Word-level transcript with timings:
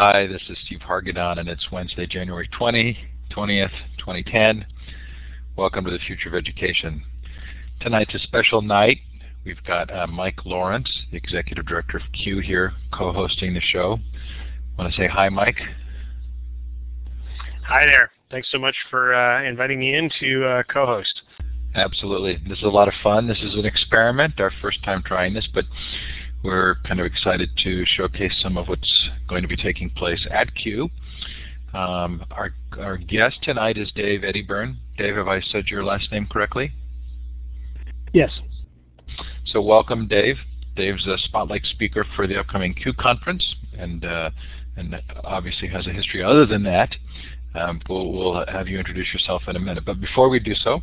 Hi, 0.00 0.28
this 0.28 0.42
is 0.48 0.56
Steve 0.64 0.78
Hargadon, 0.88 1.40
and 1.40 1.48
it's 1.48 1.72
Wednesday, 1.72 2.06
January 2.06 2.48
20, 2.56 2.96
20th, 3.32 3.72
2010. 3.98 4.64
Welcome 5.56 5.84
to 5.86 5.90
the 5.90 5.98
Future 5.98 6.28
of 6.28 6.36
Education. 6.36 7.02
Tonight's 7.80 8.14
a 8.14 8.20
special 8.20 8.62
night. 8.62 9.00
We've 9.44 9.60
got 9.66 9.92
uh, 9.92 10.06
Mike 10.06 10.46
Lawrence, 10.46 10.88
the 11.10 11.16
Executive 11.16 11.66
Director 11.66 11.96
of 11.96 12.04
CUE 12.12 12.38
here, 12.38 12.74
co-hosting 12.92 13.54
the 13.54 13.60
show. 13.60 13.98
Want 14.78 14.88
to 14.88 14.96
say 14.96 15.08
hi, 15.08 15.30
Mike? 15.30 15.58
Hi 17.66 17.84
there. 17.84 18.12
Thanks 18.30 18.52
so 18.52 18.58
much 18.60 18.76
for 18.92 19.16
uh, 19.16 19.42
inviting 19.42 19.80
me 19.80 19.96
in 19.96 20.08
to 20.20 20.44
uh, 20.44 20.62
co-host. 20.72 21.22
Absolutely. 21.74 22.38
This 22.48 22.58
is 22.58 22.64
a 22.64 22.68
lot 22.68 22.86
of 22.86 22.94
fun. 23.02 23.26
This 23.26 23.42
is 23.42 23.56
an 23.56 23.66
experiment, 23.66 24.38
our 24.38 24.52
first 24.62 24.80
time 24.84 25.02
trying 25.02 25.34
this, 25.34 25.48
but 25.52 25.64
we're 26.42 26.76
kind 26.86 27.00
of 27.00 27.06
excited 27.06 27.50
to 27.64 27.84
showcase 27.86 28.32
some 28.42 28.56
of 28.56 28.68
what's 28.68 29.10
going 29.28 29.42
to 29.42 29.48
be 29.48 29.56
taking 29.56 29.90
place 29.90 30.26
at 30.30 30.54
CUE. 30.54 30.88
Um, 31.74 32.24
our, 32.30 32.54
our 32.78 32.96
guest 32.96 33.38
tonight 33.42 33.76
is 33.76 33.90
Dave 33.92 34.20
Edyburn. 34.20 34.76
Dave, 34.96 35.16
have 35.16 35.28
I 35.28 35.40
said 35.40 35.66
your 35.66 35.84
last 35.84 36.10
name 36.10 36.26
correctly? 36.26 36.72
Yes. 38.12 38.30
So 39.46 39.60
welcome, 39.60 40.06
Dave. 40.06 40.36
Dave's 40.76 41.06
a 41.06 41.18
spotlight 41.18 41.64
speaker 41.66 42.06
for 42.14 42.26
the 42.26 42.38
upcoming 42.38 42.72
CUE 42.72 42.92
conference, 42.94 43.44
and 43.76 44.04
uh, 44.04 44.30
and 44.76 44.94
obviously 45.24 45.66
has 45.68 45.86
a 45.88 45.92
history 45.92 46.22
other 46.22 46.46
than 46.46 46.62
that. 46.62 46.94
Um, 47.54 47.80
we'll, 47.88 48.12
we'll 48.12 48.46
have 48.46 48.68
you 48.68 48.78
introduce 48.78 49.12
yourself 49.12 49.42
in 49.48 49.56
a 49.56 49.58
minute. 49.58 49.84
But 49.84 50.00
before 50.00 50.28
we 50.28 50.38
do 50.38 50.54
so, 50.54 50.80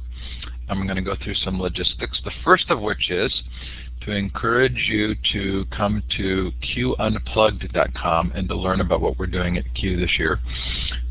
I'm 0.67 0.83
going 0.83 0.97
to 0.97 1.01
go 1.01 1.15
through 1.23 1.35
some 1.35 1.61
logistics. 1.61 2.19
The 2.23 2.31
first 2.43 2.69
of 2.69 2.81
which 2.81 3.09
is 3.09 3.33
to 4.01 4.11
encourage 4.11 4.87
you 4.89 5.15
to 5.33 5.65
come 5.75 6.03
to 6.17 6.51
qunplugged.com 6.61 8.31
and 8.35 8.47
to 8.47 8.55
learn 8.55 8.81
about 8.81 9.01
what 9.01 9.17
we're 9.17 9.25
doing 9.25 9.57
at 9.57 9.63
CUE 9.73 9.97
this 9.97 10.19
year. 10.19 10.39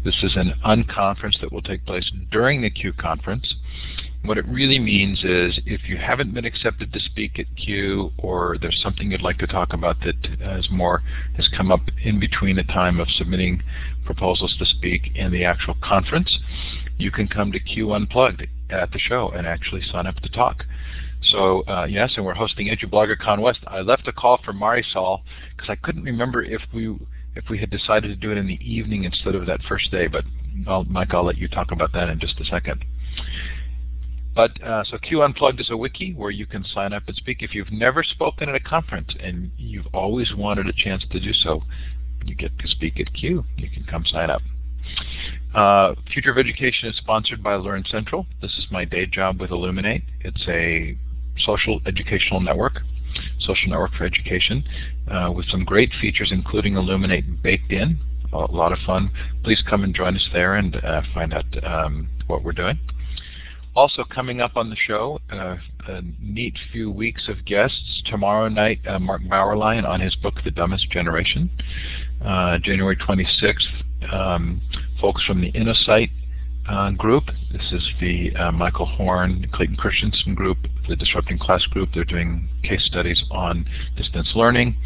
This 0.05 0.17
is 0.23 0.37
an 0.37 0.55
unconference 0.65 1.41
that 1.41 1.53
will 1.53 1.63
take 1.63 1.85
place 1.87 2.11
during 2.31 2.63
the 2.63 2.71
CUE 2.71 2.93
conference. 2.93 3.55
What 4.25 4.39
it 4.39 4.47
really 4.47 4.79
means 4.79 5.23
is 5.23 5.61
if 5.67 5.89
you 5.89 5.97
haven't 5.97 6.33
been 6.33 6.45
accepted 6.45 6.93
to 6.93 7.01
speak 7.01 7.39
at 7.39 7.47
CUE 7.57 8.13
or 8.17 8.57
there's 8.61 8.81
something 8.83 9.11
you'd 9.11 9.23
like 9.23 9.39
to 9.39 9.47
talk 9.47 9.73
about 9.73 9.97
that 10.01 10.41
has 10.41 10.69
more 10.71 11.03
has 11.37 11.49
come 11.49 11.71
up 11.71 11.83
in 12.03 12.19
between 12.19 12.57
the 12.57 12.65
time 12.65 13.01
of 13.01 13.09
submitting 13.11 13.63
proposals 14.05 14.57
to 14.59 14.65
speak 14.65 15.13
and 15.17 15.33
the 15.33 15.45
actual 15.45 15.75
conference, 15.83 16.39
you 16.97 17.11
can 17.11 17.29
come 17.29 17.53
to 17.53 17.61
CUE 17.61 17.93
Unplugged 17.93 18.47
at 18.71 18.93
the 18.93 18.99
show 18.99 19.31
and 19.31 19.47
actually 19.47 19.83
sign 19.83 20.07
up 20.07 20.17
to 20.17 20.29
talk. 20.31 20.65
So 21.27 21.63
uh, 21.63 21.87
yes, 21.89 22.13
and 22.17 22.25
we're 22.25 22.35
hosting 22.35 22.69
EduBloggerCon 22.69 23.41
West. 23.41 23.61
I 23.67 23.81
left 23.81 24.09
a 24.09 24.13
call 24.13 24.41
for 24.45 24.53
Marisol 24.53 25.23
because 25.57 25.71
I 25.71 25.77
couldn't 25.77 26.05
remember 26.05 26.43
if 26.43 26.63
we 26.73 26.97
if 27.37 27.45
we 27.51 27.59
had 27.59 27.71
decided 27.71 28.09
to 28.09 28.17
do 28.17 28.31
it 28.31 28.39
in 28.39 28.47
the 28.47 28.61
evening 28.61 29.05
instead 29.05 29.35
of 29.35 29.47
that 29.47 29.61
first 29.69 29.91
day. 29.91 30.07
But 30.07 30.25
I'll, 30.67 30.85
Mike, 30.85 31.13
I'll 31.13 31.25
let 31.25 31.39
you 31.39 31.49
talk 31.49 31.73
about 31.73 31.93
that 31.93 32.09
in 32.09 32.21
just 32.21 32.41
a 32.41 32.45
second. 32.45 32.85
But 34.35 34.61
uh, 34.63 34.83
so 34.85 34.99
CUE 34.99 35.23
Unplugged 35.23 35.61
is 35.61 35.71
a 35.71 35.77
wiki 35.77 36.13
where 36.13 36.31
you 36.31 36.47
can 36.47 36.65
sign 36.65 36.93
up 36.93 37.05
and 37.07 37.17
speak. 37.17 37.43
If 37.43 37.55
you've 37.55 37.73
never 37.73 38.03
spoken 38.03 38.49
at 38.49 38.55
a 38.55 38.61
conference 38.61 39.15
and 39.21 39.53
you've 39.57 39.87
always 39.95 40.35
wanted 40.35 40.67
a 40.67 40.73
chance 40.73 41.05
to 41.11 41.21
do 41.21 41.33
so, 41.33 41.63
you 42.25 42.35
get 42.35 42.59
to 42.59 42.69
speak 42.69 42.99
at 42.99 43.13
CUE. 43.15 43.45
You 43.57 43.71
can 43.71 43.85
come 43.85 44.05
sign 44.05 44.31
up. 44.31 44.43
Uh, 45.55 45.95
Future 46.13 46.33
of 46.33 46.39
Education 46.39 46.89
is 46.89 46.97
sponsored 46.97 47.43
by 47.43 47.53
LearnCentral. 47.53 48.27
This 48.43 48.53
is 48.59 48.67
my 48.71 48.85
day 48.85 49.07
job 49.07 49.41
with 49.41 49.51
Elluminate. 49.51 50.03
It's 50.21 50.45
a 50.49 50.99
social 51.39 51.81
educational 51.87 52.41
network, 52.41 52.81
social 53.41 53.71
network 53.71 53.95
for 53.95 54.05
education, 54.05 54.65
uh, 55.11 55.33
with 55.35 55.47
some 55.47 55.65
great 55.65 55.93
features 56.01 56.31
including 56.33 56.75
Elluminate 56.75 57.43
baked 57.43 57.73
in. 57.73 57.99
A 58.33 58.37
lot 58.37 58.73
of 58.73 58.79
fun. 58.85 59.11
Please 59.45 59.63
come 59.69 59.85
and 59.85 59.95
join 59.95 60.17
us 60.17 60.29
there 60.33 60.57
and 60.57 60.77
uh, 60.77 61.03
find 61.13 61.33
out 61.33 61.45
um, 61.65 62.09
what 62.27 62.43
we're 62.43 62.53
doing. 62.53 62.79
Also 63.77 64.05
coming 64.05 64.41
up 64.41 64.57
on 64.57 64.71
the 64.71 64.77
show, 64.77 65.21
uh, 65.33 65.57
a 65.89 66.03
neat 66.21 66.57
few 66.73 66.91
weeks 66.91 67.29
of 67.29 67.45
guests. 67.45 68.03
Tomorrow 68.07 68.49
night, 68.49 68.79
uh, 68.87 69.01
Mark 69.01 69.23
Bauerlein 69.23 69.85
on 69.85 70.01
his 70.01 70.15
book, 70.15 70.35
The 70.45 70.53
Dumbest 70.53 70.91
Generation. 70.91 71.51
Uh, 72.25 72.59
January 72.59 72.97
26th, 72.97 74.13
um, 74.13 74.63
folks 75.01 75.25
from 75.25 75.41
the 75.41 75.51
InnoSight 75.53 76.11
group. 76.97 77.25
This 77.53 77.73
is 77.73 77.89
the 78.01 78.35
uh, 78.37 78.53
Michael 78.53 78.87
Horn, 78.87 79.47
Clayton 79.53 79.77
Christensen 79.77 80.35
group, 80.35 80.59
the 80.89 80.97
Disrupting 80.97 81.39
Class 81.39 81.65
group. 81.67 81.91
They're 81.93 82.05
doing 82.05 82.49
case 82.63 82.85
studies 82.87 83.23
on 83.31 83.67
distance 83.97 84.33
learning, 84.35 84.77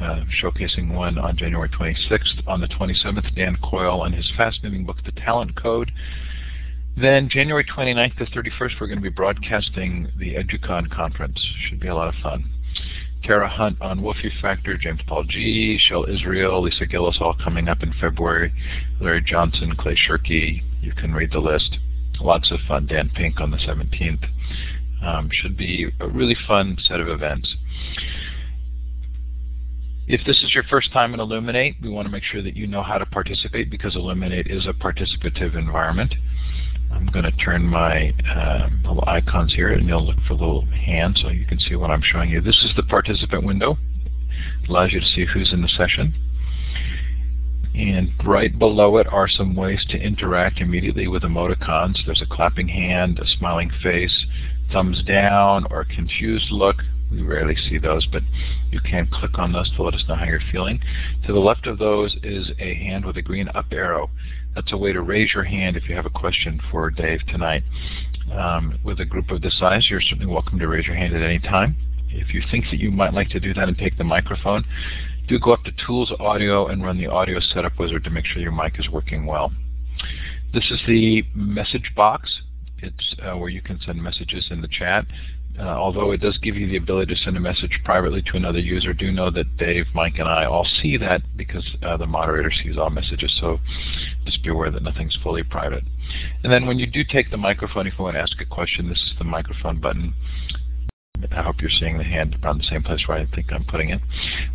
uh, 0.00 0.24
showcasing 0.42 0.94
one 0.94 1.18
on 1.18 1.36
January 1.36 1.68
26th. 1.68 2.46
On 2.46 2.60
the 2.60 2.68
27th, 2.68 3.34
Dan 3.34 3.56
Coyle 3.62 4.04
and 4.04 4.14
his 4.14 4.30
fascinating 4.36 4.84
book, 4.84 4.98
The 5.04 5.12
Talent 5.12 5.56
Code. 5.56 5.90
Then 6.96 7.28
January 7.30 7.64
29th 7.64 8.18
to 8.18 8.26
31st, 8.26 8.80
we're 8.80 8.86
going 8.86 8.98
to 8.98 9.02
be 9.02 9.08
broadcasting 9.08 10.08
the 10.18 10.34
EduCon 10.34 10.90
conference. 10.90 11.40
Should 11.68 11.80
be 11.80 11.88
a 11.88 11.94
lot 11.94 12.08
of 12.08 12.14
fun. 12.22 12.50
Tara 13.24 13.48
Hunt 13.48 13.80
on 13.80 14.00
Whuffie 14.00 14.32
Factor, 14.40 14.76
James 14.76 15.00
Paul 15.06 15.24
Gee, 15.24 15.78
Shel 15.78 16.04
Israel, 16.04 16.60
Lisa 16.60 16.86
Gillis 16.86 17.18
all 17.20 17.36
coming 17.42 17.68
up 17.68 17.82
in 17.82 17.94
February, 18.00 18.52
Larry 19.00 19.22
Johnson, 19.22 19.74
Clay 19.76 19.96
Shirky, 19.96 20.62
you 20.82 20.92
can 20.92 21.14
read 21.14 21.30
the 21.32 21.38
list. 21.38 21.78
Lots 22.20 22.50
of 22.50 22.58
fun. 22.68 22.86
Dan 22.86 23.10
Pink 23.14 23.40
on 23.40 23.50
the 23.50 23.56
17th. 23.56 24.26
Um, 25.02 25.30
should 25.32 25.56
be 25.56 25.90
a 26.00 26.08
really 26.08 26.36
fun 26.46 26.76
set 26.86 27.00
of 27.00 27.08
events. 27.08 27.56
If 30.06 30.20
this 30.26 30.42
is 30.42 30.54
your 30.54 30.64
first 30.64 30.92
time 30.92 31.14
in 31.14 31.20
Elluminate, 31.20 31.76
we 31.80 31.88
want 31.88 32.06
to 32.06 32.12
make 32.12 32.24
sure 32.24 32.42
that 32.42 32.56
you 32.56 32.66
know 32.66 32.82
how 32.82 32.98
to 32.98 33.06
participate 33.06 33.70
because 33.70 33.94
Elluminate 33.94 34.48
is 34.48 34.66
a 34.66 34.72
participative 34.72 35.56
environment. 35.56 36.14
I'm 36.92 37.06
going 37.06 37.24
to 37.24 37.32
turn 37.32 37.62
my 37.62 38.12
um, 38.34 38.82
little 38.82 39.04
icons 39.06 39.54
here 39.54 39.72
and 39.72 39.88
you'll 39.88 40.04
look 40.04 40.18
for 40.28 40.36
the 40.36 40.44
little 40.44 40.66
hand 40.66 41.18
so 41.22 41.28
you 41.28 41.46
can 41.46 41.58
see 41.58 41.76
what 41.76 41.90
I'm 41.90 42.02
showing 42.02 42.30
you. 42.30 42.40
This 42.40 42.62
is 42.64 42.72
the 42.76 42.82
participant 42.82 43.44
window. 43.44 43.78
It 44.62 44.68
allows 44.68 44.92
you 44.92 45.00
to 45.00 45.06
see 45.06 45.24
who's 45.24 45.52
in 45.52 45.62
the 45.62 45.68
session. 45.68 46.14
And 47.74 48.12
right 48.24 48.56
below 48.58 48.98
it 48.98 49.06
are 49.06 49.28
some 49.28 49.54
ways 49.56 49.84
to 49.88 49.98
interact 49.98 50.60
immediately 50.60 51.08
with 51.08 51.22
emoticons. 51.22 52.04
There's 52.04 52.22
a 52.22 52.34
clapping 52.34 52.68
hand, 52.68 53.18
a 53.18 53.26
smiling 53.26 53.70
face, 53.82 54.26
thumbs 54.70 55.02
down, 55.04 55.66
or 55.70 55.80
a 55.80 55.86
confused 55.86 56.50
look. 56.50 56.76
We 57.10 57.22
rarely 57.22 57.56
see 57.56 57.78
those, 57.78 58.06
but 58.06 58.22
you 58.70 58.80
can 58.80 59.06
click 59.06 59.38
on 59.38 59.52
those 59.52 59.70
to 59.76 59.82
let 59.82 59.94
us 59.94 60.04
know 60.08 60.14
how 60.14 60.24
you're 60.24 60.40
feeling. 60.50 60.80
To 61.26 61.32
the 61.32 61.38
left 61.38 61.66
of 61.66 61.78
those 61.78 62.16
is 62.22 62.50
a 62.58 62.74
hand 62.74 63.04
with 63.04 63.16
a 63.16 63.22
green 63.22 63.48
up 63.54 63.66
arrow. 63.70 64.10
That's 64.54 64.72
a 64.72 64.76
way 64.76 64.92
to 64.92 65.00
raise 65.00 65.32
your 65.34 65.44
hand 65.44 65.76
if 65.76 65.88
you 65.88 65.94
have 65.94 66.06
a 66.06 66.10
question 66.10 66.60
for 66.70 66.90
Dave 66.90 67.20
tonight. 67.26 67.64
Um, 68.32 68.78
with 68.84 69.00
a 69.00 69.04
group 69.04 69.30
of 69.30 69.42
this 69.42 69.58
size, 69.58 69.88
you're 69.90 70.00
certainly 70.00 70.26
welcome 70.26 70.58
to 70.58 70.68
raise 70.68 70.86
your 70.86 70.96
hand 70.96 71.14
at 71.14 71.22
any 71.22 71.38
time. 71.38 71.76
If 72.10 72.34
you 72.34 72.42
think 72.50 72.66
that 72.70 72.78
you 72.78 72.90
might 72.90 73.14
like 73.14 73.30
to 73.30 73.40
do 73.40 73.54
that 73.54 73.68
and 73.68 73.76
take 73.76 73.96
the 73.96 74.04
microphone, 74.04 74.64
do 75.28 75.38
go 75.38 75.52
up 75.52 75.64
to 75.64 75.72
Tools 75.86 76.12
Audio 76.18 76.66
and 76.66 76.84
run 76.84 76.98
the 76.98 77.06
Audio 77.06 77.38
Setup 77.40 77.78
Wizard 77.78 78.04
to 78.04 78.10
make 78.10 78.26
sure 78.26 78.42
your 78.42 78.52
mic 78.52 78.78
is 78.78 78.88
working 78.90 79.26
well. 79.26 79.52
This 80.52 80.70
is 80.70 80.80
the 80.86 81.24
message 81.34 81.92
box. 81.96 82.40
It's 82.78 83.14
uh, 83.22 83.36
where 83.36 83.48
you 83.48 83.62
can 83.62 83.80
send 83.86 84.02
messages 84.02 84.48
in 84.50 84.60
the 84.60 84.68
chat. 84.68 85.06
Uh, 85.58 85.64
although 85.64 86.12
it 86.12 86.20
does 86.20 86.38
give 86.38 86.56
you 86.56 86.66
the 86.66 86.78
ability 86.78 87.14
to 87.14 87.20
send 87.20 87.36
a 87.36 87.40
message 87.40 87.78
privately 87.84 88.22
to 88.22 88.36
another 88.36 88.58
user, 88.58 88.94
do 88.94 89.12
know 89.12 89.30
that 89.30 89.56
Dave, 89.58 89.84
Mike, 89.94 90.14
and 90.18 90.26
I 90.26 90.46
all 90.46 90.66
see 90.80 90.96
that 90.96 91.20
because 91.36 91.76
uh, 91.82 91.96
the 91.98 92.06
moderator 92.06 92.50
sees 92.50 92.78
all 92.78 92.88
messages, 92.88 93.36
so 93.38 93.60
just 94.24 94.42
be 94.42 94.48
aware 94.48 94.70
that 94.70 94.82
nothing's 94.82 95.16
fully 95.22 95.42
private. 95.42 95.84
And 96.42 96.50
then 96.50 96.66
when 96.66 96.78
you 96.78 96.86
do 96.86 97.04
take 97.04 97.30
the 97.30 97.36
microphone, 97.36 97.86
if 97.86 97.94
you 97.98 98.04
want 98.04 98.16
to 98.16 98.20
ask 98.20 98.40
a 98.40 98.46
question, 98.46 98.88
this 98.88 98.98
is 98.98 99.12
the 99.18 99.24
microphone 99.24 99.78
button. 99.78 100.14
I 101.30 101.42
hope 101.42 101.60
you're 101.60 101.70
seeing 101.70 101.98
the 101.98 102.04
hand 102.04 102.36
around 102.42 102.58
the 102.58 102.64
same 102.64 102.82
place 102.82 103.06
where 103.06 103.18
I 103.18 103.26
think 103.34 103.52
I'm 103.52 103.64
putting 103.64 103.90
it. 103.90 104.00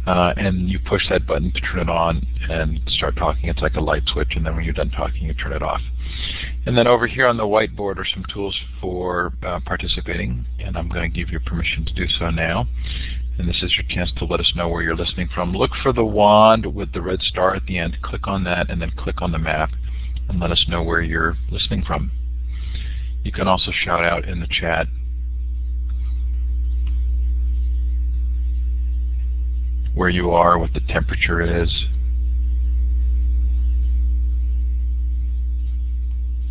Uh, 0.06 0.34
and 0.38 0.70
you 0.70 0.80
push 0.80 1.08
that 1.10 1.26
button 1.26 1.52
to 1.52 1.62
turn 1.62 1.80
it 1.80 1.90
on 1.90 2.26
and 2.50 2.82
start 2.88 3.16
talking. 3.16 3.50
It's 3.50 3.62
like 3.62 3.76
a 3.76 3.82
light 3.82 4.04
switch, 4.08 4.36
and 4.36 4.46
then 4.46 4.56
when 4.56 4.66
you're 4.66 4.74
done 4.74 4.92
talking, 4.92 5.24
you 5.24 5.34
turn 5.34 5.54
it 5.54 5.62
off. 5.62 5.82
And 6.66 6.78
then 6.78 6.88
over 6.88 7.08
here 7.08 7.28
on 7.28 7.38
the 7.38 7.44
whiteboard 7.44 7.98
are 7.98 8.08
some 8.14 8.26
tools 8.34 8.58
for 8.82 9.34
uh, 9.46 9.60
participating, 9.66 10.46
and 10.60 10.78
I'm 10.78 10.90
going 10.90 11.10
to 11.10 11.16
give 11.16 11.32
you 11.32 11.40
permission 11.40 11.86
to 11.86 11.94
do 11.94 12.08
so 12.08 12.30
now. 12.30 12.68
And 13.38 13.48
this 13.48 13.62
is 13.62 13.76
your 13.76 13.86
chance 13.90 14.12
to 14.18 14.26
let 14.26 14.40
us 14.40 14.52
know 14.56 14.68
where 14.68 14.82
you're 14.82 14.96
listening 14.96 15.30
from. 15.34 15.54
Look 15.54 15.72
for 15.84 15.94
the 15.94 16.06
wand 16.06 16.66
with 16.74 16.92
the 16.94 17.02
red 17.02 17.22
star 17.22 17.56
at 17.56 17.66
the 17.68 17.78
end. 17.78 17.98
Click 18.02 18.28
on 18.28 18.44
that, 18.46 18.70
and 18.70 18.82
then 18.82 18.92
click 18.98 19.22
on 19.22 19.32
the 19.32 19.38
map, 19.38 19.70
and 20.28 20.40
let 20.40 20.52
us 20.52 20.66
know 20.68 20.82
where 20.82 21.02
you're 21.02 21.38
listening 21.52 21.84
from. 21.84 22.12
You 23.24 23.32
can 23.32 23.48
also 23.48 23.72
shout 23.72 24.04
out 24.04 24.26
in 24.26 24.40
the 24.40 24.48
chat 24.48 24.88
where 29.98 30.10
you 30.10 30.30
are, 30.30 30.60
what 30.60 30.72
the 30.74 30.80
temperature 30.80 31.42
is. 31.42 31.70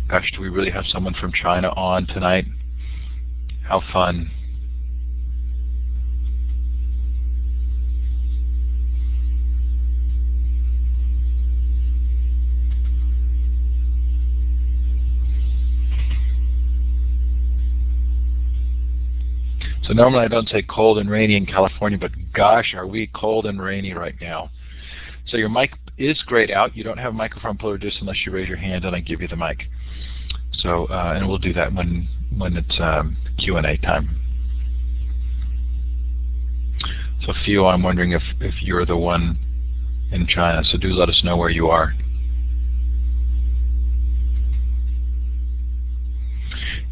Gosh, 0.09 0.29
do 0.35 0.41
we 0.41 0.49
really 0.49 0.69
have 0.69 0.83
someone 0.91 1.13
from 1.13 1.31
China 1.31 1.69
on 1.69 2.07
tonight? 2.07 2.45
How 3.63 3.81
fun. 3.93 4.31
So 19.87 19.93
normally 19.93 20.25
I 20.25 20.27
don't 20.27 20.49
say 20.49 20.61
cold 20.63 20.97
and 20.97 21.09
rainy 21.09 21.37
in 21.37 21.45
California, 21.45 21.97
but 21.97 22.11
gosh, 22.33 22.73
are 22.73 22.85
we 22.85 23.07
cold 23.15 23.45
and 23.45 23.61
rainy 23.61 23.93
right 23.93 24.15
now. 24.19 24.49
So 25.27 25.37
your 25.37 25.47
mic 25.47 25.71
is 25.97 26.21
grayed 26.23 26.51
out. 26.51 26.75
You 26.75 26.83
don't 26.83 26.97
have 26.97 27.13
a 27.13 27.15
microphone 27.15 27.57
pull 27.57 27.77
just 27.77 28.01
unless 28.01 28.17
you 28.25 28.33
raise 28.33 28.49
your 28.49 28.57
hand 28.57 28.83
and 28.83 28.93
I 28.93 28.99
give 28.99 29.21
you 29.21 29.29
the 29.29 29.37
mic. 29.37 29.63
So, 30.59 30.87
uh, 30.87 31.13
and 31.15 31.27
we'll 31.27 31.37
do 31.37 31.53
that 31.53 31.73
when, 31.73 32.09
when 32.37 32.57
it's 32.57 32.77
um, 32.81 33.15
Q&A 33.37 33.77
time. 33.77 34.19
So 37.25 37.33
Theo, 37.45 37.65
I'm 37.67 37.81
wondering 37.81 38.11
if, 38.11 38.23
if 38.41 38.55
you're 38.61 38.85
the 38.85 38.97
one 38.97 39.39
in 40.11 40.27
China, 40.27 40.63
so 40.65 40.77
do 40.77 40.89
let 40.89 41.07
us 41.07 41.21
know 41.23 41.37
where 41.37 41.49
you 41.49 41.67
are. 41.67 41.93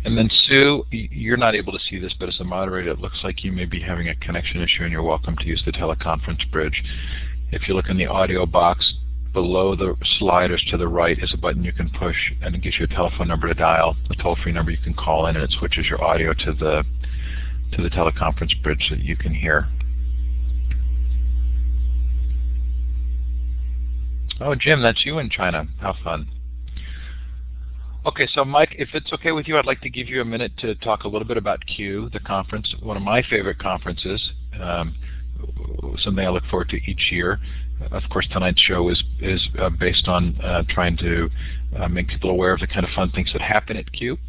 And 0.06 0.16
then 0.16 0.30
Sue, 0.31 0.86
you're 0.92 1.36
not 1.36 1.56
able 1.56 1.74
to 1.74 1.80
see 1.90 1.98
this, 1.98 2.13
but 2.19 2.30
as 2.30 2.40
a 2.40 2.44
moderator, 2.44 2.92
it 2.92 3.00
looks 3.00 3.22
like 3.24 3.44
you 3.44 3.52
may 3.52 3.66
be 3.66 3.81
having 3.81 4.07
a 4.10 4.16
connection 4.18 4.62
issue 4.62 4.84
and 4.84 4.92
you're 4.92 5.02
welcome 5.02 5.36
to 5.38 5.46
use 5.46 5.63
the 5.66 5.72
teleconference 5.72 6.50
bridge. 6.52 6.84
If 7.52 7.68
you 7.68 7.74
look 7.74 7.90
in 7.90 7.98
the 7.98 8.06
audio 8.06 8.46
box, 8.46 8.94
below 9.34 9.75
the 9.75 9.96
sliders 10.19 10.63
to 10.69 10.78
the 10.78 10.88
right 10.88 11.18
is 11.22 11.34
a 11.34 11.38
button 11.38 11.63
you 11.63 11.74
can 11.74 11.90
push 11.90 12.16
and 12.44 12.54
it 12.54 12.62
gives 12.62 12.78
you 12.78 12.86
a 12.86 12.88
telephone 12.88 13.28
number 13.28 13.48
to 13.48 13.56
dial, 13.56 13.98
a 14.12 14.16
toll-free 14.22 14.52
number 14.52 14.69
you 14.69 14.78
can 14.78 14.94
call 14.94 15.25
in 15.25 15.36
and 15.36 15.44
it 15.44 15.52
switches 15.57 15.88
your 15.90 16.02
audio 16.04 16.34
to 16.34 16.54
the 16.54 16.86
to 17.75 17.81
the 17.81 17.90
teleconference 17.90 18.62
bridge 18.62 18.86
so 18.88 18.96
that 18.96 19.04
you 19.04 19.18
can 19.18 19.34
hear. 19.34 19.68
Oh, 24.40 24.54
Jim, 24.54 24.84
that's 24.84 25.04
you 25.04 25.18
in 25.18 25.31
China. 25.31 25.68
How 25.81 25.96
fun. 26.04 26.30
Okay, 28.06 28.28
so 28.31 28.46
Mike, 28.46 28.75
if 28.78 28.90
it's 28.94 29.12
okay 29.13 29.31
with 29.31 29.48
you, 29.48 29.57
I'd 29.57 29.66
like 29.66 29.81
to 29.81 29.90
give 29.90 30.07
you 30.07 30.22
a 30.22 30.25
minute 30.25 30.56
to 30.60 30.75
talk 30.75 31.06
a 31.06 31.07
little 31.07 31.28
bit 31.28 31.38
about 31.38 31.66
CUE, 31.66 32.12
the 32.13 32.19
conference, 32.19 32.72
one 32.84 32.98
of 32.98 33.02
my 33.02 33.24
favorite 33.24 33.57
conferences, 33.57 34.31
um, 34.62 34.94
something 35.98 36.24
I 36.24 36.30
look 36.30 36.46
forward 36.46 36.69
to 36.69 36.78
each 36.86 37.12
year. 37.12 37.40
Of 37.92 38.04
course, 38.12 38.28
tonight's 38.31 38.62
show 38.62 38.90
is 38.90 39.04
is 39.19 39.50
uh, 39.57 39.72
based 39.72 40.07
on 40.07 40.40
uh, 40.42 40.63
trying 40.69 40.98
to 40.98 41.30
uh, 41.78 41.88
make 41.88 42.07
people 42.07 42.30
aware 42.30 42.54
of 42.54 42.60
the 42.60 42.68
kind 42.68 42.86
of 42.86 42.92
fun 42.92 43.10
things 43.10 43.31
that 43.34 43.42
happen 43.42 43.75
at 43.75 43.92
CUE. 43.92 44.19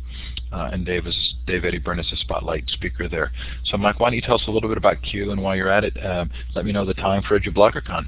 Uh, 0.50 0.70
and 0.72 0.86
Dave, 0.86 1.06
is, 1.06 1.34
Dave 1.46 1.62
Edyburn 1.62 2.00
is 2.00 2.10
a 2.12 2.16
spotlight 2.16 2.64
speaker 2.70 3.08
there. 3.08 3.30
So 3.64 3.76
Mike, 3.76 4.00
why 4.00 4.08
don't 4.08 4.14
you 4.14 4.22
tell 4.22 4.36
us 4.36 4.44
a 4.48 4.50
little 4.50 4.70
bit 4.70 4.78
about 4.78 5.02
CUE 5.02 5.30
and 5.30 5.42
while 5.42 5.54
you're 5.54 5.68
at 5.68 5.84
it, 5.84 6.02
um, 6.02 6.30
let 6.54 6.64
me 6.64 6.72
know 6.72 6.86
the 6.86 6.94
time 6.94 7.22
for 7.22 7.38
EduBloggerCon. 7.38 8.06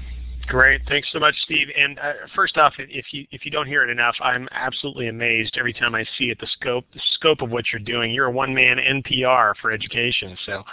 Great, 0.49 0.81
thanks 0.87 1.07
so 1.13 1.19
much, 1.19 1.35
Steve. 1.43 1.67
And 1.77 1.99
uh, 1.99 2.13
first 2.35 2.57
off, 2.57 2.73
if 2.79 3.13
you 3.13 3.27
if 3.31 3.45
you 3.45 3.51
don't 3.51 3.67
hear 3.67 3.83
it 3.83 3.89
enough, 3.91 4.15
I'm 4.19 4.47
absolutely 4.51 5.07
amazed 5.07 5.57
every 5.59 5.73
time 5.73 5.93
I 5.93 6.03
see 6.17 6.31
it. 6.31 6.39
The 6.39 6.47
scope 6.47 6.85
the 6.91 7.01
scope 7.13 7.43
of 7.43 7.51
what 7.51 7.65
you're 7.71 7.79
doing. 7.79 8.11
You're 8.11 8.25
a 8.25 8.31
one-man 8.31 8.77
NPR 8.77 9.53
for 9.61 9.71
education, 9.71 10.35
so 10.47 10.63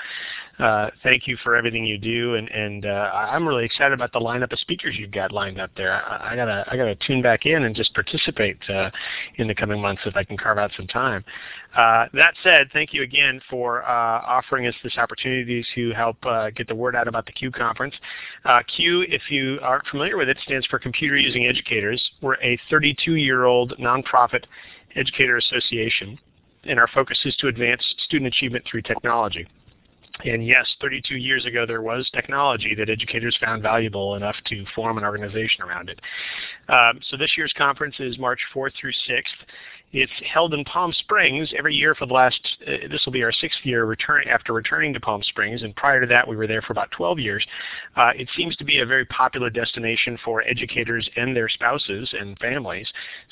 thank 1.02 1.26
you 1.26 1.36
for 1.42 1.54
everything 1.56 1.84
you 1.84 1.98
do, 1.98 2.34
and, 2.34 2.48
and 2.50 2.86
uh, 2.86 3.10
I'm 3.12 3.46
really 3.46 3.64
excited 3.64 3.92
about 3.92 4.12
the 4.12 4.20
lineup 4.20 4.52
of 4.52 4.58
speakers 4.58 4.96
you've 4.98 5.10
got 5.10 5.32
lined 5.32 5.60
up 5.60 5.70
there. 5.76 5.92
I, 5.92 6.32
I 6.32 6.36
gotta 6.36 6.64
I 6.68 6.76
gotta 6.76 6.94
tune 7.06 7.22
back 7.22 7.46
in 7.46 7.64
and 7.64 7.74
just 7.74 7.92
participate 7.94 8.58
uh, 8.68 8.90
in 9.36 9.48
the 9.48 9.54
coming 9.54 9.80
months 9.80 10.02
if 10.06 10.16
I 10.16 10.24
can 10.24 10.36
carve 10.36 10.58
out 10.58 10.70
some 10.76 10.86
time. 10.86 11.24
Uh, 11.76 12.06
that 12.14 12.34
said, 12.42 12.68
thank 12.72 12.94
you 12.94 13.02
again 13.02 13.40
for 13.50 13.82
uh, 13.82 14.22
offering 14.26 14.66
us 14.66 14.74
this 14.82 14.96
opportunity 14.96 15.64
to 15.74 15.92
help 15.92 16.16
uh, 16.24 16.48
get 16.50 16.68
the 16.68 16.74
word 16.74 16.96
out 16.96 17.06
about 17.06 17.26
the 17.26 17.32
CUE 17.32 17.50
conference. 17.50 17.94
CUE, 18.76 19.04
if 19.08 19.30
you 19.30 19.58
aren't 19.62 19.86
familiar 19.88 20.16
with 20.16 20.30
it, 20.30 20.38
stands 20.42 20.66
for 20.66 20.78
Computer 20.78 21.16
Using 21.16 21.46
Educators. 21.46 22.02
We're 22.22 22.36
a 22.36 22.58
32-year-old 22.70 23.74
nonprofit 23.78 24.44
educator 24.94 25.36
association, 25.36 26.18
and 26.64 26.80
our 26.80 26.88
focus 26.88 27.20
is 27.26 27.36
to 27.36 27.48
advance 27.48 27.82
student 28.06 28.34
achievement 28.34 28.64
through 28.70 28.82
technology. 28.82 29.46
And 30.24 30.46
yes, 30.46 30.66
32 30.80 31.16
years 31.16 31.44
ago 31.44 31.66
there 31.66 31.82
was 31.82 32.08
technology 32.14 32.74
that 32.76 32.88
educators 32.88 33.36
found 33.40 33.62
valuable 33.62 34.14
enough 34.14 34.36
to 34.46 34.64
form 34.74 34.98
an 34.98 35.04
organization 35.04 35.62
around 35.62 35.90
it. 35.90 36.00
Um, 36.68 37.00
so 37.10 37.16
this 37.16 37.36
year's 37.36 37.52
conference 37.56 37.96
is 37.98 38.18
March 38.18 38.40
4th 38.54 38.72
through 38.80 38.92
6th. 39.08 39.22
It's 39.96 40.12
held 40.30 40.52
in 40.52 40.62
Palm 40.64 40.92
Springs 40.92 41.54
every 41.56 41.74
year 41.74 41.94
for 41.94 42.04
the 42.04 42.12
last, 42.12 42.38
uh, 42.66 42.86
this 42.90 43.06
will 43.06 43.14
be 43.14 43.22
our 43.22 43.32
sixth 43.32 43.60
year 43.64 43.86
return, 43.86 44.24
after 44.28 44.52
returning 44.52 44.92
to 44.92 45.00
Palm 45.00 45.22
Springs, 45.22 45.62
and 45.62 45.74
prior 45.74 46.02
to 46.02 46.06
that 46.06 46.28
we 46.28 46.36
were 46.36 46.46
there 46.46 46.60
for 46.60 46.74
about 46.74 46.90
12 46.90 47.18
years. 47.18 47.46
Uh, 47.96 48.10
it 48.14 48.28
seems 48.36 48.54
to 48.56 48.64
be 48.64 48.80
a 48.80 48.84
very 48.84 49.06
popular 49.06 49.48
destination 49.48 50.18
for 50.22 50.42
educators 50.42 51.08
and 51.16 51.34
their 51.34 51.48
spouses 51.48 52.12
and 52.12 52.38
families. 52.40 52.86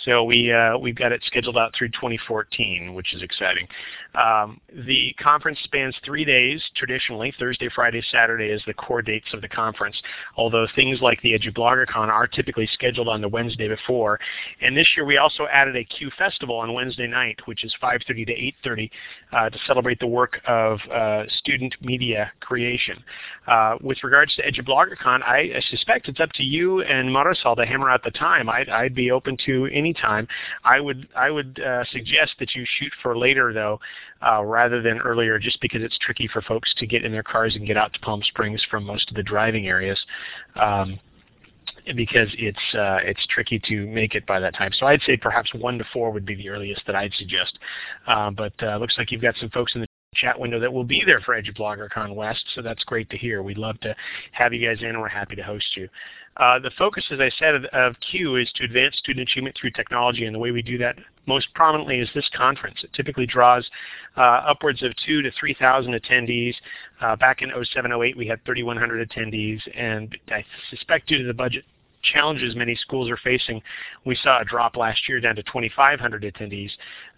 So 0.06 0.24
we, 0.24 0.50
uh, 0.50 0.78
we've 0.78 0.94
got 0.94 1.12
it 1.12 1.22
scheduled 1.26 1.58
out 1.58 1.74
through 1.76 1.88
2014, 1.88 2.94
which 2.94 3.12
is 3.12 3.20
exciting. 3.20 3.68
Um, 4.14 4.58
the 4.72 5.14
conference 5.22 5.58
spans 5.64 5.94
three 6.02 6.24
days 6.24 6.64
traditionally. 6.76 7.34
Thursday, 7.38 7.68
Friday, 7.74 8.02
Saturday 8.10 8.46
is 8.46 8.62
the 8.66 8.72
core 8.72 9.02
dates 9.02 9.34
of 9.34 9.42
the 9.42 9.48
conference, 9.48 10.00
although 10.38 10.66
things 10.74 11.02
like 11.02 11.20
the 11.20 11.38
EduBloggerCon 11.38 12.08
are 12.08 12.26
typically 12.26 12.68
scheduled 12.72 13.08
on 13.08 13.20
the 13.20 13.28
Wednesday 13.28 13.68
before. 13.68 14.18
And 14.62 14.74
this 14.74 14.88
year 14.96 15.04
we 15.04 15.18
also 15.18 15.46
added 15.52 15.76
a 15.76 15.84
CUE 15.84 16.10
Festival 16.16 16.53
Festival 16.54 16.58
on 16.58 16.74
Wednesday 16.74 17.06
night, 17.06 17.38
which 17.46 17.64
is 17.64 17.74
5.30 17.82 18.26
to 18.26 18.68
8.30, 18.68 18.90
uh, 19.32 19.50
to 19.50 19.58
celebrate 19.66 19.98
the 20.00 20.06
work 20.06 20.40
of 20.46 20.78
uh, 20.92 21.24
student 21.28 21.74
media 21.80 22.30
creation. 22.40 23.02
Uh, 23.46 23.76
with 23.80 23.98
regards 24.02 24.34
to 24.36 24.42
EduBloggerCon, 24.42 25.22
I, 25.22 25.52
I, 25.56 25.60
suspect 25.70 26.08
it's 26.08 26.20
up 26.20 26.30
to 26.34 26.42
you 26.42 26.82
and 26.82 27.08
Marisol 27.08 27.56
to 27.56 27.66
hammer 27.66 27.90
out 27.90 28.02
the 28.02 28.10
time. 28.10 28.48
I'd, 28.48 28.68
I'd 28.68 28.94
be 28.94 29.10
open 29.10 29.36
to 29.46 29.66
any 29.72 29.92
time. 29.92 30.26
I 30.64 30.80
would, 30.80 31.08
I 31.16 31.30
would 31.30 31.60
uh, 31.60 31.84
suggest 31.90 32.34
that 32.38 32.54
you 32.54 32.64
shoot 32.78 32.92
for 33.02 33.16
later, 33.16 33.52
though, 33.52 33.80
uh, 34.26 34.42
rather 34.44 34.82
than 34.82 34.98
earlier, 34.98 35.38
just 35.38 35.60
because 35.60 35.82
it's 35.82 35.98
tricky 35.98 36.28
for 36.32 36.42
folks 36.42 36.72
to 36.78 36.86
get 36.86 37.04
in 37.04 37.12
their 37.12 37.22
cars 37.22 37.54
and 37.56 37.66
get 37.66 37.76
out 37.76 37.92
to 37.92 38.00
Palm 38.00 38.22
Springs 38.22 38.64
from 38.70 38.84
most 38.84 39.08
of 39.10 39.16
the 39.16 39.22
driving 39.22 39.66
areas. 39.66 40.00
Um, 40.56 40.98
because 41.96 42.28
it's 42.38 42.74
uh, 42.74 42.98
it's 43.02 43.26
tricky 43.28 43.60
to 43.68 43.86
make 43.86 44.14
it 44.14 44.26
by 44.26 44.40
that 44.40 44.54
time. 44.54 44.70
So 44.78 44.86
I'd 44.86 45.02
say 45.02 45.16
perhaps 45.16 45.52
1 45.54 45.78
to 45.78 45.84
4 45.92 46.10
would 46.10 46.24
be 46.24 46.34
the 46.34 46.48
earliest 46.48 46.82
that 46.86 46.96
I'd 46.96 47.12
suggest. 47.14 47.58
Uh, 48.06 48.30
but 48.30 48.52
uh, 48.62 48.76
looks 48.78 48.94
like 48.96 49.12
you've 49.12 49.22
got 49.22 49.36
some 49.36 49.50
folks 49.50 49.74
in 49.74 49.82
the 49.82 49.86
chat 50.14 50.38
window 50.38 50.58
that 50.60 50.72
will 50.72 50.84
be 50.84 51.02
there 51.04 51.20
for 51.20 51.40
EduBloggerCon 51.40 52.14
West, 52.14 52.44
so 52.54 52.62
that's 52.62 52.84
great 52.84 53.10
to 53.10 53.18
hear. 53.18 53.42
We'd 53.42 53.58
love 53.58 53.78
to 53.80 53.94
have 54.32 54.52
you 54.52 54.66
guys 54.66 54.80
in, 54.80 54.90
and 54.90 55.00
we're 55.00 55.08
happy 55.08 55.36
to 55.36 55.42
host 55.42 55.66
you. 55.76 55.88
Uh, 56.36 56.58
the 56.58 56.70
focus, 56.76 57.04
as 57.10 57.20
I 57.20 57.30
said, 57.38 57.54
of, 57.54 57.64
of 57.66 57.94
CUE 58.10 58.36
is 58.36 58.50
to 58.56 58.64
advance 58.64 58.96
student 58.96 59.28
achievement 59.28 59.56
through 59.60 59.70
technology, 59.70 60.24
and 60.24 60.34
the 60.34 60.38
way 60.38 60.50
we 60.50 60.62
do 60.62 60.78
that 60.78 60.96
most 61.26 61.52
prominently 61.54 62.00
is 62.00 62.08
this 62.14 62.28
conference. 62.36 62.78
It 62.82 62.92
typically 62.92 63.26
draws 63.26 63.68
uh, 64.16 64.20
upwards 64.20 64.82
of 64.82 64.92
two 65.06 65.22
to 65.22 65.30
3,000 65.38 65.92
attendees. 65.94 66.54
Uh, 67.00 67.16
back 67.16 67.42
in 67.42 67.50
07-08, 67.50 68.16
we 68.16 68.26
had 68.26 68.44
3,100 68.44 69.08
attendees, 69.08 69.60
and 69.76 70.16
I 70.28 70.44
suspect 70.70 71.08
due 71.08 71.18
to 71.18 71.24
the 71.24 71.34
budget 71.34 71.64
challenges 72.12 72.54
many 72.54 72.74
schools 72.74 73.10
are 73.10 73.16
facing, 73.18 73.62
we 74.04 74.16
saw 74.16 74.40
a 74.40 74.44
drop 74.44 74.76
last 74.76 75.08
year 75.08 75.20
down 75.20 75.36
to 75.36 75.42
2,500 75.44 76.22
attendees, 76.22 76.70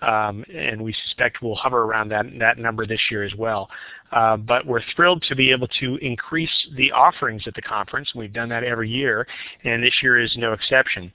um, 0.03 0.45
and 0.55 0.83
we 0.83 0.95
suspect 1.05 1.43
we'll 1.43 1.55
hover 1.55 1.83
around 1.83 2.09
that, 2.09 2.27
that 2.39 2.59
number 2.59 2.87
this 2.87 3.01
year 3.11 3.23
as 3.23 3.35
well. 3.35 3.69
Uh, 4.13 4.37
but 4.37 4.67
we're 4.67 4.83
thrilled 4.95 5.23
to 5.23 5.35
be 5.35 5.51
able 5.51 5.69
to 5.81 5.97
increase 5.97 6.69
the 6.77 6.93
offerings 6.93 7.43
at 7.47 7.55
the 7.55 7.63
conference. 7.63 8.13
We've 8.15 8.33
done 8.33 8.49
that 8.51 8.65
every 8.65 8.89
year, 8.89 9.27
and 9.65 9.83
this 9.83 9.95
year 10.03 10.19
is 10.19 10.35
no 10.37 10.53
exception. 10.53 11.13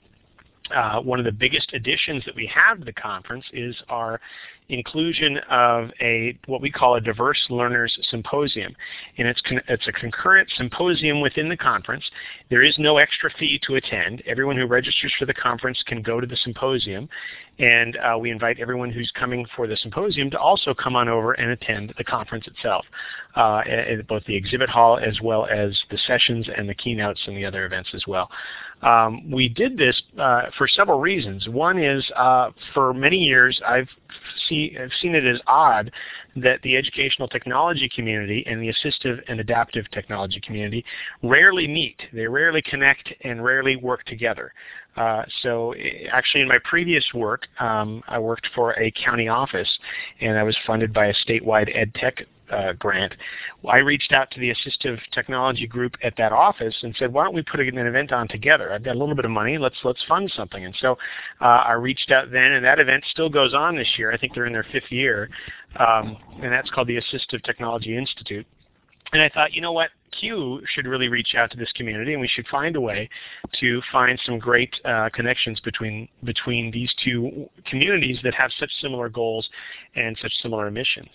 Uh, 0.74 1.00
one 1.00 1.18
of 1.18 1.24
the 1.24 1.32
biggest 1.32 1.72
additions 1.74 2.24
that 2.24 2.34
we 2.34 2.46
have 2.46 2.78
to 2.78 2.84
the 2.84 2.92
conference 2.92 3.44
is 3.52 3.76
our 3.88 4.20
inclusion 4.72 5.38
of 5.50 5.90
a 6.00 6.38
what 6.46 6.60
we 6.60 6.70
call 6.70 6.96
a 6.96 7.00
diverse 7.00 7.44
learners 7.50 7.96
symposium. 8.10 8.74
And 9.18 9.28
it's 9.28 9.42
it's 9.68 9.86
a 9.86 9.92
concurrent 9.92 10.50
symposium 10.56 11.20
within 11.20 11.48
the 11.48 11.56
conference. 11.56 12.04
There 12.50 12.62
is 12.62 12.74
no 12.78 12.96
extra 12.96 13.30
fee 13.38 13.60
to 13.66 13.76
attend. 13.76 14.22
Everyone 14.26 14.56
who 14.56 14.66
registers 14.66 15.14
for 15.18 15.26
the 15.26 15.34
conference 15.34 15.82
can 15.86 16.02
go 16.02 16.20
to 16.20 16.26
the 16.26 16.36
symposium. 16.36 17.08
And 17.58 17.96
uh, 17.98 18.16
we 18.18 18.30
invite 18.30 18.58
everyone 18.58 18.90
who's 18.90 19.12
coming 19.14 19.46
for 19.54 19.66
the 19.66 19.76
symposium 19.76 20.30
to 20.30 20.38
also 20.38 20.72
come 20.72 20.96
on 20.96 21.08
over 21.08 21.32
and 21.34 21.50
attend 21.50 21.92
the 21.98 22.04
conference 22.04 22.46
itself 22.46 22.86
uh, 23.36 23.58
at 23.66 24.06
both 24.06 24.24
the 24.24 24.34
exhibit 24.34 24.70
hall 24.70 24.98
as 24.98 25.20
well 25.20 25.46
as 25.46 25.78
the 25.90 25.98
sessions 25.98 26.48
and 26.56 26.68
the 26.68 26.74
keynotes 26.74 27.20
and 27.26 27.36
the 27.36 27.44
other 27.44 27.66
events 27.66 27.90
as 27.94 28.04
well. 28.06 28.30
Um, 28.82 29.30
we 29.30 29.48
did 29.48 29.76
this 29.76 30.00
uh, 30.18 30.44
for 30.58 30.66
several 30.66 30.98
reasons. 30.98 31.48
One 31.48 31.78
is 31.78 32.08
uh, 32.16 32.50
for 32.74 32.92
many 32.92 33.18
years 33.18 33.60
I've, 33.66 33.88
I've 34.80 34.90
seen 35.00 35.14
it 35.14 35.24
as 35.24 35.40
odd 35.46 35.90
that 36.36 36.60
the 36.62 36.76
educational 36.76 37.28
technology 37.28 37.88
community 37.94 38.44
and 38.46 38.60
the 38.60 38.72
assistive 38.72 39.20
and 39.28 39.40
adaptive 39.40 39.90
technology 39.90 40.40
community 40.40 40.84
rarely 41.22 41.66
meet. 41.66 42.00
They 42.12 42.26
rarely 42.26 42.62
connect 42.62 43.12
and 43.22 43.44
rarely 43.44 43.76
work 43.76 44.04
together. 44.04 44.52
Uh, 44.96 45.22
so 45.42 45.74
actually 46.10 46.42
in 46.42 46.48
my 46.48 46.58
previous 46.64 47.04
work, 47.14 47.46
um, 47.60 48.02
I 48.08 48.18
worked 48.18 48.48
for 48.54 48.78
a 48.78 48.90
county 48.92 49.28
office 49.28 49.68
and 50.20 50.38
I 50.38 50.42
was 50.42 50.56
funded 50.66 50.92
by 50.92 51.06
a 51.06 51.14
statewide 51.26 51.74
ed 51.74 51.94
tech 51.94 52.26
uh, 52.52 52.72
grant, 52.74 53.14
I 53.68 53.78
reached 53.78 54.12
out 54.12 54.30
to 54.32 54.40
the 54.40 54.50
assistive 54.52 54.98
technology 55.12 55.66
group 55.66 55.94
at 56.02 56.16
that 56.16 56.32
office 56.32 56.76
and 56.82 56.94
said, 56.98 57.12
why 57.12 57.24
don't 57.24 57.34
we 57.34 57.42
put 57.42 57.60
an 57.60 57.78
event 57.78 58.12
on 58.12 58.28
together? 58.28 58.72
I've 58.72 58.84
got 58.84 58.96
a 58.96 58.98
little 58.98 59.14
bit 59.14 59.24
of 59.24 59.30
money. 59.30 59.58
Let's 59.58 59.76
let's 59.84 60.02
fund 60.08 60.30
something. 60.36 60.64
And 60.64 60.74
so 60.80 60.98
uh, 61.40 61.44
I 61.44 61.72
reached 61.72 62.10
out 62.10 62.30
then, 62.30 62.52
and 62.52 62.64
that 62.64 62.78
event 62.78 63.04
still 63.10 63.30
goes 63.30 63.54
on 63.54 63.76
this 63.76 63.88
year. 63.96 64.12
I 64.12 64.18
think 64.18 64.34
they're 64.34 64.46
in 64.46 64.52
their 64.52 64.66
fifth 64.70 64.90
year, 64.90 65.30
um, 65.76 66.16
and 66.42 66.52
that's 66.52 66.70
called 66.70 66.88
the 66.88 66.98
Assistive 66.98 67.42
Technology 67.44 67.96
Institute. 67.96 68.46
And 69.12 69.20
I 69.20 69.28
thought, 69.28 69.52
you 69.52 69.60
know 69.60 69.72
what? 69.72 69.90
CUE 70.20 70.62
should 70.74 70.86
really 70.86 71.08
reach 71.08 71.34
out 71.36 71.50
to 71.50 71.56
this 71.56 71.70
community, 71.72 72.12
and 72.12 72.20
we 72.20 72.28
should 72.28 72.46
find 72.48 72.76
a 72.76 72.80
way 72.80 73.08
to 73.60 73.82
find 73.90 74.18
some 74.24 74.38
great 74.38 74.74
uh, 74.84 75.08
connections 75.12 75.58
between 75.60 76.08
between 76.24 76.70
these 76.70 76.92
two 77.02 77.48
communities 77.66 78.18
that 78.22 78.34
have 78.34 78.50
such 78.58 78.70
similar 78.80 79.08
goals 79.08 79.48
and 79.96 80.16
such 80.20 80.32
similar 80.42 80.70
missions. 80.70 81.08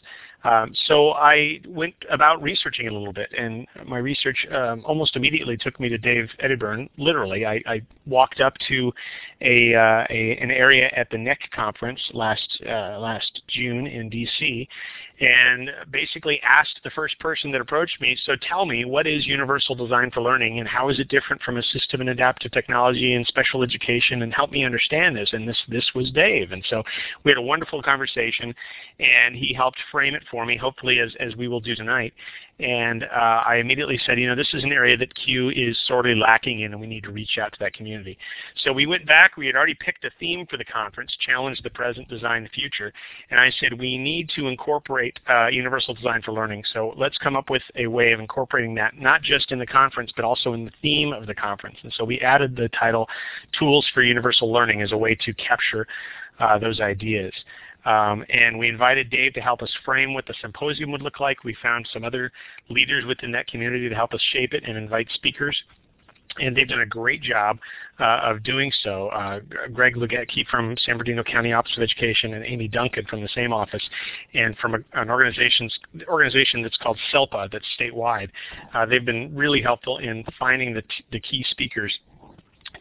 Um, 0.44 0.72
so 0.86 1.12
I 1.12 1.60
went 1.68 1.96
about 2.10 2.42
researching 2.42 2.88
a 2.88 2.92
little 2.92 3.12
bit, 3.12 3.34
and 3.38 3.68
my 3.86 3.98
research 3.98 4.46
um, 4.52 4.84
almost 4.86 5.16
immediately 5.16 5.58
took 5.58 5.80
me 5.80 5.90
to 5.90 5.98
Dave 5.98 6.30
Edyburn. 6.44 6.90
Literally, 6.98 7.46
I, 7.46 7.62
I 7.66 7.82
walked 8.06 8.40
up 8.40 8.54
to 8.70 8.94
a, 9.42 9.74
uh, 9.74 10.06
a, 10.10 10.38
an 10.38 10.52
area 10.52 10.90
at 10.96 11.10
the 11.10 11.18
NECC 11.18 11.50
conference 11.52 12.00
last 12.14 12.62
uh, 12.66 13.00
last 13.00 13.42
June 13.48 13.88
in 13.88 14.10
D.C. 14.10 14.70
and 15.20 15.72
basically 15.90 16.42
asked 16.44 16.80
the 16.84 16.90
first 16.92 17.18
person 17.20 17.52
that 17.52 17.62
approached 17.62 18.00
me, 18.00 18.16
"So 18.24 18.36
tell 18.36 18.66
me, 18.66 18.86
what 18.86 19.08
is 19.08 19.26
Universal 19.26 19.76
Design 19.76 20.12
for 20.12 20.22
Learning, 20.22 20.60
and 20.60 20.68
how 20.68 20.90
is 20.90 21.00
it 21.00 21.08
different 21.08 21.42
from 21.42 21.56
assistive 21.56 22.00
and 22.00 22.10
adaptive 22.10 22.52
technology 22.52 23.14
and 23.14 23.26
special 23.26 23.64
education? 23.64 24.22
And 24.22 24.34
help 24.34 24.52
me 24.52 24.64
understand 24.64 25.16
this." 25.16 25.34
And 25.34 25.48
this 25.48 25.62
this 25.68 25.94
was 25.96 26.12
Dave, 26.12 26.52
and 26.52 26.64
so 26.66 26.84
we 27.24 27.32
had 27.32 27.38
a 27.38 27.42
wonderful 27.42 27.82
conversation, 27.82 28.56
and 29.00 29.36
he 29.36 29.54
helped 29.54 29.80
frame 29.92 30.14
it 30.14 30.24
for 30.30 30.46
me, 30.46 30.56
hopefully 30.56 31.00
as, 31.00 31.16
as 31.16 31.36
we 31.36 31.48
will 31.48 31.62
do 31.62 31.76
tonight. 31.76 32.14
And 32.60 33.04
uh, 33.04 33.44
I 33.46 33.58
immediately 33.58 34.00
said, 34.04 34.20
you 34.20 34.28
know, 34.28 34.36
this 34.36 34.52
is 34.54 34.64
an 34.64 34.72
area 34.72 34.98
that 34.98 35.14
CUE 35.14 35.50
is 35.50 35.78
sorely 35.86 36.16
lacking 36.16 36.62
in 36.62 36.72
and 36.72 36.82
we 36.82 36.88
need 36.88 37.04
to 37.04 37.12
reach 37.12 37.38
out 37.38 37.54
to 37.54 37.60
that 37.60 37.74
community. 37.74 38.18
So 38.64 38.74
we 38.74 38.88
went 38.88 39.06
back, 39.06 39.38
we 39.38 39.46
had 39.46 39.56
already 39.56 39.76
picked 39.76 40.04
a 40.06 40.12
theme 40.20 40.48
for 40.48 40.58
the 40.58 40.66
conference, 40.66 41.16
challenge 41.20 41.62
the 41.62 41.70
present, 41.70 42.08
design 42.08 42.44
the 42.44 42.50
future. 42.50 42.92
And 43.30 43.40
I 43.40 43.52
said, 43.60 43.80
we 43.80 43.98
need 43.98 44.30
to 44.36 44.48
incorporate 44.48 45.20
uh, 45.30 45.48
universal 45.48 45.94
design 45.94 46.24
for 46.24 46.32
learning. 46.32 46.64
So 46.74 46.96
let's 46.98 47.18
come 47.20 47.36
up 47.36 47.52
with 47.52 47.64
a 47.76 47.86
way 47.86 48.12
of 48.12 48.20
incorporating 48.20 48.74
that, 48.76 48.98
not 48.98 49.22
just 49.22 49.52
in 49.52 49.60
the 49.60 49.68
conference, 49.68 50.12
but 50.16 50.26
also 50.26 50.54
in 50.54 50.66
the 50.66 50.72
theme 50.82 51.14
of 51.14 51.28
the 51.28 51.36
conference. 51.36 51.78
And 51.84 51.94
so 51.94 52.04
we 52.04 52.20
added 52.22 52.56
the 52.56 52.70
title, 52.70 53.08
Tools 53.60 53.88
for 53.94 54.02
Universal 54.02 54.52
Learning 54.52 54.82
as 54.82 54.94
a 54.94 54.98
way 54.98 55.14
to 55.14 55.34
capture 55.34 55.86
uh, 56.40 56.58
those 56.58 56.80
ideas. 56.80 57.34
Um, 57.88 58.26
and 58.30 58.60
we 58.60 58.68
invited 58.68 59.10
Dave 59.10 59.34
to 59.36 59.42
help 59.42 59.62
us 59.62 59.74
frame 59.86 60.14
what 60.14 60.28
the 60.28 60.34
symposium 60.42 60.92
would 60.92 61.02
look 61.02 61.22
like. 61.22 61.46
We 61.46 61.56
found 61.64 61.88
some 61.94 62.04
other 62.04 62.34
leaders 62.70 63.06
within 63.06 63.32
that 63.32 63.48
community 63.48 63.88
to 63.88 63.96
help 63.96 64.14
us 64.14 64.22
shape 64.34 64.54
it 64.54 64.66
and 64.68 64.78
invite 64.78 65.08
speakers. 65.14 65.58
And 66.40 66.56
they've 66.56 66.68
done 66.68 66.82
a 66.82 66.86
great 66.86 67.22
job 67.22 67.58
uh, 68.00 68.20
of 68.24 68.44
doing 68.44 68.72
so. 68.84 69.08
Uh, 69.08 69.40
Greg 69.74 69.96
Lugetke 69.96 70.46
from 70.52 70.76
San 70.86 70.98
Bernardino 70.98 71.24
County 71.24 71.54
Office 71.54 71.72
of 71.78 71.84
Education 71.84 72.34
and 72.34 72.46
Amy 72.46 72.68
Duncan 72.68 73.06
from 73.06 73.22
the 73.22 73.30
same 73.30 73.54
office, 73.54 73.82
and 74.34 74.56
from 74.58 74.76
a, 74.76 74.78
an 75.02 75.10
organization 75.10 76.62
that's 76.62 76.78
called 76.78 77.00
SELPA 77.14 77.50
that's 77.52 77.66
statewide. 77.80 78.30
Uh, 78.76 78.86
they've 78.86 79.06
been 79.06 79.34
really 79.34 79.62
helpful 79.62 79.98
in 80.00 80.26
finding 80.38 80.74
the, 80.74 80.84
the 81.14 81.22
key 81.22 81.44
speakers 81.50 81.98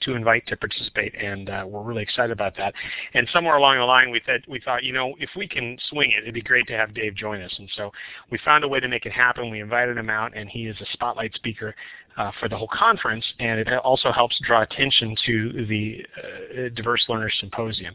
to 0.03 0.15
invite 0.15 0.47
to 0.47 0.57
participate, 0.57 1.15
and 1.15 1.51
uh, 1.51 1.65
we're 1.67 1.83
really 1.83 2.03
excited 2.03 2.33
about 2.33 2.57
that. 2.57 2.75
And 3.15 3.29
somewhere 3.33 3.57
along 3.57 3.79
the 3.79 3.85
line, 3.85 4.11
we 4.11 4.21
thought, 4.21 4.41
we 4.49 4.61
thought, 4.61 4.85
you 4.85 4.93
know, 4.93 5.15
if 5.19 5.31
we 5.37 5.47
can 5.47 5.79
swing 5.89 6.11
it, 6.11 6.23
it'd 6.23 6.35
be 6.35 6.43
great 6.43 6.67
to 6.69 6.77
have 6.77 6.95
Dave 6.95 7.15
join 7.15 7.41
us. 7.41 7.55
And 7.59 7.69
so 7.77 7.93
we 8.31 8.39
found 8.45 8.65
a 8.65 8.69
way 8.69 8.81
to 8.81 8.89
make 8.89 9.07
it 9.07 9.13
happen. 9.13 9.51
We 9.51 9.61
invited 9.61 9.97
him 9.97 10.11
out, 10.11 10.37
and 10.37 10.49
he 10.49 10.67
is 10.67 10.81
a 10.81 10.87
spotlight 10.93 11.35
speaker 11.35 11.75
uh, 12.17 12.31
for 12.41 12.49
the 12.49 12.57
whole 12.57 12.71
conference, 12.73 13.25
and 13.39 13.61
it 13.61 13.69
also 13.69 14.11
helps 14.11 14.39
draw 14.41 14.63
attention 14.63 15.15
to 15.27 15.67
the 15.67 16.05
uh, 16.17 16.69
Diverse 16.75 17.05
Learners 17.09 17.35
Symposium. 17.41 17.95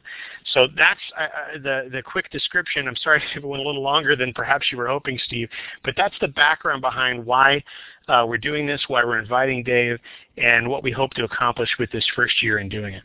So 0.53 0.67
that's 0.75 0.99
uh, 1.17 1.23
uh 1.23 1.27
the, 1.53 1.89
the 1.91 2.03
quick 2.03 2.29
description. 2.29 2.87
I'm 2.87 2.95
sorry 2.97 3.21
if 3.35 3.43
it 3.43 3.47
went 3.47 3.63
a 3.63 3.65
little 3.65 3.81
longer 3.81 4.15
than 4.15 4.33
perhaps 4.33 4.67
you 4.71 4.77
were 4.77 4.87
hoping, 4.87 5.19
Steve, 5.25 5.49
but 5.83 5.95
that's 5.97 6.15
the 6.21 6.27
background 6.27 6.81
behind 6.81 7.25
why 7.25 7.63
uh, 8.07 8.25
we're 8.27 8.37
doing 8.37 8.67
this, 8.67 8.83
why 8.87 9.03
we're 9.03 9.19
inviting 9.19 9.63
Dave, 9.63 9.97
and 10.37 10.69
what 10.69 10.83
we 10.83 10.91
hope 10.91 11.11
to 11.11 11.23
accomplish 11.23 11.69
with 11.79 11.91
this 11.91 12.07
first 12.15 12.43
year 12.43 12.59
in 12.59 12.69
doing 12.69 12.93
it. 12.93 13.03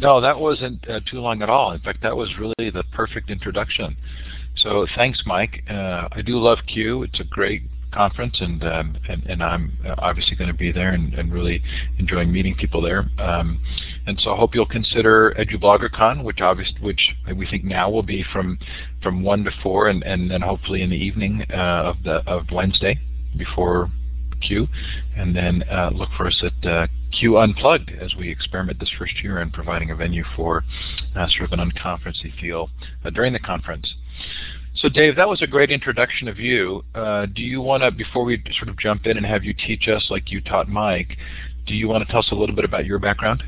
No, 0.00 0.20
that 0.20 0.38
wasn't 0.38 0.84
too 1.10 1.20
long 1.20 1.40
at 1.40 1.48
all. 1.48 1.72
In 1.72 1.80
fact, 1.80 2.02
that 2.02 2.14
was 2.14 2.28
really 2.38 2.70
the 2.70 2.84
perfect 2.92 3.30
introduction. 3.30 3.96
So 4.56 4.86
thanks, 4.94 5.22
Mike. 5.24 5.62
I 5.68 6.20
do 6.24 6.38
love 6.38 6.58
CUE. 6.66 7.04
It's 7.04 7.20
a 7.20 7.24
great 7.24 7.62
conference, 7.96 8.36
and 8.40 8.62
um, 8.62 8.96
and, 9.08 9.24
and, 9.26 9.42
I'm 9.42 9.72
obviously 9.98 10.36
going 10.36 10.50
to 10.50 10.56
be 10.56 10.70
there 10.70 10.90
and, 10.90 11.14
and, 11.14 11.32
really 11.32 11.62
enjoying 11.98 12.30
meeting 12.30 12.54
people 12.54 12.82
there. 12.82 13.08
Um, 13.18 13.60
and 14.06 14.20
so 14.20 14.32
I 14.32 14.36
hope 14.36 14.54
you'll 14.54 14.66
consider 14.66 15.34
EduBloggerCon, 15.38 16.22
which 16.22 16.40
obviously 16.40 16.80
which 16.80 17.14
we 17.34 17.46
think 17.46 17.64
now 17.64 17.90
will 17.90 18.02
be 18.02 18.24
from 18.32 18.58
from 19.02 19.22
one 19.22 19.44
to 19.44 19.50
four, 19.62 19.88
and, 19.88 20.02
and 20.04 20.30
then 20.30 20.42
hopefully 20.42 20.82
in 20.82 20.90
the 20.90 20.96
evening 20.96 21.44
uh, 21.50 21.90
of 21.90 21.96
the 22.04 22.16
of 22.26 22.44
Wednesday 22.52 22.98
before 23.36 23.90
CUE, 24.42 24.68
and 25.16 25.34
then 25.34 25.64
uh, 25.70 25.90
look 25.94 26.10
for 26.16 26.26
us 26.26 26.42
at 26.42 26.68
uh, 26.68 26.86
CUE 27.12 27.38
Unplugged 27.38 27.90
as 27.90 28.14
we 28.14 28.30
experiment 28.30 28.78
this 28.78 28.92
first 28.98 29.22
year 29.22 29.40
in 29.40 29.50
providing 29.50 29.90
a 29.90 29.96
venue 29.96 30.24
for 30.34 30.64
uh, 31.14 31.26
sort 31.28 31.50
of 31.50 31.58
an 31.58 31.70
unconferencey 31.70 32.38
feel 32.40 32.70
uh, 33.04 33.10
during 33.10 33.32
the 33.32 33.38
conference. 33.38 33.94
So 34.76 34.90
Dave, 34.90 35.16
that 35.16 35.28
was 35.28 35.40
a 35.40 35.46
great 35.46 35.70
introduction 35.70 36.28
of 36.28 36.38
you. 36.38 36.84
Uh, 36.94 37.26
do 37.26 37.42
you 37.42 37.62
want 37.62 37.82
to, 37.82 37.90
before 37.90 38.24
we 38.24 38.42
sort 38.58 38.68
of 38.68 38.78
jump 38.78 39.06
in 39.06 39.16
and 39.16 39.24
have 39.24 39.42
you 39.42 39.54
teach 39.54 39.88
us 39.88 40.06
like 40.10 40.30
you 40.30 40.42
taught 40.42 40.68
Mike, 40.68 41.16
do 41.66 41.74
you 41.74 41.88
want 41.88 42.06
to 42.06 42.10
tell 42.10 42.20
us 42.20 42.28
a 42.30 42.34
little 42.34 42.54
bit 42.54 42.64
about 42.64 42.84
your 42.84 42.98
background? 42.98 43.42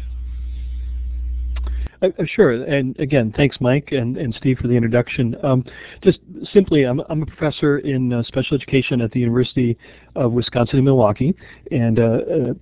Uh, 2.01 2.09
uh, 2.19 2.25
sure. 2.25 2.65
And 2.65 2.99
again, 2.99 3.35
thanks, 3.37 3.59
Mike 3.61 3.91
and, 3.93 4.17
and 4.17 4.35
Steve, 4.37 4.59
for 4.59 4.69
the 4.69 4.75
introduction. 4.75 5.37
Um, 5.43 5.65
just 6.03 6.19
simply, 6.51 6.85
I'm, 6.85 7.03
I'm 7.11 7.23
a 7.23 7.27
professor 7.27 7.79
in 7.79 8.13
uh, 8.13 8.23
special 8.23 8.57
education 8.57 9.03
at 9.03 9.11
the 9.11 9.21
University 9.21 9.77
of 10.17 10.33
Wisconsin 10.33 10.79
in 10.79 10.85
Milwaukee, 10.85 11.35
and 11.71 11.99
uh, 11.99 12.03
uh 12.03 12.55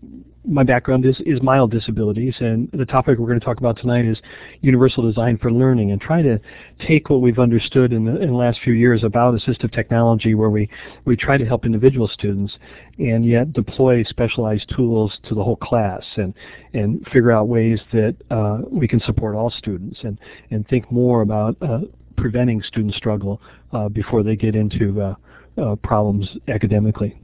my 0.47 0.63
background 0.63 1.05
is, 1.05 1.17
is 1.27 1.43
mild 1.43 1.71
disabilities, 1.71 2.35
and 2.41 2.69
the 2.73 2.87
topic 2.87 3.19
we're 3.19 3.27
going 3.27 3.41
to 3.41 3.45
talk 3.45 3.59
about 3.59 3.79
tonight 3.79 4.05
is 4.05 4.19
universal 4.61 5.03
design 5.03 5.37
for 5.39 5.51
learning, 5.51 5.91
and 5.91 6.01
try 6.01 6.23
to 6.23 6.39
take 6.87 7.11
what 7.11 7.21
we've 7.21 7.39
understood 7.39 7.93
in 7.93 8.05
the, 8.05 8.21
in 8.21 8.29
the 8.29 8.37
last 8.37 8.61
few 8.63 8.73
years 8.73 9.03
about 9.03 9.35
assistive 9.35 9.73
technology, 9.73 10.35
where 10.35 10.51
we, 10.51 10.69
we 11.05 11.17
try 11.17 11.37
to 11.37 11.45
help 11.45 11.65
individual 11.65 12.09
students, 12.09 12.57
and 12.99 13.27
yet 13.27 13.53
deploy 13.53 14.03
specialized 14.05 14.73
tools 14.75 15.19
to 15.29 15.35
the 15.35 15.43
whole 15.43 15.57
class, 15.57 16.03
and, 16.17 16.33
and 16.75 17.05
figure 17.07 17.33
out 17.33 17.49
ways 17.49 17.81
that 17.93 18.17
uh, 18.31 18.59
we 18.71 18.87
can 18.87 19.01
support 19.01 19.35
all 19.35 19.51
students, 19.51 19.99
and, 20.03 20.19
and 20.51 20.67
think 20.69 20.91
more 20.93 21.23
about 21.23 21.57
uh, 21.61 21.81
preventing 22.17 22.63
student 22.63 22.95
struggle 22.95 23.41
uh, 23.73 23.89
before 23.89 24.23
they 24.23 24.37
get 24.37 24.55
into 24.55 25.01
uh, 25.03 25.15
uh, 25.61 25.75
problems 25.77 26.29
academically. 26.49 27.21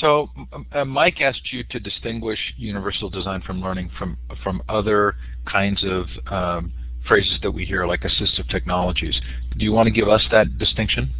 So 0.00 0.30
uh, 0.72 0.84
Mike 0.84 1.20
asked 1.20 1.52
you 1.52 1.64
to 1.70 1.78
distinguish 1.78 2.38
universal 2.56 3.10
design 3.10 3.42
from 3.42 3.60
learning 3.60 3.90
from 3.98 4.16
from 4.42 4.62
other 4.68 5.16
kinds 5.46 5.84
of 5.84 6.06
um, 6.32 6.72
phrases 7.06 7.38
that 7.42 7.50
we 7.50 7.64
hear, 7.64 7.86
like 7.86 8.00
assistive 8.02 8.48
technologies. 8.50 9.20
Do 9.56 9.64
you 9.64 9.72
want 9.72 9.86
to 9.86 9.92
give 9.92 10.08
us 10.08 10.24
that 10.30 10.58
distinction? 10.58 11.12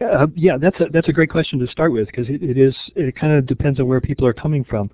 Uh, 0.00 0.26
yeah, 0.34 0.56
that's 0.60 0.78
a 0.80 0.86
that's 0.92 1.08
a 1.08 1.12
great 1.12 1.30
question 1.30 1.58
to 1.60 1.66
start 1.68 1.92
with 1.92 2.06
because 2.06 2.28
it, 2.28 2.42
it 2.42 2.58
is 2.58 2.74
it 2.96 3.14
kind 3.14 3.32
of 3.32 3.46
depends 3.46 3.78
on 3.78 3.86
where 3.86 4.00
people 4.00 4.26
are 4.26 4.32
coming 4.32 4.64
from. 4.64 4.90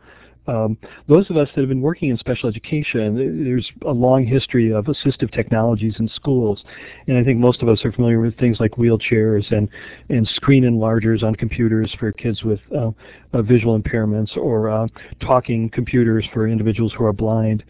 Um, 0.49 0.78
those 1.09 1.28
of 1.28 1.37
us 1.37 1.49
that 1.55 1.61
have 1.61 1.69
been 1.69 1.83
working 1.83 2.09
in 2.09 2.17
special 2.17 2.49
education, 2.49 3.45
there's 3.45 3.71
a 3.87 3.93
long 3.93 4.26
history 4.26 4.73
of 4.73 4.87
assistive 4.87 5.31
technologies 5.31 5.95
in 5.99 6.09
schools, 6.09 6.64
and 7.07 7.19
I 7.19 7.23
think 7.23 7.38
most 7.38 7.62
of 7.62 7.69
us 7.69 7.85
are 7.85 7.93
familiar 7.93 8.21
with 8.21 8.37
things 8.38 8.59
like 8.59 8.73
wheelchairs 8.73 9.52
and, 9.52 9.69
and 10.09 10.26
screen 10.28 10.64
enlargers 10.64 11.23
on 11.23 11.35
computers 11.35 11.95
for 12.00 12.11
kids 12.12 12.43
with 12.43 12.61
uh, 12.75 12.90
uh, 13.35 13.43
visual 13.43 13.78
impairments 13.78 14.37
or 14.37 14.71
uh, 14.71 14.88
talking 15.21 15.69
computers 15.69 16.25
for 16.33 16.49
individuals 16.49 16.95
who 16.97 17.05
are 17.05 17.12
blind. 17.12 17.62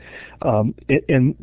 Um, 0.43 0.75
and 1.09 1.35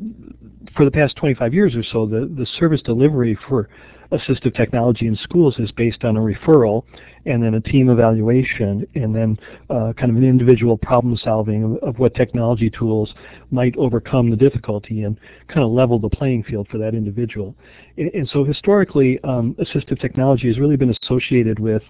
for 0.75 0.85
the 0.85 0.91
past 0.91 1.17
25 1.17 1.53
years 1.53 1.75
or 1.75 1.83
so, 1.83 2.05
the, 2.05 2.33
the 2.37 2.45
service 2.57 2.81
delivery 2.81 3.37
for 3.47 3.69
assistive 4.17 4.55
technology 4.55 5.07
in 5.07 5.15
schools 5.15 5.55
is 5.59 5.71
based 5.71 6.03
on 6.03 6.17
a 6.17 6.19
referral 6.19 6.83
and 7.25 7.43
then 7.43 7.55
a 7.55 7.61
team 7.61 7.89
evaluation 7.89 8.85
and 8.95 9.15
then 9.15 9.37
uh, 9.69 9.93
kind 9.97 10.11
of 10.11 10.17
an 10.17 10.23
individual 10.23 10.77
problem 10.77 11.17
solving 11.17 11.63
of, 11.63 11.89
of, 11.89 11.99
what 11.99 12.13
technology 12.13 12.69
tools 12.69 13.13
might 13.51 13.75
overcome 13.77 14.29
the 14.29 14.35
difficulty 14.35 15.03
and 15.03 15.19
kind 15.47 15.63
of 15.63 15.71
level 15.71 15.97
the 15.99 16.09
playing 16.09 16.43
field 16.43 16.67
for 16.69 16.77
that 16.77 16.93
individual. 16.93 17.55
And, 17.97 18.13
and 18.13 18.29
so 18.29 18.43
historically, 18.43 19.19
um, 19.23 19.55
assistive 19.59 19.99
technology 19.99 20.47
has 20.47 20.59
really 20.59 20.75
been 20.75 20.95
associated 21.03 21.59
with 21.59 21.81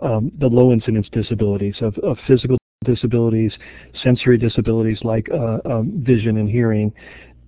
um, 0.00 0.30
the 0.38 0.46
low 0.46 0.72
incidence 0.72 1.08
disabilities 1.10 1.76
of, 1.80 1.96
of, 1.98 2.18
physical 2.26 2.58
disabilities, 2.84 3.52
sensory 4.02 4.36
disabilities 4.36 4.98
like 5.02 5.28
uh, 5.32 5.58
um, 5.64 6.02
vision 6.04 6.36
and 6.36 6.48
hearing, 6.48 6.92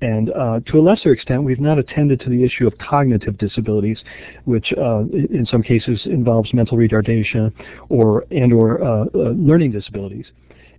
And 0.04 0.30
uh, 0.32 0.61
to 0.66 0.78
a 0.78 0.82
lesser 0.82 1.12
extent, 1.14 1.44
we've 1.44 1.58
not 1.61 1.78
attended 1.78 2.20
to 2.20 2.28
the 2.28 2.44
issue 2.44 2.66
of 2.66 2.76
cognitive 2.76 3.38
disabilities, 3.38 3.96
which 4.44 4.70
uh, 4.76 5.04
in 5.08 5.46
some 5.50 5.62
cases 5.62 5.99
involves 6.04 6.52
mental 6.52 6.76
retardation 6.76 7.50
or 7.88 8.26
and 8.30 8.52
or 8.52 8.84
uh, 8.84 9.04
uh, 9.14 9.18
learning 9.30 9.73
disabilities. 9.73 10.26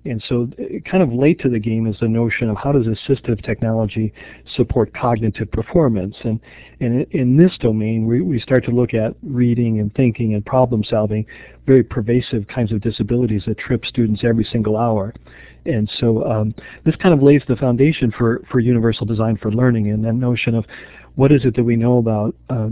And 0.05 0.24
so 0.29 0.48
kind 0.88 1.01
of 1.01 1.12
late 1.12 1.39
to 1.39 1.50
the 1.50 1.58
game 1.58 1.88
is 1.88 1.96
the 2.00 2.08
notion 2.08 2.51
of 2.51 2.58
how 2.58 2.72
does 2.72 2.86
assistive 2.86 3.44
technology 3.44 4.13
support 4.55 4.94
cognitive 4.94 5.51
performance. 5.51 6.15
And, 6.24 6.39
and 6.79 7.08
in 7.10 7.36
this 7.36 7.58
domain, 7.60 8.05
we, 8.05 8.22
we 8.22 8.39
start 8.39 8.63
to 8.65 8.72
look 8.72 8.94
at 8.94 9.15
reading 9.24 9.79
and 9.79 9.91
thinking 9.96 10.36
and 10.36 10.46
problem 10.46 10.84
solving, 10.88 11.25
very 11.65 11.82
pervasive 11.82 12.48
kinds 12.48 12.72
of 12.72 12.82
disabilities 12.82 13.41
that 13.48 13.58
trip 13.58 13.84
students 13.86 14.22
every 14.24 14.48
single 14.51 14.77
hour. 14.77 15.15
And 15.65 15.89
so 16.00 16.24
um, 16.25 16.55
this 16.84 16.95
kind 16.95 17.13
of 17.13 17.24
lays 17.24 17.41
the 17.48 17.55
foundation 17.55 18.12
for, 18.12 18.43
for 18.51 18.60
universal 18.60 19.05
design 19.05 19.38
for 19.38 19.51
learning 19.51 19.89
and 19.89 20.03
that 20.05 20.13
notion 20.13 20.55
of 20.55 20.65
what 21.15 21.31
is 21.31 21.45
it 21.45 21.55
that 21.55 21.63
we 21.63 21.75
know 21.75 21.98
about 21.98 22.36
uh, 22.50 22.69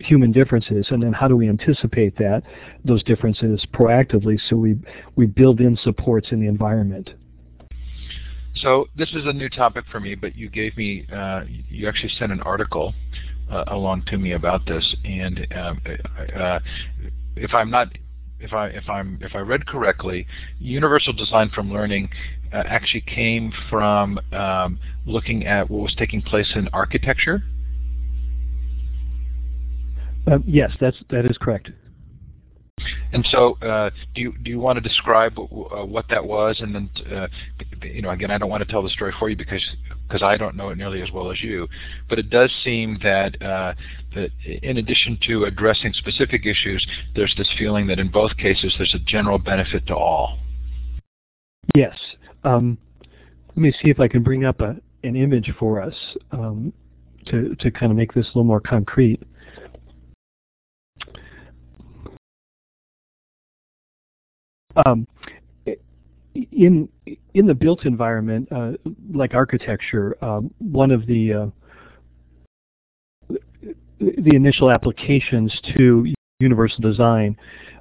human 0.00 0.32
differences 0.32 0.86
and 0.90 1.02
then 1.02 1.12
how 1.12 1.28
do 1.28 1.36
we 1.36 1.48
anticipate 1.48 2.16
that 2.18 2.42
those 2.84 3.02
differences 3.04 3.64
proactively 3.72 4.38
so 4.48 4.56
we 4.56 4.76
we 5.14 5.24
build 5.24 5.60
in 5.60 5.76
supports 5.76 6.28
in 6.32 6.40
the 6.40 6.46
environment? 6.46 7.10
So 8.56 8.86
this 8.96 9.10
is 9.10 9.26
a 9.26 9.32
new 9.32 9.48
topic 9.48 9.84
for 9.90 10.00
me 10.00 10.14
but 10.14 10.34
you 10.34 10.48
gave 10.48 10.76
me 10.76 11.06
uh, 11.12 11.44
you 11.68 11.88
actually 11.88 12.12
sent 12.18 12.32
an 12.32 12.40
article 12.40 12.92
uh, 13.50 13.64
along 13.68 14.02
to 14.06 14.18
me 14.18 14.32
about 14.32 14.66
this. 14.66 14.94
And 15.04 15.46
um, 15.54 15.80
uh, 16.36 16.58
if 17.36 17.52
I'm 17.54 17.70
not 17.70 17.88
if 18.40 18.52
I 18.52 18.68
if 18.68 18.88
I'm 18.88 19.18
if 19.22 19.34
I 19.34 19.40
read 19.40 19.66
correctly, 19.66 20.26
universal 20.58 21.12
design 21.12 21.50
from 21.50 21.72
learning 21.72 22.10
uh, 22.52 22.62
actually 22.66 23.02
came 23.02 23.52
from 23.70 24.20
um, 24.32 24.78
looking 25.06 25.46
at 25.46 25.70
what 25.70 25.82
was 25.82 25.94
taking 25.94 26.22
place 26.22 26.52
in 26.54 26.68
architecture 26.72 27.42
uh, 30.30 30.38
yes, 30.46 30.70
that's 30.80 30.96
that 31.10 31.26
is 31.26 31.36
correct. 31.38 31.70
And 33.12 33.26
so, 33.30 33.56
uh, 33.62 33.90
do 34.14 34.20
you 34.20 34.34
do 34.42 34.50
you 34.50 34.58
want 34.58 34.76
to 34.76 34.80
describe 34.80 35.38
uh, 35.38 35.84
what 35.84 36.06
that 36.10 36.24
was, 36.24 36.60
and 36.60 36.74
then, 36.74 36.90
uh, 37.12 37.28
you 37.82 38.02
know, 38.02 38.10
again, 38.10 38.30
I 38.30 38.38
don't 38.38 38.50
want 38.50 38.62
to 38.66 38.70
tell 38.70 38.82
the 38.82 38.90
story 38.90 39.12
for 39.18 39.28
you 39.28 39.36
because 39.36 39.64
because 40.06 40.22
I 40.22 40.36
don't 40.36 40.56
know 40.56 40.70
it 40.70 40.78
nearly 40.78 41.02
as 41.02 41.10
well 41.10 41.30
as 41.30 41.42
you, 41.42 41.68
but 42.08 42.18
it 42.18 42.30
does 42.30 42.50
seem 42.62 42.98
that 43.02 43.40
uh, 43.42 43.74
that 44.14 44.30
in 44.62 44.78
addition 44.78 45.18
to 45.28 45.44
addressing 45.44 45.92
specific 45.92 46.46
issues, 46.46 46.86
there's 47.14 47.34
this 47.36 47.48
feeling 47.58 47.86
that 47.88 47.98
in 47.98 48.08
both 48.08 48.36
cases 48.36 48.74
there's 48.78 48.94
a 48.94 49.04
general 49.04 49.38
benefit 49.38 49.86
to 49.86 49.94
all. 49.94 50.38
Yes. 51.74 51.96
Um, 52.44 52.78
let 53.48 53.58
me 53.58 53.72
see 53.82 53.90
if 53.90 54.00
I 54.00 54.08
can 54.08 54.22
bring 54.22 54.44
up 54.44 54.60
a, 54.60 54.76
an 55.02 55.16
image 55.16 55.50
for 55.58 55.80
us 55.80 55.94
um, 56.32 56.72
to 57.26 57.54
to 57.56 57.70
kind 57.70 57.90
of 57.90 57.96
make 57.96 58.12
this 58.12 58.26
a 58.26 58.28
little 58.28 58.44
more 58.44 58.60
concrete. 58.60 59.20
Um, 64.86 65.06
in 66.34 66.88
in 67.34 67.46
the 67.46 67.54
built 67.54 67.84
environment, 67.84 68.48
uh, 68.50 68.72
like 69.12 69.34
architecture, 69.34 70.16
um, 70.24 70.52
one 70.58 70.90
of 70.90 71.06
the 71.06 71.32
uh, 71.32 71.46
the 74.00 74.34
initial 74.34 74.70
applications 74.70 75.56
to 75.76 76.12
universal 76.40 76.80
design 76.80 77.36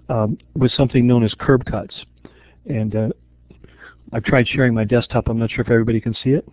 um, 0.09 0.37
was 0.55 0.73
something 0.75 1.07
known 1.07 1.23
as 1.23 1.33
curb 1.39 1.65
cuts, 1.65 1.95
and 2.67 2.95
uh, 2.95 3.09
I've 4.11 4.23
tried 4.23 4.47
sharing 4.47 4.73
my 4.73 4.83
desktop. 4.83 5.27
I'm 5.27 5.39
not 5.39 5.49
sure 5.49 5.63
if 5.63 5.71
everybody 5.71 5.99
can 5.99 6.13
see 6.23 6.31
it. 6.31 6.47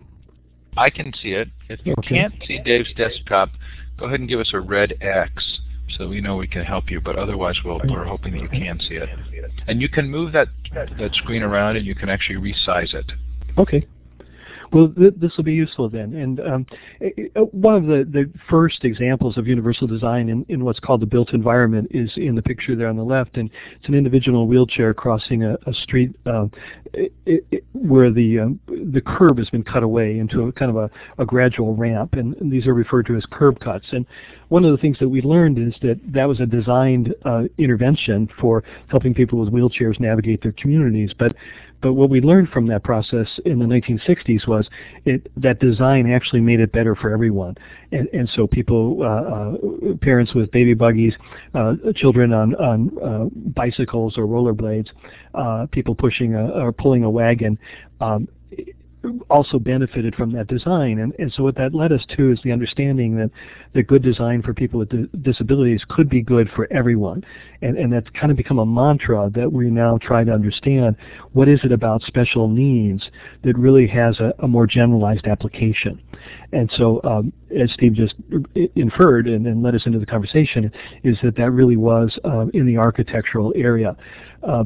I 0.77 0.89
can 0.89 1.13
see 1.21 1.33
it. 1.33 1.49
If 1.69 1.81
you 1.85 1.93
okay. 1.99 2.15
can't 2.15 2.33
see 2.47 2.59
Dave's 2.59 2.93
desktop, 2.95 3.49
go 3.97 4.05
ahead 4.05 4.21
and 4.21 4.29
give 4.29 4.39
us 4.39 4.51
a 4.53 4.59
red 4.59 4.97
X 5.01 5.59
so 5.97 6.07
we 6.07 6.21
know 6.21 6.35
we 6.35 6.47
can 6.47 6.63
help 6.63 6.89
you. 6.89 7.01
But 7.01 7.17
otherwise, 7.17 7.57
we 7.63 7.71
we 7.71 7.95
are 7.95 8.05
hoping 8.05 8.33
that 8.33 8.41
you 8.41 8.49
can 8.49 8.79
see 8.79 8.95
it. 8.95 9.09
And 9.67 9.81
you 9.81 9.89
can 9.89 10.09
move 10.09 10.33
that 10.33 10.47
that 10.73 11.13
screen 11.13 11.43
around, 11.43 11.77
and 11.77 11.85
you 11.85 11.95
can 11.95 12.09
actually 12.09 12.37
resize 12.37 12.93
it. 12.93 13.11
Okay. 13.57 13.87
Well, 14.71 14.93
th 14.97 15.13
this 15.17 15.35
will 15.35 15.43
be 15.43 15.53
useful 15.53 15.89
then. 15.89 16.13
And 16.15 16.39
um, 16.39 16.65
one 17.51 17.75
of 17.75 17.85
the, 17.85 18.05
the 18.09 18.31
first 18.49 18.85
examples 18.85 19.37
of 19.37 19.45
universal 19.47 19.85
design 19.85 20.29
in, 20.29 20.45
in 20.47 20.63
what's 20.63 20.79
called 20.79 21.01
the 21.01 21.05
built 21.05 21.33
environment 21.33 21.89
is 21.91 22.11
in 22.15 22.35
the 22.35 22.41
picture 22.41 22.75
there 22.75 22.87
on 22.87 22.95
the 22.95 23.03
left. 23.03 23.37
And 23.37 23.49
it's 23.75 23.89
an 23.89 23.95
individual 23.95 24.47
wheelchair 24.47 24.93
crossing 24.93 25.43
a, 25.43 25.55
a 25.65 25.73
street 25.73 26.15
uh, 26.25 26.47
it, 26.93 27.13
it, 27.25 27.65
where 27.73 28.11
the 28.11 28.39
um, 28.39 28.59
the 28.67 29.01
curb 29.01 29.37
has 29.39 29.49
been 29.49 29.63
cut 29.63 29.83
away 29.83 30.19
into 30.19 30.43
a 30.43 30.51
kind 30.53 30.71
of 30.71 30.77
a, 30.77 30.89
a 31.21 31.25
gradual 31.25 31.75
ramp. 31.75 32.13
And, 32.13 32.35
and, 32.37 32.51
these 32.51 32.67
are 32.67 32.73
referred 32.73 33.05
to 33.07 33.15
as 33.15 33.25
curb 33.31 33.59
cuts. 33.59 33.87
And 33.91 34.05
one 34.49 34.65
of 34.65 34.71
the 34.71 34.77
things 34.77 34.99
that 34.99 35.07
we 35.07 35.21
learned 35.21 35.57
is 35.57 35.73
that 35.81 35.99
that 36.13 36.25
was 36.25 36.39
a 36.39 36.45
designed 36.45 37.13
uh, 37.25 37.43
intervention 37.57 38.27
for 38.39 38.63
helping 38.87 39.13
people 39.13 39.39
with 39.39 39.53
wheelchairs 39.53 39.99
navigate 39.99 40.41
their 40.41 40.51
communities. 40.53 41.11
But 41.17 41.35
but 41.81 41.93
what 41.93 42.09
we 42.09 42.21
learned 42.21 42.49
from 42.49 42.67
that 42.67 42.83
process 42.83 43.27
in 43.45 43.59
the 43.59 43.65
1960s 43.65 44.47
was 44.47 44.67
it, 45.05 45.31
that 45.35 45.59
design 45.59 46.11
actually 46.11 46.41
made 46.41 46.59
it 46.59 46.71
better 46.71 46.95
for 46.95 47.11
everyone. 47.11 47.55
And, 47.91 48.07
and 48.13 48.29
so 48.35 48.47
people, 48.47 48.99
uh, 49.01 49.91
uh, 49.91 49.95
parents 50.01 50.33
with 50.33 50.51
baby 50.51 50.73
buggies, 50.73 51.13
uh, 51.53 51.75
children 51.95 52.33
on, 52.33 52.55
on 52.55 52.97
uh, 53.03 53.25
bicycles 53.51 54.17
or 54.17 54.25
rollerblades, 54.25 54.89
uh, 55.33 55.65
people 55.71 55.95
pushing 55.95 56.35
a, 56.35 56.49
or 56.49 56.71
pulling 56.71 57.03
a 57.03 57.09
wagon, 57.09 57.57
um, 57.99 58.27
also 59.29 59.57
benefited 59.57 60.15
from 60.15 60.31
that 60.33 60.47
design. 60.47 60.99
And, 60.99 61.13
and 61.17 61.33
so 61.33 61.43
what 61.43 61.55
that 61.55 61.73
led 61.73 61.91
us 61.91 62.05
to 62.15 62.31
is 62.31 62.39
the 62.43 62.51
understanding 62.51 63.15
that 63.17 63.31
the 63.73 63.81
good 63.81 64.03
design 64.03 64.41
for 64.41 64.53
people 64.53 64.79
with 64.79 65.23
disabilities 65.23 65.83
could 65.89 66.09
be 66.09 66.21
good 66.21 66.49
for 66.55 66.71
everyone. 66.71 67.23
And, 67.61 67.77
and 67.77 67.91
that's 67.91 68.09
kind 68.11 68.31
of 68.31 68.37
become 68.37 68.59
a 68.59 68.65
mantra 68.65 69.31
that 69.33 69.51
we 69.51 69.69
now 69.69 69.97
try 70.01 70.23
to 70.23 70.31
understand 70.31 70.95
what 71.33 71.47
is 71.47 71.59
it 71.63 71.71
about 71.71 72.03
special 72.03 72.47
needs 72.47 73.09
that 73.43 73.57
really 73.57 73.87
has 73.87 74.19
a, 74.19 74.33
a 74.39 74.47
more 74.47 74.67
generalized 74.67 75.25
application. 75.25 76.01
And 76.51 76.71
so 76.77 77.01
um, 77.03 77.33
as 77.59 77.71
Steve 77.73 77.93
just 77.93 78.15
inferred 78.75 79.27
and, 79.27 79.61
led 79.61 79.75
us 79.75 79.85
into 79.85 79.99
the 79.99 80.05
conversation, 80.05 80.71
is 81.03 81.17
that 81.23 81.35
that 81.35 81.51
really 81.51 81.77
was 81.77 82.17
uh, 82.23 82.47
in 82.53 82.65
the 82.65 82.77
architectural 82.77 83.53
area. 83.55 83.95
Uh, 84.43 84.63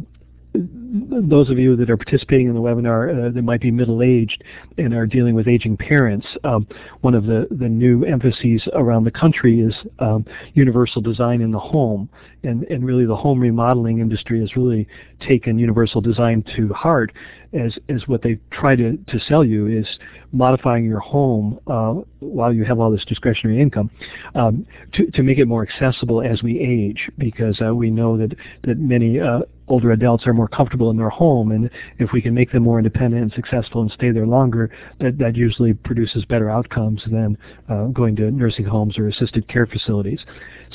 those 0.60 1.50
of 1.50 1.60
you 1.60 1.76
that 1.76 1.89
are 1.89 1.98
participating 1.98 2.48
in 2.48 2.54
the 2.54 2.62
webinar 2.62 3.10
uh, 3.10 3.32
that 3.32 3.41
might 3.41 3.62
be 3.62 3.72
middle-aged 3.72 4.44
and 4.78 4.94
are 4.94 5.06
dealing 5.06 5.36
with 5.36 5.48
aging 5.48 5.78
parents, 5.78 6.26
um, 6.44 6.68
one 7.02 7.13
of 7.13 7.26
the, 7.26 7.48
the 7.52 7.68
new 7.68 8.04
emphases 8.06 8.68
around 8.74 9.04
the 9.04 9.12
country 9.12 9.60
is 9.60 9.74
um, 10.00 10.26
universal 10.54 11.02
design 11.02 11.41
in 11.41 11.52
the 11.52 11.60
home. 11.60 12.10
And, 12.44 12.63
and 12.65 12.86
really 12.86 13.06
the 13.06 13.15
home 13.15 13.39
remodeling 13.39 14.00
industry 14.00 14.39
has 14.41 14.56
really 14.56 14.88
taken 15.20 15.58
universal 15.58 16.02
design 16.02 16.44
to 16.56 16.72
heart 16.74 17.12
as, 17.56 17.78
as 17.89 18.08
what 18.08 18.22
they 18.22 18.39
try 18.52 18.76
to, 18.76 18.98
to 19.08 19.20
sell 19.28 19.44
you 19.44 19.68
is 19.68 19.88
modifying 20.32 20.84
your 20.84 21.00
home 21.00 21.60
uh, 21.68 21.94
while 22.20 22.54
you 22.54 22.65
have 22.65 22.80
all 22.80 22.91
this 22.91 23.06
discretionary 23.06 23.62
income 23.62 23.89
um, 24.36 24.65
to, 24.94 25.10
to 25.12 25.24
make 25.24 25.38
it 25.38 25.46
more 25.46 25.65
accessible 25.65 26.22
as 26.22 26.44
we 26.44 26.60
age 26.60 27.10
because 27.18 27.60
uh, 27.65 27.74
we 27.74 27.89
know 27.89 28.18
that, 28.18 28.36
that 28.63 28.78
many 28.78 29.20
uh, 29.20 29.39
older 29.68 29.91
adults 29.91 30.28
are 30.28 30.34
more 30.34 30.48
comfortable 30.48 30.91
in 30.91 30.98
their 30.98 31.10
home 31.10 31.52
and 31.52 31.70
if 31.98 32.12
we 32.12 32.22
can 32.22 32.34
make 32.34 32.52
them 32.52 32.63
more 32.63 32.78
independent 32.78 33.24
and 33.24 33.34
successful 33.34 33.82
and 33.82 33.91
stay 33.91 34.12
there 34.12 34.28
longer 34.28 34.70
that, 35.00 35.18
that 35.18 35.36
usually 35.36 35.74
produces 35.74 36.26
better 36.26 36.50
outcomes 36.50 37.02
than 37.10 37.38
uh, 37.70 37.86
going 37.86 38.15
to 38.15 38.30
nursing 38.30 38.65
homes 38.65 38.98
or 38.98 39.08
assisted 39.08 39.48
care 39.48 39.65
facilities. 39.65 40.20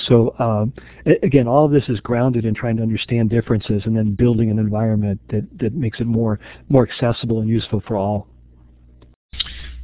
So 0.09 0.35
um, 0.39 0.73
again 1.23 1.47
all 1.47 1.67
of 1.67 1.71
this 1.71 1.89
is 1.89 2.01
grounded 2.01 2.45
in 2.45 2.55
trying 2.55 2.77
to 2.79 2.83
understand 2.83 3.31
differences 3.31 3.83
and 3.85 3.97
then 3.97 4.15
building 4.15 4.51
an 4.51 4.59
environment 4.59 5.21
that, 5.29 5.47
that 5.59 5.75
makes 5.75 6.01
it 6.01 6.07
more, 6.07 6.41
more 6.71 6.89
accessible 6.89 7.41
and 7.41 7.49
useful 7.49 7.83
for 7.87 7.97
all. 7.97 8.27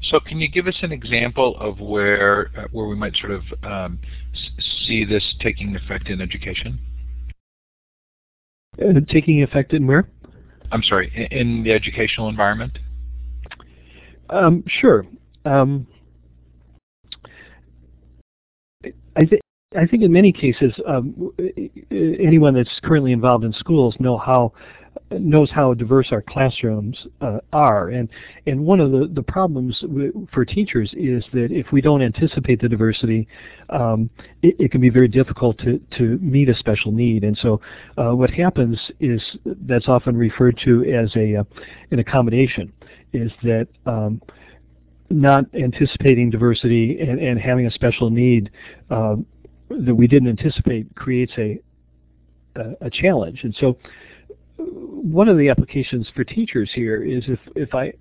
So 0.05 0.21
can 0.21 0.41
you 0.41 0.49
give 0.49 0.69
us 0.69 0.77
an 0.83 0.93
example 0.93 1.57
of 1.59 1.81
where 1.81 2.51
uh, 2.57 2.69
where 2.71 2.87
we 2.87 2.95
might 2.95 3.17
sort 3.17 3.33
of 3.33 3.43
um, 3.65 3.99
see 4.87 5.05
this 5.05 5.35
taking 5.41 5.75
effect 5.75 6.09
in 6.09 6.21
education? 6.21 6.79
Uh, 8.81 9.01
taking 9.09 9.43
effect 9.43 9.73
in 9.73 9.87
where? 9.87 10.09
I'm 10.71 10.83
sorry, 10.83 11.13
in, 11.15 11.39
in 11.39 11.65
the 11.65 11.73
educational 11.73 12.29
environment? 12.29 12.79
Um, 14.31 14.63
sure. 14.67 15.07
Um, 15.45 15.87
I, 19.17 19.25
th 19.25 19.41
I 19.77 19.87
think 19.87 20.03
in 20.03 20.13
many 20.13 20.33
cases, 20.33 20.73
um, 20.87 21.33
anyone 21.91 22.55
that's 22.55 22.81
currently 22.83 23.13
involved 23.13 23.45
in 23.45 23.53
schools 23.55 23.97
know 23.99 24.17
how 24.17 24.53
knows 25.11 25.51
how 25.51 25.75
diverse 25.75 26.09
our 26.11 26.23
classrooms 26.23 26.97
uh, 27.21 27.39
are. 27.53 27.89
And, 27.89 28.09
and 28.47 28.65
one 28.65 28.81
of 28.81 28.91
the, 28.91 29.11
the 29.13 29.23
problems 29.23 29.83
for 30.33 30.45
teachers 30.45 30.91
is 30.97 31.25
that 31.33 31.49
if 31.51 31.73
we 31.73 31.81
don't 31.81 32.03
anticipate 32.03 32.61
the 32.61 32.69
diversity, 32.69 33.29
um, 33.71 34.11
it, 34.43 34.57
it, 34.59 34.71
can 34.71 34.81
be 34.81 34.91
very 34.91 35.09
difficult 35.09 35.59
to, 35.59 35.81
to 35.99 36.19
meet 36.21 36.49
a 36.49 36.57
special 36.57 36.93
need. 36.93 37.25
And 37.25 37.37
so 37.41 37.61
uh, 37.97 38.15
what 38.15 38.31
happens 38.31 38.79
is 39.01 39.21
that's 39.45 39.89
often 39.89 40.17
referred 40.17 40.59
to 40.65 40.85
as 40.85 41.15
a, 41.17 41.37
uh, 41.37 41.45
an 41.91 41.99
accommodation, 41.99 42.73
is 43.13 43.31
that 43.43 43.69
um, 43.87 44.21
not 45.11 45.45
anticipating 45.55 46.31
diversity 46.31 46.99
and, 47.01 47.21
and 47.21 47.41
having 47.41 47.67
a 47.67 47.71
special 47.71 48.11
need 48.11 48.51
uh, 48.91 49.17
that 49.71 49.95
we 49.95 50.07
didn't 50.07 50.29
anticipate 50.29 50.93
creates 50.95 51.33
a, 51.39 51.59
a, 52.57 52.87
a 52.87 52.91
challenge. 52.91 53.41
And 53.43 53.55
so 53.59 53.79
one 54.59 55.29
of 55.29 55.39
the 55.39 55.49
applications 55.49 56.09
for 56.15 56.25
teachers 56.25 56.71
here 56.75 57.03
is 57.03 57.25
if, 57.29 57.39
if 57.55 57.75
I, 57.75 57.93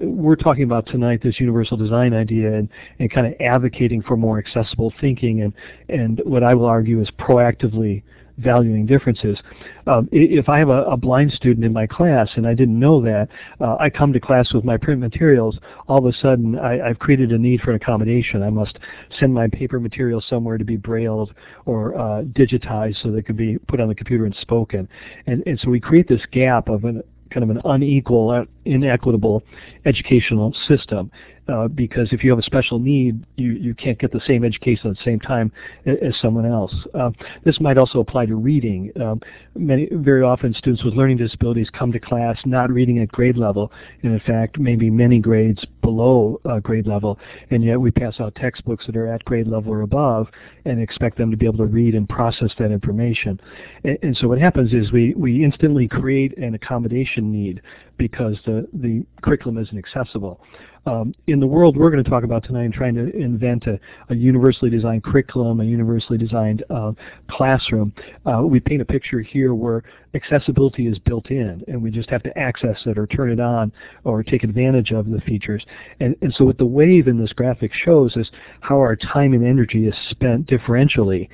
we're 0.00 0.36
talking 0.36 0.64
about 0.64 0.86
tonight 0.86 1.20
this 1.22 1.38
universal 1.40 1.76
design 1.76 2.14
idea 2.14 2.54
and, 2.54 2.68
and 2.98 3.10
kind 3.10 3.26
of 3.26 3.34
advocating 3.40 4.02
for 4.02 4.16
more 4.16 4.38
accessible 4.38 4.92
thinking 5.00 5.42
and, 5.42 5.52
and 5.88 6.20
what 6.24 6.42
I 6.42 6.54
will 6.54 6.66
argue 6.66 7.00
is 7.00 7.08
proactively 7.18 8.02
valuing 8.38 8.86
differences. 8.86 9.38
Um, 9.86 10.08
if 10.12 10.48
I 10.48 10.58
have 10.58 10.68
a, 10.68 10.84
a, 10.84 10.96
blind 10.96 11.32
student 11.32 11.64
in 11.64 11.72
my 11.72 11.86
class 11.86 12.28
and 12.36 12.46
I 12.46 12.54
didn't 12.54 12.78
know 12.78 13.02
that, 13.02 13.28
uh, 13.60 13.76
I 13.80 13.90
come 13.90 14.12
to 14.12 14.20
class 14.20 14.52
with 14.52 14.64
my 14.64 14.76
print 14.76 15.00
materials, 15.00 15.58
all 15.88 15.98
of 15.98 16.06
a 16.06 16.16
sudden 16.16 16.58
I, 16.58 16.86
have 16.86 16.98
created 16.98 17.32
a 17.32 17.38
need 17.38 17.60
for 17.60 17.70
an 17.70 17.76
accommodation. 17.76 18.42
I 18.42 18.50
must 18.50 18.78
send 19.18 19.34
my 19.34 19.48
paper 19.48 19.80
material 19.80 20.22
somewhere 20.28 20.58
to 20.58 20.64
be 20.64 20.76
brailled 20.76 21.34
or 21.66 21.96
uh, 21.96 22.22
digitized 22.22 23.02
so 23.02 23.10
they 23.10 23.22
could 23.22 23.36
be 23.36 23.58
put 23.68 23.80
on 23.80 23.88
the 23.88 23.94
computer 23.94 24.24
and 24.24 24.34
spoken. 24.40 24.88
And, 25.26 25.42
and 25.46 25.58
so 25.60 25.68
we 25.70 25.80
create 25.80 26.08
this 26.08 26.22
gap 26.30 26.68
of 26.68 26.84
an, 26.84 27.02
kind 27.32 27.42
of 27.42 27.50
an 27.50 27.60
unequal, 27.64 28.30
uh, 28.30 28.44
inequitable 28.64 29.42
educational 29.84 30.54
system. 30.68 31.10
Uh, 31.48 31.66
because 31.66 32.12
if 32.12 32.22
you 32.22 32.30
have 32.30 32.38
a 32.38 32.42
special 32.42 32.78
need, 32.78 33.24
you, 33.36 33.52
you 33.52 33.74
can't 33.74 33.98
get 33.98 34.12
the 34.12 34.20
same 34.28 34.44
education 34.44 34.88
at 34.88 34.96
the 34.96 35.02
same 35.04 35.18
time 35.18 35.50
as 35.86 36.14
someone 36.20 36.46
else. 36.46 36.72
Uh, 36.94 37.10
this 37.44 37.60
might 37.60 37.76
also 37.76 37.98
apply 37.98 38.24
to 38.24 38.36
reading. 38.36 38.92
Um, 39.00 39.20
many, 39.56 39.88
very 39.90 40.22
often 40.22 40.54
students 40.54 40.84
with 40.84 40.94
learning 40.94 41.16
disabilities 41.16 41.68
come 41.76 41.90
to 41.92 41.98
class 41.98 42.38
not 42.44 42.70
reading 42.70 43.00
at 43.00 43.08
grade 43.08 43.36
level, 43.36 43.72
and 44.04 44.12
in 44.12 44.20
fact 44.20 44.60
maybe 44.60 44.88
many 44.88 45.18
grades 45.18 45.64
below 45.80 46.40
uh, 46.48 46.60
grade 46.60 46.86
level, 46.86 47.18
and 47.50 47.64
yet 47.64 47.80
we 47.80 47.90
pass 47.90 48.20
out 48.20 48.36
textbooks 48.36 48.86
that 48.86 48.96
are 48.96 49.12
at 49.12 49.24
grade 49.24 49.48
level 49.48 49.72
or 49.72 49.80
above 49.80 50.28
and 50.64 50.80
expect 50.80 51.18
them 51.18 51.32
to 51.32 51.36
be 51.36 51.44
able 51.44 51.58
to 51.58 51.66
read 51.66 51.96
and 51.96 52.08
process 52.08 52.52
that 52.60 52.70
information. 52.70 53.40
And, 53.82 53.98
and 54.02 54.16
so 54.16 54.28
what 54.28 54.38
happens 54.38 54.72
is 54.72 54.92
we, 54.92 55.12
we 55.14 55.44
instantly 55.44 55.88
create 55.88 56.38
an 56.38 56.54
accommodation 56.54 57.32
need 57.32 57.60
because 57.98 58.36
the, 58.46 58.66
the 58.72 59.04
curriculum 59.22 59.58
isn't 59.58 59.76
accessible. 59.76 60.40
Um, 60.84 61.14
in 61.28 61.38
the 61.38 61.46
world 61.46 61.76
we're 61.76 61.90
going 61.90 62.02
to 62.02 62.10
talk 62.10 62.24
about 62.24 62.44
tonight, 62.44 62.72
trying 62.72 62.94
to 62.94 63.14
invent 63.16 63.66
a, 63.66 63.78
a 64.08 64.14
universally 64.14 64.70
designed 64.70 65.04
curriculum, 65.04 65.60
a 65.60 65.64
universally 65.64 66.18
designed 66.18 66.64
uh, 66.70 66.92
classroom, 67.30 67.92
uh, 68.26 68.42
we 68.42 68.58
paint 68.58 68.82
a 68.82 68.84
picture 68.84 69.20
here 69.20 69.54
where 69.54 69.84
accessibility 70.14 70.86
is 70.86 70.98
built 70.98 71.30
in, 71.30 71.62
and 71.68 71.82
we 71.82 71.90
just 71.90 72.10
have 72.10 72.22
to 72.22 72.36
access 72.36 72.78
it 72.86 72.98
or 72.98 73.06
turn 73.06 73.30
it 73.30 73.40
on 73.40 73.72
or 74.04 74.22
take 74.22 74.42
advantage 74.44 74.90
of 74.90 75.08
the 75.08 75.20
features. 75.20 75.64
And, 76.00 76.16
and 76.20 76.34
so 76.34 76.44
what 76.44 76.58
the 76.58 76.66
wave 76.66 77.06
in 77.06 77.18
this 77.18 77.32
graphic 77.32 77.72
shows 77.72 78.16
is 78.16 78.30
how 78.60 78.76
our 78.76 78.96
time 78.96 79.32
and 79.32 79.46
energy 79.46 79.86
is 79.86 79.94
spent 80.10 80.46
differentially 80.46 81.28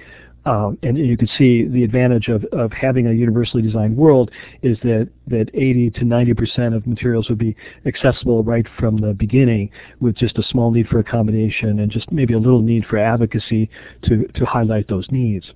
Um, 0.47 0.79
and 0.83 0.97
you 0.97 1.17
can 1.17 1.29
see 1.37 1.67
the 1.67 1.85
advantage 1.85 2.29
of, 2.29 2.45
of 2.53 2.73
having 2.73 3.07
a 3.07 3.13
universally 3.13 3.63
designed 3.63 3.97
world 3.97 4.31
is 4.63 4.79
that, 4.83 5.09
that 5.27 5.51
80 5.53 5.91
to 5.91 6.01
90% 6.01 6.75
of 6.75 6.87
materials 6.87 7.29
would 7.29 7.39
be 7.39 7.55
accessible 7.85 8.43
right 8.43 8.67
from 8.79 8.97
the 8.97 9.13
beginning 9.13 9.71
with 10.01 10.17
just 10.17 10.39
a 10.39 10.43
small 10.43 10.71
need 10.71 10.89
for 10.89 11.01
accommodation 11.01 11.81
and 11.81 11.91
just 11.91 12.11
maybe 12.11 12.35
a 12.35 12.39
little 12.39 12.63
need 12.63 12.87
for 12.87 12.99
advocacy 12.99 13.69
to, 14.05 14.27
to 14.35 14.47
highlight 14.47 14.89
those 14.89 15.07
needs. 15.11 15.53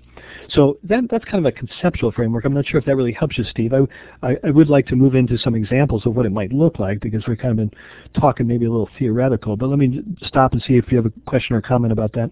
So 0.51 0.79
that, 0.85 1.05
that's 1.11 1.25
kind 1.25 1.45
of 1.45 1.53
a 1.53 1.57
conceptual 1.57 2.13
framework. 2.13 2.45
I'm 2.45 2.55
not 2.55 2.67
sure 2.67 2.79
if 2.79 2.87
that 2.87 2.97
really 2.97 3.13
helps 3.13 3.39
you, 3.39 3.45
Steve. 3.45 3.73
I, 3.73 4.27
I, 4.27 4.37
I, 4.45 4.51
would 4.51 4.69
like 4.69 4.87
to 4.89 4.97
move 4.97 5.15
into 5.15 5.39
some 5.39 5.55
examples 5.55 6.07
of 6.07 6.15
what 6.15 6.27
it 6.27 6.33
might 6.33 6.53
look 6.53 6.79
like 6.79 7.01
because 7.01 7.27
we've 7.27 7.39
kind 7.39 7.53
of 7.53 7.57
been 7.57 8.21
talking 8.21 8.47
maybe 8.47 8.67
a 8.67 8.71
little 8.71 8.89
theoretical. 8.99 9.57
But 9.57 9.69
let 9.69 9.79
me 9.79 10.03
stop 10.23 10.53
and 10.53 10.63
see 10.63 10.75
if 10.75 10.91
you 10.91 10.97
have 10.97 11.07
a 11.07 11.13
question 11.27 11.57
or 11.57 11.63
comment 11.63 11.93
about 11.93 12.13
that. 12.15 12.31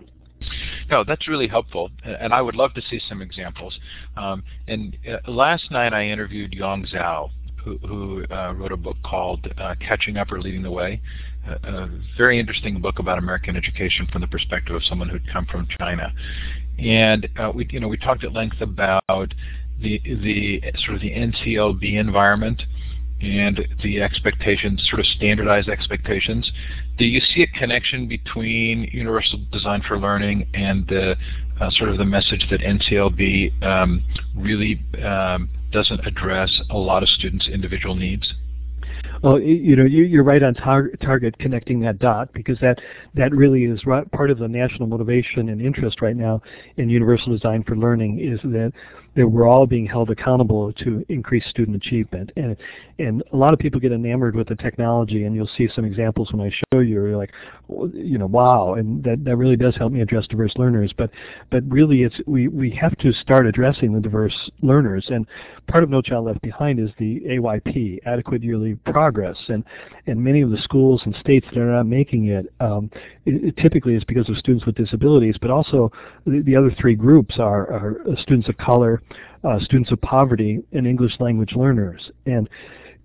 No, 0.91 1.05
that's 1.05 1.29
really 1.29 1.49
helpful, 1.49 1.91
and 2.05 2.33
I 2.33 2.43
would 2.43 2.57
love 2.57 2.75
to 2.75 2.83
see 2.83 3.01
some 3.09 3.23
examples. 3.23 3.79
Um, 4.17 4.43
and 4.67 4.97
uh, 5.09 5.31
last 5.31 5.71
night 5.71 5.93
I 5.93 6.07
interviewed 6.09 6.53
Yong 6.53 6.87
Zhao, 6.87 7.31
who, 7.65 7.79
who 7.79 8.25
uh, 8.31 8.55
wrote 8.55 8.73
a 8.73 8.77
book 8.77 8.97
called 9.05 9.47
uh, 9.59 9.75
Catching 9.81 10.17
Up 10.17 10.33
or 10.33 10.41
Leading 10.41 10.63
the 10.63 10.71
Way, 10.71 11.01
a, 11.47 11.53
a, 11.69 11.91
very 12.17 12.39
interesting 12.39 12.81
book 12.81 12.99
about 12.99 13.19
American 13.19 13.57
education 13.57 14.07
from 14.11 14.21
the 14.21 14.27
perspective 14.27 14.75
of 14.75 14.85
someone 14.85 15.09
who'd 15.09 15.31
come 15.33 15.47
from 15.47 15.67
China. 15.79 16.13
And 16.79 17.29
uh, 17.39 17.53
we, 17.55 17.69
you 17.71 17.81
know, 17.81 17.89
we 17.89 17.99
talked 17.99 18.25
at 18.25 18.33
length 18.33 18.61
about 18.61 19.35
the 19.81 20.01
the 20.05 20.63
sort 20.85 20.97
of 20.97 21.01
the 21.01 21.11
NCLB 21.11 21.99
environment 21.99 22.63
and 23.21 23.67
the 23.83 24.01
expectations, 24.01 24.87
sort 24.89 25.01
of 25.01 25.07
standardized 25.07 25.69
expectations. 25.69 26.51
Do 26.99 27.05
you 27.05 27.21
see 27.21 27.43
a 27.43 27.59
connection 27.59 28.09
between 28.09 28.89
Universal 28.93 29.41
Design 29.53 29.83
for 29.87 29.99
Learning 29.99 30.47
and 30.55 30.87
the 30.89 31.17
uh, 31.61 31.71
sort 31.73 31.91
of 31.91 31.99
the 31.99 32.05
message 32.05 32.47
that 32.51 32.61
NCLB 32.61 33.63
um, 33.63 34.03
really 34.35 34.83
um, 35.05 35.51
doesn't 35.73 36.07
address 36.07 36.51
a 36.71 36.79
lot 36.79 37.03
of 37.03 37.09
students' 37.09 37.49
individual 37.49 37.95
needs? 37.95 38.33
Well, 39.23 39.39
you 39.39 39.77
know, 39.77 39.85
you, 39.85 40.19
are 40.19 40.25
right 40.25 40.43
on 40.43 40.55
tar 40.55 40.89
target 41.03 41.39
connecting 41.39 41.81
that 41.81 41.99
dot 41.99 42.33
because 42.33 42.59
that 42.61 42.81
that 43.15 43.33
really 43.33 43.65
is 43.65 43.85
right, 43.85 44.11
part 44.13 44.31
of 44.31 44.39
the 44.39 44.49
national 44.49 44.89
motivation 44.89 45.51
and 45.51 45.61
interest 45.61 46.01
right 46.01 46.17
now 46.17 46.41
in 46.79 46.89
universal 46.89 47.31
design 47.31 47.63
for 47.65 47.77
learning 47.77 48.19
is 48.19 48.41
that 48.51 48.73
that 49.17 49.27
we're 49.27 49.49
all 49.49 49.67
being 49.67 49.87
held 49.87 50.11
accountable 50.11 50.73
to 50.73 51.05
increase 51.09 51.45
student 51.47 51.77
achievement. 51.77 52.31
And 52.37 52.57
and 52.99 53.23
a 53.33 53.37
lot 53.37 53.53
of 53.53 53.59
people 53.59 53.81
get 53.81 53.93
enamored 53.93 54.37
with 54.37 54.49
the 54.49 54.57
technology, 54.57 55.25
and 55.25 55.35
you'll 55.35 55.51
see 55.57 55.69
some 55.75 55.85
examples 55.85 56.33
when 56.33 56.41
I 56.41 56.51
show 56.51 56.81
you. 56.81 56.95
You're 56.95 57.17
like, 57.17 57.33
you 57.93 58.19
know, 58.19 58.27
wow, 58.27 58.75
and 58.75 59.03
that 59.05 59.25
that 59.25 59.37
really 59.37 59.57
does 59.57 59.77
help 59.77 59.93
me 59.93 60.01
address 60.01 60.27
diverse 60.27 60.53
learners. 60.57 60.93
But 60.97 61.11
but 61.51 61.63
really, 61.69 62.03
it's 62.03 62.17
we 62.27 62.49
we 62.49 62.71
have 62.71 62.97
to 62.99 63.13
start 63.13 63.47
addressing 63.47 63.93
the 63.93 64.01
diverse 64.01 64.51
learners. 64.63 65.07
And 65.09 65.27
part 65.69 65.85
of 65.85 65.91
No 65.91 66.03
Child 66.03 66.27
Left 66.27 66.43
Behind 66.43 66.79
is 66.79 66.91
the 66.99 67.21
AYP, 67.29 68.01
Adequate 68.07 68.43
Yearly 68.43 68.75
Progress, 68.87 69.37
and 69.49 69.65
and 70.07 70.23
many 70.23 70.41
of 70.41 70.51
the 70.51 70.59
schools 70.59 71.03
and 71.05 71.15
states 71.17 71.47
that 71.53 71.61
are 71.61 71.73
not 71.73 71.87
making 71.87 72.27
it, 72.27 72.53
um, 72.61 72.91
it, 73.27 73.45
it 73.45 73.57
typically 73.57 73.95
is 73.95 74.05
because 74.05 74.29
of 74.29 74.37
students 74.37 74.67
with 74.67 74.75
disabilities, 74.75 75.37
but 75.41 75.51
also 75.51 75.91
the, 76.27 76.43
the 76.43 76.57
other 76.57 76.71
three 76.79 76.95
groups 76.95 77.37
are, 77.39 77.71
are 77.73 78.03
students 78.21 78.49
of 78.49 78.57
color, 78.57 79.03
uh, 79.45 79.59
students 79.61 79.93
of 79.93 80.01
poverty 80.01 80.61
and 80.73 80.87
English 80.87 81.13
language 81.21 81.53
learners. 81.55 82.11
And, 82.27 82.49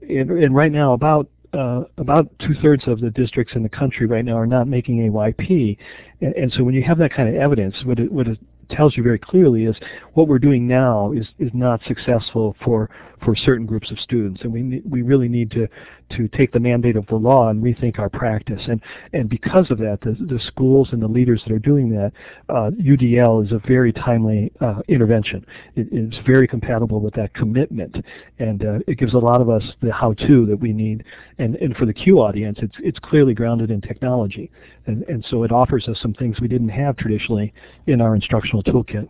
and, 0.01 0.32
and 0.32 0.56
right 0.56 0.71
now 0.71 0.93
about 0.93 1.30
uh, 1.56 1.84
about 1.98 2.28
two-thirds 2.39 2.88
of 2.88 3.00
the 3.00 3.10
districts 3.10 3.56
in 3.56 3.63
the 3.63 3.70
country 3.70 4.06
right 4.06 4.26
now 4.26 4.38
are 4.38 4.48
not 4.48 4.68
making 4.68 5.10
AYP. 5.10 5.78
And, 6.22 6.36
and 6.36 6.54
so 6.54 6.63
when 6.63 6.76
you 6.76 6.84
have 6.84 6.98
that 7.00 7.13
kind 7.13 7.30
of 7.30 7.36
evidence, 7.36 7.76
what 7.84 8.00
it, 8.00 8.12
what 8.12 8.28
it 8.28 8.38
tells 8.70 8.98
you 8.98 9.04
very 9.04 9.20
clearly 9.20 9.65
is 9.65 9.76
what 10.13 10.28
we're 10.28 10.39
doing 10.39 10.68
now 10.68 11.12
is, 11.12 11.28
is 11.39 11.52
not 11.54 11.82
successful 11.88 12.56
for 12.63 12.89
for 13.26 13.36
certain 13.36 13.66
groups 13.66 13.92
of 13.92 14.00
students, 14.00 14.42
and 14.44 14.54
we 14.54 14.82
we 14.88 15.02
really 15.02 15.28
need 15.28 15.52
to 15.52 15.68
to 16.12 16.28
take 16.30 16.52
the 16.52 16.60
mandate 16.60 16.96
of 16.96 17.08
the 17.08 17.16
law 17.16 17.50
and 17.50 17.64
rethink 17.64 17.98
our 17.98 18.10
practice. 18.10 18.62
And 18.68 18.80
and 19.12 19.28
because 19.28 19.72
of 19.72 19.80
that, 19.80 20.00
the 20.02 20.12
the 20.12 20.40
schools 20.48 20.90
and 20.92 21.02
the 21.02 21.08
leaders 21.08 21.42
that 21.46 21.54
are 21.54 21.60
doing 21.60 21.90
that, 21.90 22.12
uh, 22.50 22.70
UDL 22.80 23.46
is 23.46 23.52
a 23.52 23.60
very 23.68 23.92
timely 23.92 24.52
uh, 24.62 24.82
intervention. 24.88 25.46
It 25.76 25.88
is 25.92 26.14
very 26.26 26.48
compatible 26.48 27.02
with 27.02 27.16
that 27.16 27.34
commitment, 27.34 27.98
and 28.38 28.64
uh, 28.64 28.80
it 28.88 29.00
gives 29.00 29.14
a 29.14 29.18
lot 29.18 29.42
of 29.42 29.50
us 29.50 29.64
the 29.82 29.92
how-to 29.92 30.46
that 30.46 30.58
we 30.58 30.72
need. 30.72 31.04
And 31.40 31.56
and 31.56 31.76
for 31.76 31.86
the 31.86 31.94
CUE 31.94 32.20
audience, 32.20 32.60
it's 32.62 32.76
it's 32.80 33.00
clearly 33.00 33.34
grounded 33.34 33.72
in 33.72 33.82
technology, 33.82 34.52
and 34.86 35.04
and 35.04 35.26
so 35.30 35.44
it 35.44 35.52
offers 35.52 35.88
us 35.88 35.98
some 36.00 36.14
things 36.14 36.40
we 36.40 36.48
didn't 36.48 36.70
have 36.70 36.96
traditionally 36.96 37.54
in 37.88 38.02
our 38.02 38.14
instructional 38.14 38.62
toolkit. 38.62 39.08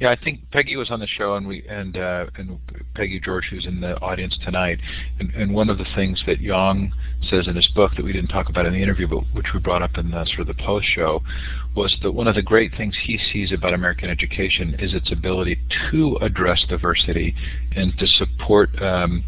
Yeah, 0.00 0.10
I 0.10 0.16
think 0.16 0.50
Peggy 0.50 0.76
was 0.76 0.90
on 0.90 0.98
the 0.98 1.06
show, 1.06 1.34
and 1.34 1.46
we 1.46 1.62
and 1.68 1.94
uh, 1.98 2.26
and 2.36 2.58
Peggy 2.94 3.20
George, 3.20 3.48
who's 3.50 3.66
in 3.66 3.82
the 3.82 3.98
audience 4.00 4.38
tonight, 4.42 4.78
and, 5.18 5.30
and 5.34 5.54
one 5.54 5.68
of 5.68 5.76
the 5.76 5.84
things 5.94 6.22
that 6.26 6.40
Yong 6.40 6.90
says 7.28 7.46
in 7.48 7.54
his 7.54 7.66
book 7.74 7.92
that 7.96 8.04
we 8.04 8.12
didn't 8.14 8.30
talk 8.30 8.48
about 8.48 8.64
in 8.64 8.72
the 8.72 8.82
interview, 8.82 9.06
but 9.06 9.24
which 9.34 9.48
we 9.52 9.60
brought 9.60 9.82
up 9.82 9.98
in 9.98 10.10
the 10.10 10.24
sort 10.24 10.40
of 10.40 10.46
the 10.46 10.62
post 10.64 10.86
show, 10.86 11.22
was 11.76 11.94
that 12.02 12.12
one 12.12 12.26
of 12.26 12.34
the 12.34 12.40
great 12.40 12.72
things 12.78 12.96
he 13.04 13.18
sees 13.30 13.52
about 13.52 13.74
American 13.74 14.08
education 14.08 14.74
is 14.78 14.94
its 14.94 15.12
ability 15.12 15.58
to 15.90 16.16
address 16.22 16.64
diversity 16.66 17.34
and 17.76 17.92
to 17.98 18.06
support 18.06 18.70
um, 18.80 19.22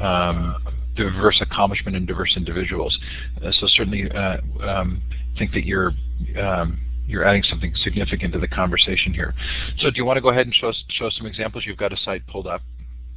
um, 0.00 0.56
diverse 0.96 1.40
accomplishment 1.40 1.96
and 1.96 2.08
diverse 2.08 2.34
individuals. 2.36 2.98
Uh, 3.40 3.52
so 3.52 3.68
certainly, 3.68 4.10
uh, 4.10 4.38
um, 4.62 5.00
think 5.38 5.52
that 5.52 5.64
you're 5.64 5.92
um, 6.36 6.80
you're 7.08 7.24
adding 7.24 7.42
something 7.42 7.74
significant 7.82 8.34
to 8.34 8.38
the 8.38 8.48
conversation 8.48 9.12
here. 9.14 9.34
So 9.78 9.90
do 9.90 9.96
you 9.96 10.04
want 10.04 10.18
to 10.18 10.20
go 10.20 10.28
ahead 10.28 10.46
and 10.46 10.54
show 10.54 10.68
us, 10.68 10.84
show 10.90 11.10
some 11.10 11.26
examples? 11.26 11.64
You've 11.66 11.78
got 11.78 11.92
a 11.92 11.96
site 11.96 12.26
pulled 12.26 12.46
up. 12.46 12.62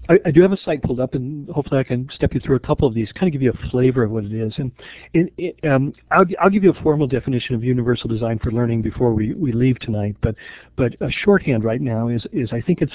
I, 0.09 0.17
I, 0.25 0.31
do 0.31 0.41
have 0.41 0.51
a 0.51 0.57
site 0.57 0.81
pulled 0.81 0.99
up, 0.99 1.13
and 1.13 1.47
hopefully 1.49 1.79
I 1.79 1.83
can 1.83 2.09
step 2.15 2.33
you 2.33 2.39
through 2.39 2.55
a 2.55 2.59
couple 2.59 2.87
of 2.87 2.95
these, 2.95 3.11
kind 3.11 3.27
of 3.27 3.33
give 3.33 3.41
you 3.41 3.51
a 3.51 3.69
flavor 3.69 4.03
of 4.03 4.11
what 4.11 4.25
it 4.25 4.33
is. 4.33 4.53
And 4.57 4.71
it, 5.13 5.31
it, 5.37 5.69
um, 5.69 5.93
I'll, 6.09 6.25
I'll, 6.39 6.49
give 6.49 6.63
you 6.63 6.71
a 6.71 6.81
formal 6.81 7.05
definition 7.05 7.53
of 7.53 7.63
universal 7.63 8.09
design 8.09 8.39
for 8.39 8.51
learning 8.51 8.81
before 8.81 9.13
we, 9.13 9.33
we 9.33 9.51
leave 9.51 9.79
tonight. 9.79 10.15
But 10.21 10.35
but 10.75 10.93
a 11.01 11.11
shorthand 11.11 11.63
right 11.63 11.81
now 11.81 12.07
is 12.07 12.25
is 12.33 12.51
I 12.51 12.61
think 12.61 12.81
it's 12.81 12.93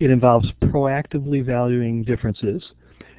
it 0.00 0.10
involves 0.10 0.50
proactively 0.62 1.44
valuing 1.44 2.02
differences 2.02 2.64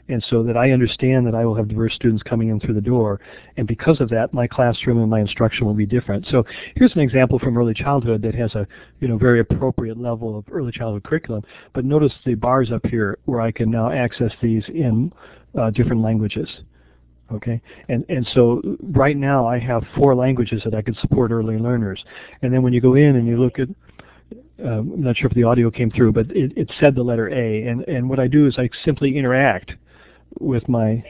and 0.10 0.24
so 0.30 0.44
that 0.44 0.58
I 0.58 0.72
understand 0.72 1.26
that 1.28 1.36
I 1.36 1.46
will 1.46 1.56
have 1.56 1.68
diverse 1.68 1.94
students 1.94 2.24
coming 2.24 2.50
in 2.50 2.60
through 2.60 2.74
the 2.74 2.82
door, 2.82 3.22
and 3.58 3.68
because 3.68 4.02
of 4.02 4.10
that, 4.10 4.34
my 4.34 4.48
classroom 4.48 5.00
and 5.00 5.10
my 5.10 5.20
instruction 5.20 5.66
will 5.66 5.74
be 5.74 5.86
different. 5.86 6.26
So 6.30 6.44
here's 6.76 6.94
an 6.94 7.02
example 7.02 7.40
from 7.40 7.58
early 7.58 7.74
childhood 7.74 8.22
that 8.24 8.36
has 8.36 8.54
a 8.56 8.68
you 9.00 9.08
know 9.08 9.18
very 9.18 9.40
appropriate 9.40 9.98
level 9.98 10.38
of 10.38 10.46
early 10.52 10.72
childhood 10.72 11.04
curriculum, 11.04 11.44
but 11.74 11.86
notice 11.86 12.14
the 12.26 12.36
bars 12.36 12.72
up 12.72 12.86
here 12.88 13.18
where 13.26 13.42
I 13.42 13.52
can 13.52 13.70
now 13.70 13.92
access 13.92 14.32
these 14.42 14.64
in 14.68 15.12
uh, 15.58 15.70
different 15.70 16.02
languages. 16.02 16.50
Okay, 17.32 17.62
and 17.88 18.04
and 18.10 18.28
so 18.34 18.62
right 18.82 19.16
now 19.16 19.48
I 19.48 19.60
have 19.60 19.84
four 19.96 20.16
languages 20.16 20.64
that 20.66 20.74
I 20.74 20.82
can 20.82 20.96
support 20.96 21.32
early 21.32 21.58
learners, 21.58 22.04
and 22.42 22.52
then 22.52 22.64
when 22.64 22.74
you 22.74 22.82
go 22.82 22.96
in 22.96 23.16
and 23.16 23.28
you 23.28 23.38
look 23.38 23.60
at 23.60 23.70
um, 24.64 24.92
I'm 24.94 25.04
not 25.04 25.16
sure 25.16 25.28
if 25.28 25.36
the 25.36 25.44
audio 25.44 25.72
came 25.72 25.90
through, 25.92 26.12
but 26.12 26.30
it, 26.32 26.52
it 26.58 26.72
said 26.80 26.96
the 26.96 27.04
letter 27.04 27.30
A, 27.30 27.68
and 27.68 27.88
and 27.88 28.10
what 28.10 28.20
I 28.20 28.28
do 28.28 28.48
is 28.48 28.56
I 28.58 28.70
simply 28.84 29.16
interact 29.16 29.74
with 30.40 30.68
my 30.68 31.04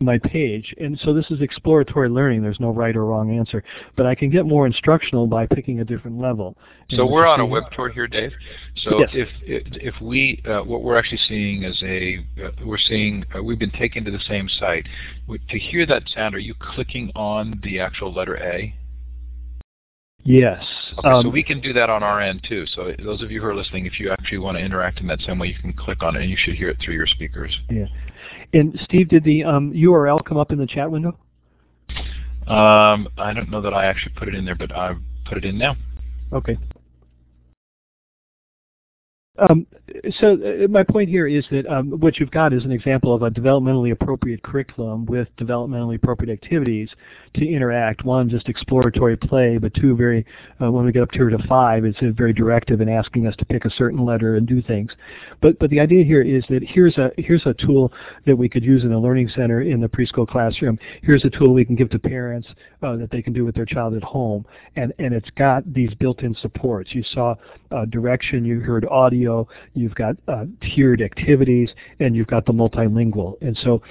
my 0.00 0.18
page. 0.18 0.74
And 0.78 0.98
so 1.02 1.14
this 1.14 1.24
is 1.30 1.40
exploratory 1.40 2.08
learning. 2.08 2.42
There's 2.42 2.60
no 2.60 2.70
right 2.70 2.94
or 2.94 3.06
wrong 3.06 3.36
answer. 3.36 3.62
But 3.96 4.06
I 4.06 4.14
can 4.14 4.30
get 4.30 4.44
more 4.44 4.66
instructional 4.66 5.26
by 5.26 5.46
picking 5.46 5.80
a 5.80 5.84
different 5.84 6.20
level. 6.20 6.56
So 6.90 7.06
we're 7.06 7.26
on 7.26 7.40
a 7.40 7.46
web 7.46 7.64
tour 7.72 7.88
here, 7.88 8.06
Dave. 8.06 8.32
So 8.76 8.98
yes. 8.98 9.08
if, 9.12 9.28
if 9.42 9.64
if 9.72 9.94
we 10.02 10.42
uh, 10.46 10.60
what 10.60 10.82
we're 10.82 10.98
actually 10.98 11.20
seeing 11.28 11.62
is 11.62 11.82
a 11.82 12.18
uh, 12.44 12.50
we're 12.64 12.78
seeing 12.78 13.24
uh, 13.34 13.42
we've 13.42 13.58
been 13.58 13.70
taken 13.70 14.04
to 14.04 14.10
the 14.10 14.20
same 14.28 14.48
site. 14.48 14.86
To 15.28 15.58
hear 15.58 15.86
that 15.86 16.02
sound, 16.14 16.34
are 16.34 16.40
you 16.40 16.54
clicking 16.74 17.10
on 17.14 17.60
the 17.62 17.80
actual 17.80 18.12
letter 18.12 18.36
A? 18.36 18.74
Yes. 20.26 20.64
Okay, 20.98 21.08
um, 21.08 21.22
so 21.22 21.28
we 21.28 21.44
can 21.44 21.60
do 21.60 21.72
that 21.72 21.88
on 21.88 22.02
our 22.02 22.20
end 22.20 22.44
too. 22.48 22.66
So 22.74 22.92
those 23.02 23.22
of 23.22 23.30
you 23.30 23.40
who 23.40 23.46
are 23.46 23.54
listening, 23.54 23.86
if 23.86 24.00
you 24.00 24.10
actually 24.10 24.38
want 24.38 24.58
to 24.58 24.64
interact 24.64 25.00
in 25.00 25.06
that 25.06 25.20
same 25.20 25.38
way, 25.38 25.46
you 25.46 25.54
can 25.54 25.72
click 25.72 26.02
on 26.02 26.16
it 26.16 26.22
and 26.22 26.30
you 26.30 26.36
should 26.36 26.54
hear 26.54 26.68
it 26.68 26.78
through 26.84 26.94
your 26.94 27.06
speakers. 27.06 27.56
Yeah. 27.70 27.86
And 28.52 28.78
Steve, 28.84 29.08
did 29.08 29.24
the 29.24 29.44
um, 29.44 29.72
URL 29.72 30.24
come 30.24 30.38
up 30.38 30.52
in 30.52 30.58
the 30.58 30.66
chat 30.66 30.90
window? 30.90 31.18
Um, 32.46 33.08
I 33.18 33.32
don't 33.32 33.50
know 33.50 33.60
that 33.60 33.74
I 33.74 33.86
actually 33.86 34.14
put 34.14 34.28
it 34.28 34.34
in 34.34 34.44
there, 34.44 34.54
but 34.54 34.72
I 34.72 34.94
put 35.24 35.38
it 35.38 35.44
in 35.44 35.58
now. 35.58 35.76
Okay. 36.32 36.56
Um, 39.38 39.66
so 40.18 40.34
uh, 40.34 40.68
my 40.68 40.82
point 40.82 41.08
here 41.08 41.26
is 41.26 41.44
that 41.50 41.66
um, 41.66 41.90
what 42.00 42.18
you've 42.18 42.30
got 42.30 42.52
is 42.52 42.64
an 42.64 42.72
example 42.72 43.14
of 43.14 43.22
a 43.22 43.30
developmentally 43.30 43.92
appropriate 43.92 44.42
curriculum 44.42 45.04
with 45.06 45.28
developmentally 45.38 45.96
appropriate 45.96 46.32
activities 46.32 46.88
to 47.34 47.46
interact. 47.46 48.04
One, 48.04 48.28
just 48.28 48.48
exploratory 48.48 49.16
play, 49.16 49.58
but 49.58 49.74
two, 49.74 49.94
very 49.96 50.24
uh, 50.62 50.70
when 50.70 50.84
we 50.84 50.92
get 50.92 51.02
up 51.02 51.12
here 51.12 51.28
to 51.28 51.38
five, 51.46 51.84
it's 51.84 51.98
very 52.16 52.32
directive 52.32 52.80
in 52.80 52.88
asking 52.88 53.26
us 53.26 53.36
to 53.36 53.44
pick 53.44 53.64
a 53.64 53.70
certain 53.70 54.04
letter 54.04 54.36
and 54.36 54.46
do 54.46 54.62
things. 54.62 54.90
But 55.40 55.58
but 55.58 55.70
the 55.70 55.80
idea 55.80 56.04
here 56.04 56.22
is 56.22 56.44
that 56.48 56.62
here's 56.62 56.96
a 56.96 57.10
here's 57.18 57.44
a 57.46 57.54
tool 57.54 57.92
that 58.26 58.36
we 58.36 58.48
could 58.48 58.64
use 58.64 58.84
in 58.84 58.92
a 58.92 58.98
learning 58.98 59.30
center 59.34 59.62
in 59.62 59.80
the 59.80 59.88
preschool 59.88 60.26
classroom. 60.26 60.78
Here's 61.02 61.24
a 61.24 61.30
tool 61.30 61.52
we 61.52 61.64
can 61.64 61.76
give 61.76 61.90
to 61.90 61.98
parents 61.98 62.48
uh, 62.82 62.96
that 62.96 63.10
they 63.10 63.22
can 63.22 63.32
do 63.32 63.44
with 63.44 63.54
their 63.54 63.66
child 63.66 63.94
at 63.94 64.02
home, 64.02 64.46
and 64.76 64.92
and 64.98 65.12
it's 65.12 65.30
got 65.36 65.62
these 65.72 65.92
built-in 65.94 66.34
supports. 66.40 66.94
You 66.94 67.02
saw 67.02 67.34
uh, 67.70 67.84
direction, 67.86 68.44
you 68.44 68.60
heard 68.60 68.86
audio, 68.86 69.25
you've 69.74 69.94
got 69.94 70.16
uh, 70.28 70.44
tiered 70.60 71.00
activities, 71.02 71.70
and 72.00 72.14
you've 72.14 72.26
got 72.26 72.46
the 72.46 72.52
multilingual. 72.52 73.40
And 73.40 73.56
so, 73.62 73.82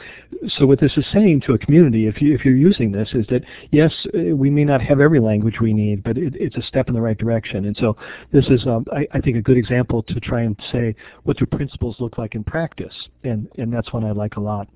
so 0.48 0.66
what 0.66 0.80
this 0.80 0.94
is 0.98 1.06
saying 1.14 1.42
to 1.42 1.54
a 1.54 1.58
community, 1.58 2.08
if 2.08 2.22
you 2.22 2.34
if 2.34 2.46
you're 2.46 2.56
using 2.56 2.92
this, 2.92 3.10
is 3.14 3.26
that 3.28 3.42
yes, 3.72 3.92
uh, 4.14 4.36
we 4.36 4.50
may 4.50 4.64
not 4.64 4.82
have 4.82 5.00
every 5.00 5.20
language 5.20 5.56
we 5.62 5.74
need, 5.74 6.04
but 6.04 6.18
it, 6.18 6.34
it's 6.36 6.58
a 6.58 6.62
step 6.64 6.88
in 6.88 6.94
the 6.94 7.02
right 7.02 7.18
direction. 7.18 7.66
And 7.66 7.78
so, 7.78 7.98
this 8.32 8.46
is, 8.48 8.66
um, 8.66 8.86
I, 8.92 9.08
I 9.18 9.22
think, 9.22 9.38
a 9.38 9.42
good 9.42 9.58
example 9.58 10.04
to 10.04 10.20
try 10.20 10.42
and 10.42 10.60
say 10.72 10.96
what 11.24 11.38
do 11.38 11.46
principles 11.46 11.98
look 12.00 12.18
like 12.18 12.36
in 12.36 12.44
practice, 12.44 12.96
and 13.24 13.48
and 13.58 13.72
that's 13.72 13.92
one 13.94 14.04
I 14.04 14.12
like 14.12 14.36
a 14.38 14.42
lot. 14.42 14.68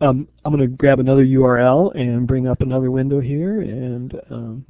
Um, 0.00 0.28
I'm 0.44 0.54
going 0.54 0.68
to 0.68 0.76
grab 0.76 1.00
another 1.00 1.24
URL 1.24 1.94
and 1.98 2.26
bring 2.26 2.46
up 2.46 2.60
another 2.60 2.90
window 2.90 3.20
here, 3.20 3.62
and 3.62 4.14
um, 4.30 4.66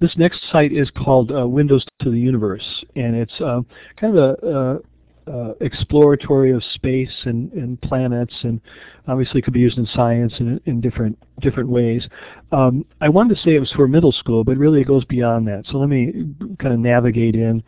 this 0.00 0.16
next 0.16 0.40
site 0.50 0.72
is 0.72 0.90
called 0.90 1.32
uh, 1.32 1.46
Windows 1.46 1.84
to 2.02 2.10
the 2.10 2.18
Universe, 2.18 2.84
and 2.96 3.14
it's 3.14 3.40
uh, 3.40 3.60
kind 3.96 4.16
of 4.16 4.38
a, 4.42 4.80
uh, 5.26 5.54
exploratory 5.60 6.52
of 6.52 6.62
space 6.74 7.22
and, 7.24 7.50
and, 7.52 7.80
planets, 7.80 8.34
and 8.42 8.60
obviously 9.08 9.40
could 9.40 9.54
be 9.54 9.60
used 9.60 9.78
in 9.78 9.86
science 9.86 10.32
in, 10.38 10.60
in 10.66 10.80
different 10.80 11.18
different 11.40 11.68
ways. 11.68 12.06
Um, 12.52 12.84
I 13.00 13.08
wanted 13.08 13.36
to 13.36 13.42
say 13.42 13.54
it 13.54 13.60
was 13.60 13.72
for 13.72 13.88
middle 13.88 14.12
school, 14.12 14.44
but 14.44 14.58
really 14.58 14.82
it 14.82 14.86
goes 14.86 15.04
beyond 15.06 15.48
that. 15.48 15.64
So 15.70 15.78
let 15.78 15.88
me 15.88 16.12
kind 16.60 16.74
of 16.74 16.80
navigate 16.80 17.34
in. 17.34 17.62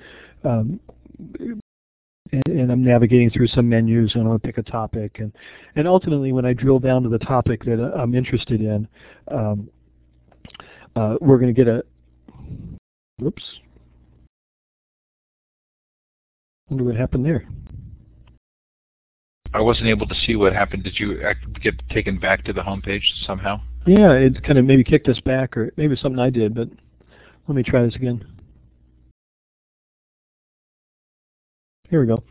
Um, 0.44 0.80
and, 2.32 2.42
and, 2.46 2.72
I'm 2.72 2.84
navigating 2.84 3.30
through 3.30 3.46
some 3.48 3.68
menus 3.68 4.14
and 4.14 4.28
I'll 4.28 4.38
pick 4.38 4.58
a 4.58 4.62
topic 4.62 5.18
and 5.20 5.32
and 5.76 5.86
ultimately 5.86 6.32
when 6.32 6.44
I 6.44 6.52
drill 6.52 6.78
down 6.78 7.04
to 7.04 7.08
the 7.08 7.20
topic 7.20 7.64
that 7.64 7.80
I'm 7.96 8.14
interested 8.14 8.60
in 8.60 8.86
um, 9.30 9.70
uh, 10.96 11.16
we're 11.20 11.38
going 11.38 11.54
to 11.54 11.64
get 11.64 11.68
a, 11.68 11.84
oops. 13.24 13.44
wonder 16.68 16.84
what 16.84 16.96
happened 16.96 17.24
there. 17.24 17.46
I 19.54 19.60
wasn't 19.60 19.86
able 19.86 20.06
to 20.08 20.14
see 20.26 20.34
what 20.36 20.52
happened. 20.52 20.82
Did 20.82 20.98
you 20.98 21.22
get 21.62 21.74
taken 21.90 22.18
back 22.18 22.44
to 22.44 22.52
the 22.52 22.62
home 22.62 22.82
page 22.82 23.10
somehow? 23.24 23.60
Yeah, 23.86 24.12
it 24.12 24.42
kind 24.42 24.58
of 24.58 24.64
maybe 24.64 24.82
kicked 24.82 25.08
us 25.08 25.20
back, 25.20 25.56
or 25.56 25.72
maybe 25.76 25.96
something 25.96 26.18
I 26.18 26.30
did, 26.30 26.54
but 26.54 26.68
let 27.46 27.54
me 27.54 27.62
try 27.62 27.84
this 27.84 27.94
again. 27.94 28.24
Here 31.88 32.00
we 32.00 32.06
go. 32.06 32.22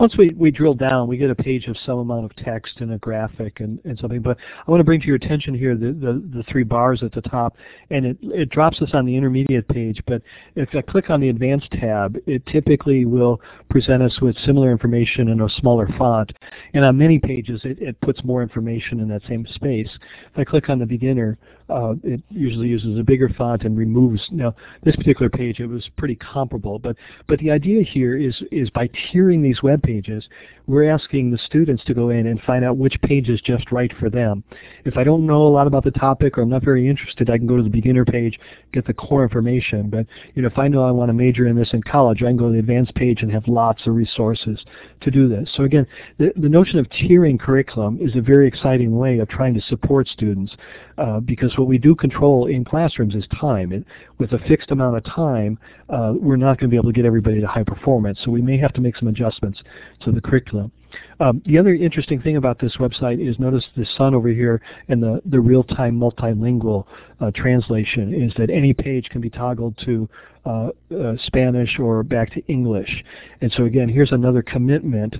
Once 0.00 0.16
we, 0.16 0.30
we 0.30 0.50
drill 0.50 0.74
down, 0.74 1.06
we 1.06 1.18
get 1.18 1.28
a 1.28 1.34
page 1.34 1.66
of 1.66 1.76
some 1.84 1.98
amount 1.98 2.24
of 2.24 2.34
text 2.36 2.80
and 2.80 2.92
a 2.94 2.98
graphic 2.98 3.60
and, 3.60 3.78
and 3.84 3.98
something. 3.98 4.22
But 4.22 4.38
I 4.66 4.70
want 4.70 4.80
to 4.80 4.84
bring 4.84 5.00
to 5.00 5.06
your 5.06 5.16
attention 5.16 5.54
here 5.54 5.76
the, 5.76 5.92
the, 5.92 6.38
the 6.38 6.42
three 6.50 6.62
bars 6.62 7.02
at 7.02 7.12
the 7.12 7.20
top. 7.20 7.56
And 7.90 8.06
it, 8.06 8.16
it 8.22 8.48
drops 8.48 8.80
us 8.80 8.90
on 8.94 9.04
the 9.04 9.14
intermediate 9.14 9.68
page. 9.68 10.02
But 10.06 10.22
if 10.56 10.70
I 10.74 10.80
click 10.80 11.10
on 11.10 11.20
the 11.20 11.28
advanced 11.28 11.70
tab, 11.72 12.16
it 12.26 12.44
typically 12.46 13.04
will 13.04 13.40
present 13.68 14.02
us 14.02 14.18
with 14.22 14.36
similar 14.46 14.72
information 14.72 15.28
in 15.28 15.40
a 15.42 15.48
smaller 15.60 15.88
font. 15.98 16.32
And 16.72 16.84
on 16.84 16.96
many 16.96 17.18
pages, 17.18 17.60
it, 17.64 17.78
it 17.80 18.00
puts 18.00 18.24
more 18.24 18.42
information 18.42 19.00
in 19.00 19.08
that 19.08 19.22
same 19.28 19.46
space. 19.54 19.90
If 20.32 20.38
I 20.38 20.44
click 20.44 20.70
on 20.70 20.78
the 20.78 20.86
beginner, 20.86 21.38
uh, 21.68 21.94
it 22.02 22.20
usually 22.30 22.68
uses 22.68 22.98
a 22.98 23.02
bigger 23.02 23.28
font 23.28 23.62
and 23.62 23.76
removes. 23.76 24.22
Now, 24.30 24.54
this 24.82 24.96
particular 24.96 25.30
page, 25.30 25.60
it 25.60 25.66
was 25.66 25.88
pretty 25.96 26.16
comparable. 26.16 26.78
But, 26.78 26.96
but 27.28 27.38
the 27.38 27.50
idea 27.50 27.82
here 27.82 28.16
is, 28.16 28.42
is 28.50 28.70
by 28.70 28.88
tiering 28.88 29.42
these 29.42 29.62
web 29.62 29.82
pages, 29.82 30.28
we're 30.66 30.90
asking 30.90 31.30
the 31.30 31.38
students 31.38 31.84
to 31.84 31.94
go 31.94 32.10
in 32.10 32.26
and 32.26 32.40
find 32.42 32.64
out 32.64 32.76
which 32.76 33.00
page 33.02 33.28
is 33.28 33.40
just 33.40 33.72
right 33.72 33.92
for 33.98 34.08
them. 34.08 34.44
If 34.84 34.96
I 34.96 35.04
don't 35.04 35.26
know 35.26 35.42
a 35.42 35.48
lot 35.48 35.66
about 35.66 35.84
the 35.84 35.90
topic 35.90 36.38
or 36.38 36.42
I'm 36.42 36.48
not 36.48 36.64
very 36.64 36.88
interested, 36.88 37.30
I 37.30 37.38
can 37.38 37.46
go 37.46 37.56
to 37.56 37.62
the 37.62 37.68
beginner 37.68 38.04
page, 38.04 38.38
get 38.72 38.86
the 38.86 38.94
core 38.94 39.22
information. 39.22 39.90
But 39.90 40.06
you 40.34 40.42
know, 40.42 40.48
if 40.48 40.58
I 40.58 40.68
know 40.68 40.84
I 40.84 40.90
want 40.90 41.08
to 41.08 41.14
major 41.14 41.46
in 41.46 41.56
this 41.56 41.72
in 41.72 41.82
college, 41.82 42.22
I 42.22 42.26
can 42.26 42.36
go 42.36 42.46
to 42.46 42.52
the 42.52 42.58
advanced 42.58 42.94
page 42.94 43.22
and 43.22 43.32
have 43.32 43.48
lots 43.48 43.86
of 43.86 43.94
resources 43.94 44.64
to 45.00 45.10
do 45.10 45.28
this. 45.28 45.50
So 45.56 45.64
again, 45.64 45.86
the, 46.18 46.32
the 46.36 46.48
notion 46.48 46.78
of 46.78 46.88
tiering 46.90 47.40
curriculum 47.40 47.98
is 48.00 48.14
a 48.16 48.20
very 48.20 48.46
exciting 48.46 48.96
way 48.96 49.18
of 49.18 49.28
trying 49.28 49.54
to 49.54 49.60
support 49.62 50.08
students 50.08 50.54
uh, 50.98 51.20
because 51.20 51.51
what 51.58 51.68
we 51.68 51.78
do 51.78 51.94
control 51.94 52.46
in 52.46 52.64
classrooms 52.64 53.14
is 53.14 53.24
time. 53.38 53.72
And 53.72 53.84
with 54.18 54.32
a 54.32 54.38
fixed 54.48 54.70
amount 54.70 54.96
of 54.96 55.04
time, 55.04 55.58
uh, 55.88 56.12
we're 56.14 56.36
not 56.36 56.58
going 56.58 56.68
to 56.68 56.74
be 56.74 56.76
able 56.76 56.90
to 56.90 56.96
get 56.96 57.04
everybody 57.04 57.40
to 57.40 57.46
high 57.46 57.64
performance. 57.64 58.18
So 58.24 58.30
we 58.30 58.42
may 58.42 58.58
have 58.58 58.72
to 58.74 58.80
make 58.80 58.96
some 58.96 59.08
adjustments 59.08 59.60
to 60.00 60.12
the 60.12 60.20
curriculum. 60.20 60.72
Um, 61.20 61.42
the 61.46 61.58
other 61.58 61.74
interesting 61.74 62.20
thing 62.20 62.36
about 62.36 62.58
this 62.58 62.76
website 62.76 63.26
is 63.26 63.38
notice 63.38 63.64
the 63.76 63.86
sun 63.96 64.14
over 64.14 64.28
here 64.28 64.60
and 64.88 65.02
the, 65.02 65.22
the 65.24 65.40
real-time 65.40 65.98
multilingual 65.98 66.84
uh, 67.20 67.30
translation 67.34 68.12
is 68.12 68.32
that 68.36 68.50
any 68.50 68.74
page 68.74 69.08
can 69.08 69.20
be 69.20 69.30
toggled 69.30 69.78
to 69.84 70.08
uh, 70.44 70.68
uh, 70.94 71.14
Spanish 71.24 71.78
or 71.78 72.02
back 72.02 72.32
to 72.32 72.44
English. 72.46 73.04
And 73.40 73.52
so 73.52 73.64
again, 73.64 73.88
here's 73.88 74.12
another 74.12 74.42
commitment 74.42 75.16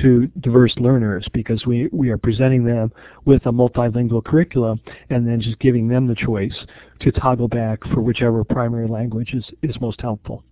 to 0.00 0.26
diverse 0.40 0.74
learners 0.78 1.26
because 1.32 1.66
we, 1.66 1.88
we 1.92 2.10
are 2.10 2.18
presenting 2.18 2.64
them 2.64 2.92
with 3.24 3.44
a 3.46 3.52
multilingual 3.52 4.24
curriculum 4.24 4.80
and 5.10 5.26
then 5.26 5.40
just 5.40 5.58
giving 5.58 5.88
them 5.88 6.06
the 6.06 6.14
choice 6.14 6.56
to 7.00 7.12
toggle 7.12 7.48
back 7.48 7.82
for 7.92 8.00
whichever 8.00 8.44
primary 8.44 8.88
language 8.88 9.34
is, 9.34 9.44
is 9.62 9.80
most 9.80 10.00
helpful. 10.00 10.42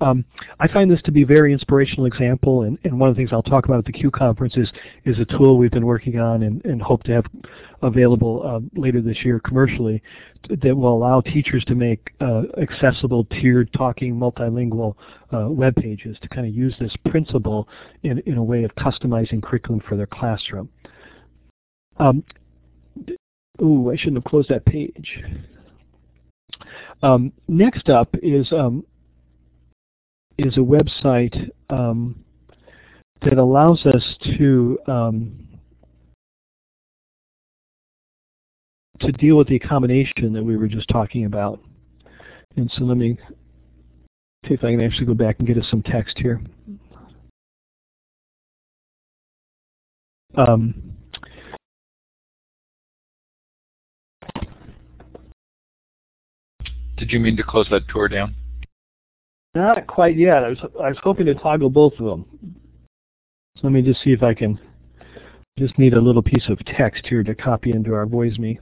Um, 0.00 0.24
I 0.60 0.68
find 0.68 0.90
this 0.90 1.00
to 1.02 1.12
be 1.12 1.22
a 1.22 1.26
very 1.26 1.52
inspirational 1.52 2.04
example, 2.06 2.62
and, 2.62 2.78
and, 2.84 3.00
one 3.00 3.08
of 3.08 3.16
the 3.16 3.20
things 3.20 3.30
I'll 3.32 3.42
talk 3.42 3.64
about 3.64 3.78
at 3.78 3.84
the 3.86 3.92
CUE 3.92 4.10
conference 4.10 4.56
is, 4.56 4.70
is 5.06 5.18
a 5.18 5.24
tool 5.24 5.56
we've 5.56 5.70
been 5.70 5.86
working 5.86 6.18
on 6.18 6.42
and, 6.42 6.62
and 6.66 6.82
hope 6.82 7.02
to 7.04 7.12
have 7.12 7.24
available 7.82 8.42
uh, 8.44 8.80
later 8.80 9.00
this 9.00 9.24
year 9.24 9.40
commercially 9.40 10.02
that 10.48 10.76
will 10.76 10.94
allow 10.94 11.20
teachers 11.20 11.64
to 11.64 11.74
make 11.74 12.12
uh, 12.20 12.42
accessible, 12.60 13.24
tiered, 13.24 13.72
talking, 13.72 14.14
multilingual 14.14 14.94
uh, 15.32 15.48
web 15.48 15.74
pages 15.76 16.16
to 16.20 16.28
kind 16.28 16.46
of 16.46 16.54
use 16.54 16.74
this 16.78 16.94
principle 17.10 17.68
in, 18.02 18.18
in 18.26 18.36
a 18.36 18.42
way 18.42 18.64
of 18.64 18.74
customizing 18.74 19.42
curriculum 19.42 19.80
for 19.88 19.96
their 19.96 20.06
classroom. 20.06 20.68
Um, 21.98 22.22
ooh, 23.62 23.90
I 23.90 23.96
shouldn't 23.96 24.16
have 24.16 24.24
closed 24.24 24.50
that 24.50 24.64
page. 24.66 25.22
Um, 27.02 27.32
next 27.48 27.88
up 27.88 28.14
is 28.22 28.50
um, 28.52 28.84
is 30.38 30.56
a 30.56 30.60
website 30.60 31.50
um, 31.70 32.24
that 33.22 33.38
allows 33.38 33.84
us 33.86 34.04
to 34.38 34.78
um, 34.86 35.48
to 39.00 39.12
deal 39.12 39.36
with 39.36 39.48
the 39.48 39.56
accommodation 39.56 40.32
that 40.32 40.42
we 40.42 40.56
were 40.56 40.68
just 40.68 40.88
talking 40.88 41.24
about. 41.24 41.60
And 42.56 42.70
so 42.76 42.84
let 42.84 42.96
me 42.96 43.18
see 44.46 44.54
if 44.54 44.64
I 44.64 44.70
can 44.70 44.80
actually 44.80 45.06
go 45.06 45.14
back 45.14 45.36
and 45.38 45.46
get 45.46 45.58
us 45.58 45.66
some 45.70 45.82
text 45.82 46.18
here. 46.18 46.40
Um, 50.36 50.96
Did 56.96 57.12
you 57.12 57.20
mean 57.20 57.36
to 57.36 57.42
close 57.42 57.68
that 57.70 57.86
tour 57.88 58.08
down? 58.08 58.34
Not 59.56 59.86
quite 59.86 60.18
yet. 60.18 60.44
I 60.44 60.50
was 60.50 60.58
I 60.82 60.88
was 60.90 60.98
hoping 61.02 61.24
to 61.24 61.34
toggle 61.34 61.70
both 61.70 61.94
of 61.98 62.04
them. 62.04 62.26
So 63.56 63.60
let 63.62 63.72
me 63.72 63.80
just 63.80 64.02
see 64.02 64.12
if 64.12 64.22
I 64.22 64.34
can. 64.34 64.60
Just 65.58 65.78
need 65.78 65.94
a 65.94 66.00
little 66.00 66.20
piece 66.20 66.46
of 66.50 66.58
text 66.66 67.06
here 67.06 67.22
to 67.22 67.34
copy 67.34 67.70
into 67.70 67.94
our 67.94 68.04
Voice.me. 68.04 68.58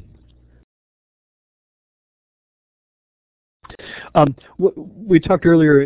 Um, 4.15 4.37
we 4.57 5.19
talked 5.19 5.47
earlier 5.47 5.81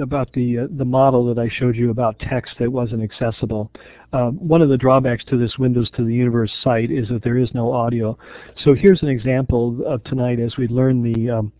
about 0.00 0.32
the 0.32 0.60
uh, 0.60 0.66
the 0.78 0.84
model 0.86 1.26
that 1.26 1.38
I 1.38 1.50
showed 1.50 1.76
you 1.76 1.90
about 1.90 2.18
text 2.18 2.54
that 2.58 2.72
wasn't 2.72 3.02
accessible. 3.02 3.70
Um, 4.14 4.36
one 4.36 4.62
of 4.62 4.70
the 4.70 4.78
drawbacks 4.78 5.24
to 5.26 5.36
this 5.36 5.58
Windows 5.58 5.90
to 5.96 6.04
the 6.06 6.14
Universe 6.14 6.52
site 6.64 6.90
is 6.90 7.06
that 7.08 7.22
there 7.22 7.36
is 7.36 7.50
no 7.52 7.70
audio. 7.70 8.16
So 8.64 8.72
here's 8.72 9.02
an 9.02 9.08
example 9.08 9.82
of 9.86 10.02
tonight 10.04 10.40
as 10.40 10.56
we 10.56 10.68
learn 10.68 11.02
the 11.02 11.28
um, 11.28 11.52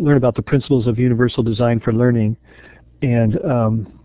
learn 0.00 0.16
about 0.16 0.34
the 0.34 0.42
principles 0.42 0.86
of 0.86 0.98
universal 0.98 1.42
design 1.42 1.80
for 1.80 1.92
learning, 1.92 2.36
and 3.02 3.38
um, 3.44 4.00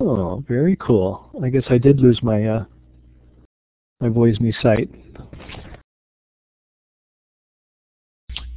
oh, 0.00 0.42
very 0.48 0.76
cool. 0.76 1.30
I 1.42 1.48
guess 1.48 1.64
I 1.70 1.78
did 1.78 2.00
lose 2.00 2.20
my 2.22 2.44
uh, 2.44 2.64
my 4.00 4.08
Voice.me 4.08 4.54
site. 4.62 4.90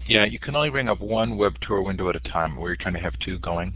Yeah, 0.08 0.24
you 0.24 0.40
can 0.40 0.56
only 0.56 0.70
bring 0.70 0.88
up 0.88 1.02
one 1.02 1.38
web 1.38 1.54
tour 1.62 1.82
window 1.82 2.10
at 2.10 2.16
a 2.16 2.22
time 2.22 2.56
where 2.56 2.70
you're 2.70 2.78
trying 2.78 2.94
to 2.94 3.00
have 3.02 3.20
two 3.20 3.40
going. 3.40 3.74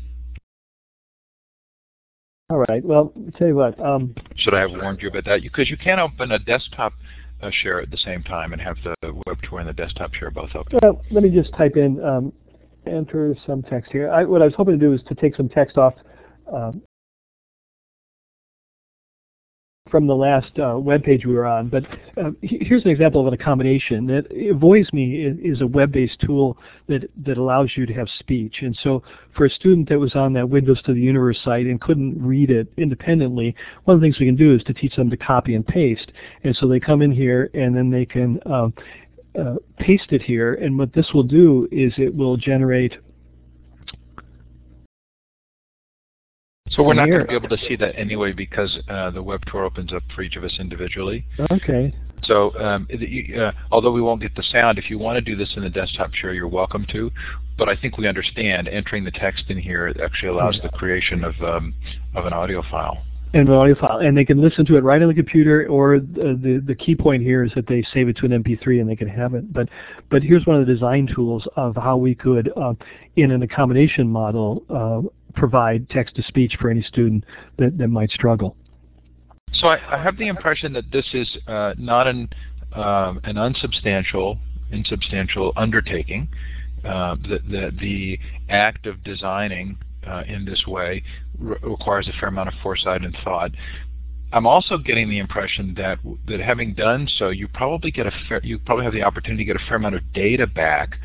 All 2.50 2.66
right. 2.68 2.84
Well, 2.84 3.14
I'll 3.16 3.32
tell 3.38 3.48
you 3.48 3.56
what. 3.56 3.80
Um, 3.80 4.14
Should 4.36 4.54
I 4.54 4.60
have 4.60 4.72
warned 4.72 5.02
you 5.02 5.08
about 5.08 5.26
that? 5.26 5.42
Because 5.42 5.70
you, 5.70 5.78
you 5.78 5.84
can 5.84 6.00
open 6.00 6.32
a 6.32 6.40
desktop 6.40 6.94
uh, 7.42 7.50
share 7.52 7.82
at 7.82 7.92
the 7.92 7.98
same 7.98 8.24
time 8.24 8.54
and 8.54 8.62
have 8.62 8.78
the 8.84 9.14
web 9.26 9.38
tour 9.44 9.60
and 9.60 9.68
the 9.68 9.74
desktop 9.74 10.14
share 10.14 10.32
both 10.32 10.52
open. 10.56 10.80
Well, 10.82 11.02
let 11.12 11.24
me 11.24 11.30
just 11.30 11.54
type 11.54 11.76
in, 11.76 12.04
um, 12.04 12.34
enter 12.86 13.36
some 13.46 13.64
text 13.64 13.92
here. 13.92 14.12
I, 14.12 14.24
what 14.24 14.42
I 14.42 14.46
was 14.46 14.54
hoping 14.56 14.80
to 14.80 14.86
do 14.86 14.94
is 14.94 15.02
to 15.08 15.16
take 15.16 15.36
some 15.36 15.50
text 15.50 15.78
off 15.78 15.94
um, 16.52 16.82
from 19.92 20.08
the 20.08 20.16
last 20.16 20.58
uh, 20.58 20.80
web 20.80 21.04
page 21.04 21.26
we 21.26 21.34
were 21.34 21.46
on. 21.46 21.68
But 21.68 21.84
uh, 22.18 22.32
here's 22.42 22.84
an 22.86 22.90
example 22.90 23.22
of 23.22 23.28
an 23.28 23.34
accommodation. 23.34 24.08
That 24.08 24.26
Voice.me 24.58 25.26
is, 25.44 25.62
a 25.62 25.68
web-based 25.68 26.22
tool 26.22 26.58
that 26.88 27.10
that 27.26 27.38
allows 27.38 27.72
you 27.76 27.86
to 27.86 27.94
have 27.94 28.08
speech. 28.20 28.58
And 28.62 28.76
so, 28.82 29.04
for 29.36 29.46
a 29.46 29.50
student 29.50 29.90
that 29.90 30.00
was 30.00 30.16
on 30.16 30.34
that 30.34 30.50
Windows 30.50 30.82
to 30.84 30.94
the 30.94 31.02
Universe 31.02 31.40
site 31.44 31.66
and 31.66 31.80
couldn't 31.80 32.20
read 32.20 32.50
it 32.50 32.68
independently, 32.78 33.54
one 33.84 33.96
of 33.96 34.02
the 34.02 34.06
things 34.06 34.20
we 34.20 34.26
can 34.26 34.36
do 34.36 34.56
is 34.56 34.64
to 34.64 34.74
teach 34.74 34.96
them 34.96 35.10
to 35.10 35.18
copy 35.18 35.54
and 35.54 35.68
paste. 35.68 36.12
And 36.44 36.56
so 36.56 36.68
they 36.68 36.80
come 36.80 37.02
in 37.02 37.12
here 37.12 37.52
and 37.54 37.76
then 37.76 37.92
they 37.92 38.06
can 38.06 38.40
um, 38.46 38.74
uh, 39.38 39.56
paste 39.78 40.12
it 40.12 40.22
here. 40.22 40.56
And 40.56 40.80
what 40.80 40.94
this 40.94 41.10
will 41.14 41.24
do 41.24 41.68
is 41.72 41.94
it 41.98 42.16
will 42.16 42.38
generate 42.38 42.96
So 46.72 46.84
we're 46.84 46.94
not 46.94 47.10
going 47.10 47.22
to 47.22 47.28
be 47.28 47.36
able 47.36 47.50
to 47.50 47.58
see 47.68 47.76
that 47.78 47.98
anyway 47.98 48.32
because 48.32 48.80
uh, 48.88 49.12
the 49.12 49.22
web 49.22 49.42
tour 49.46 49.66
opens 49.66 49.94
up 49.94 50.04
for 50.16 50.22
each 50.22 50.38
of 50.38 50.44
us 50.44 50.56
individually. 50.60 51.26
Okay. 51.52 51.94
So 52.24 52.58
um, 52.60 52.88
uh, 53.38 53.52
although 53.72 53.92
we 53.92 54.02
won't 54.02 54.22
get 54.22 54.36
the 54.36 54.44
sound, 54.44 54.78
if 54.78 54.90
you 54.90 54.98
want 54.98 55.18
to 55.18 55.22
do 55.22 55.36
this 55.36 55.54
in 55.58 55.64
the 55.64 55.70
desktop 55.70 56.14
share, 56.14 56.34
you're 56.34 56.48
welcome 56.48 56.86
to. 56.92 57.12
But 57.58 57.68
I 57.68 57.76
think 57.76 57.98
we 57.98 58.08
understand 58.08 58.68
entering 58.68 59.04
the 59.04 59.12
text 59.12 59.46
in 59.50 59.58
here 59.58 59.94
actually 60.04 60.30
allows 60.30 60.60
the 60.64 60.70
creation 60.70 61.24
of, 61.24 61.36
um, 61.42 61.74
of 62.16 62.26
an 62.26 62.34
audio 62.34 62.64
file. 62.70 63.04
And 63.34 63.48
an 63.48 63.56
audio 63.56 63.76
file, 63.76 64.00
and 64.00 64.18
they 64.18 64.26
can 64.26 64.42
listen 64.42 64.66
to 64.66 64.76
it 64.76 64.84
right 64.84 65.02
on 65.02 65.08
the 65.08 65.14
computer. 65.14 65.66
Or 65.68 66.00
the, 66.00 66.38
the 66.42 66.62
the 66.68 66.76
key 66.76 66.96
point 66.96 67.24
here 67.24 67.46
is 67.46 67.52
that 67.56 67.66
they 67.66 67.82
save 67.94 68.10
it 68.10 68.18
to 68.18 68.26
an 68.26 68.44
MP3 68.44 68.82
and 68.82 68.90
they 68.90 68.96
can 68.98 69.08
have 69.08 69.36
it. 69.36 69.54
But 69.54 69.70
but 70.10 70.22
here's 70.22 70.46
one 70.46 70.60
of 70.60 70.68
the 70.68 70.74
design 70.74 71.08
tools 71.08 71.48
of 71.56 71.78
how 71.78 71.96
we 71.96 72.14
could, 72.14 72.52
uh, 72.58 72.74
in 73.16 73.32
an 73.32 73.42
accommodation 73.42 74.10
model, 74.10 74.66
uh, 74.70 75.08
provide 75.32 75.90
text-to-speech 75.90 76.58
for 76.60 76.70
any 76.70 76.82
student 76.82 77.24
that, 77.58 77.78
that 77.78 77.88
might 77.88 78.12
struggle. 78.12 78.56
So 79.54 79.68
I, 79.68 79.98
I 79.98 80.02
have 80.02 80.18
the 80.18 80.28
impression 80.28 80.74
that 80.74 80.92
this 80.92 81.06
is 81.14 81.38
uh, 81.48 81.74
not 81.78 82.08
an, 82.08 82.30
uh, 82.74 83.14
an 83.24 83.38
unsubstantial, 83.38 84.38
insubstantial 84.72 85.54
undertaking. 85.58 86.30
Uh, 86.84 87.16
that 87.30 87.48
the, 87.48 87.72
the 87.80 88.18
act 88.50 88.88
of 88.88 89.04
designing 89.04 89.78
uh, 90.08 90.24
in 90.28 90.46
this 90.46 90.66
way 90.66 91.04
re 91.38 91.56
requires 91.62 92.08
a 92.08 92.20
fair 92.20 92.30
amount 92.30 92.48
of 92.48 92.56
foresight 92.64 93.04
and 93.04 93.16
thought. 93.24 93.52
I'm 94.34 94.48
also 94.48 94.80
getting 94.80 95.08
the 95.08 95.20
impression 95.20 95.76
that 95.76 96.00
that 96.28 96.40
having 96.40 96.74
done 96.74 97.08
so, 97.18 97.30
you 97.30 97.48
probably 97.48 97.92
get 97.92 98.08
a 98.08 98.12
fair, 98.28 98.42
you 98.44 98.58
probably 98.58 98.86
have 98.86 98.94
the 98.94 99.04
opportunity 99.04 99.44
to 99.44 99.54
get 99.54 99.62
a 99.62 99.66
fair 99.68 99.78
amount 99.78 99.94
of 99.94 100.02
data 100.14 100.48
back 100.48 100.98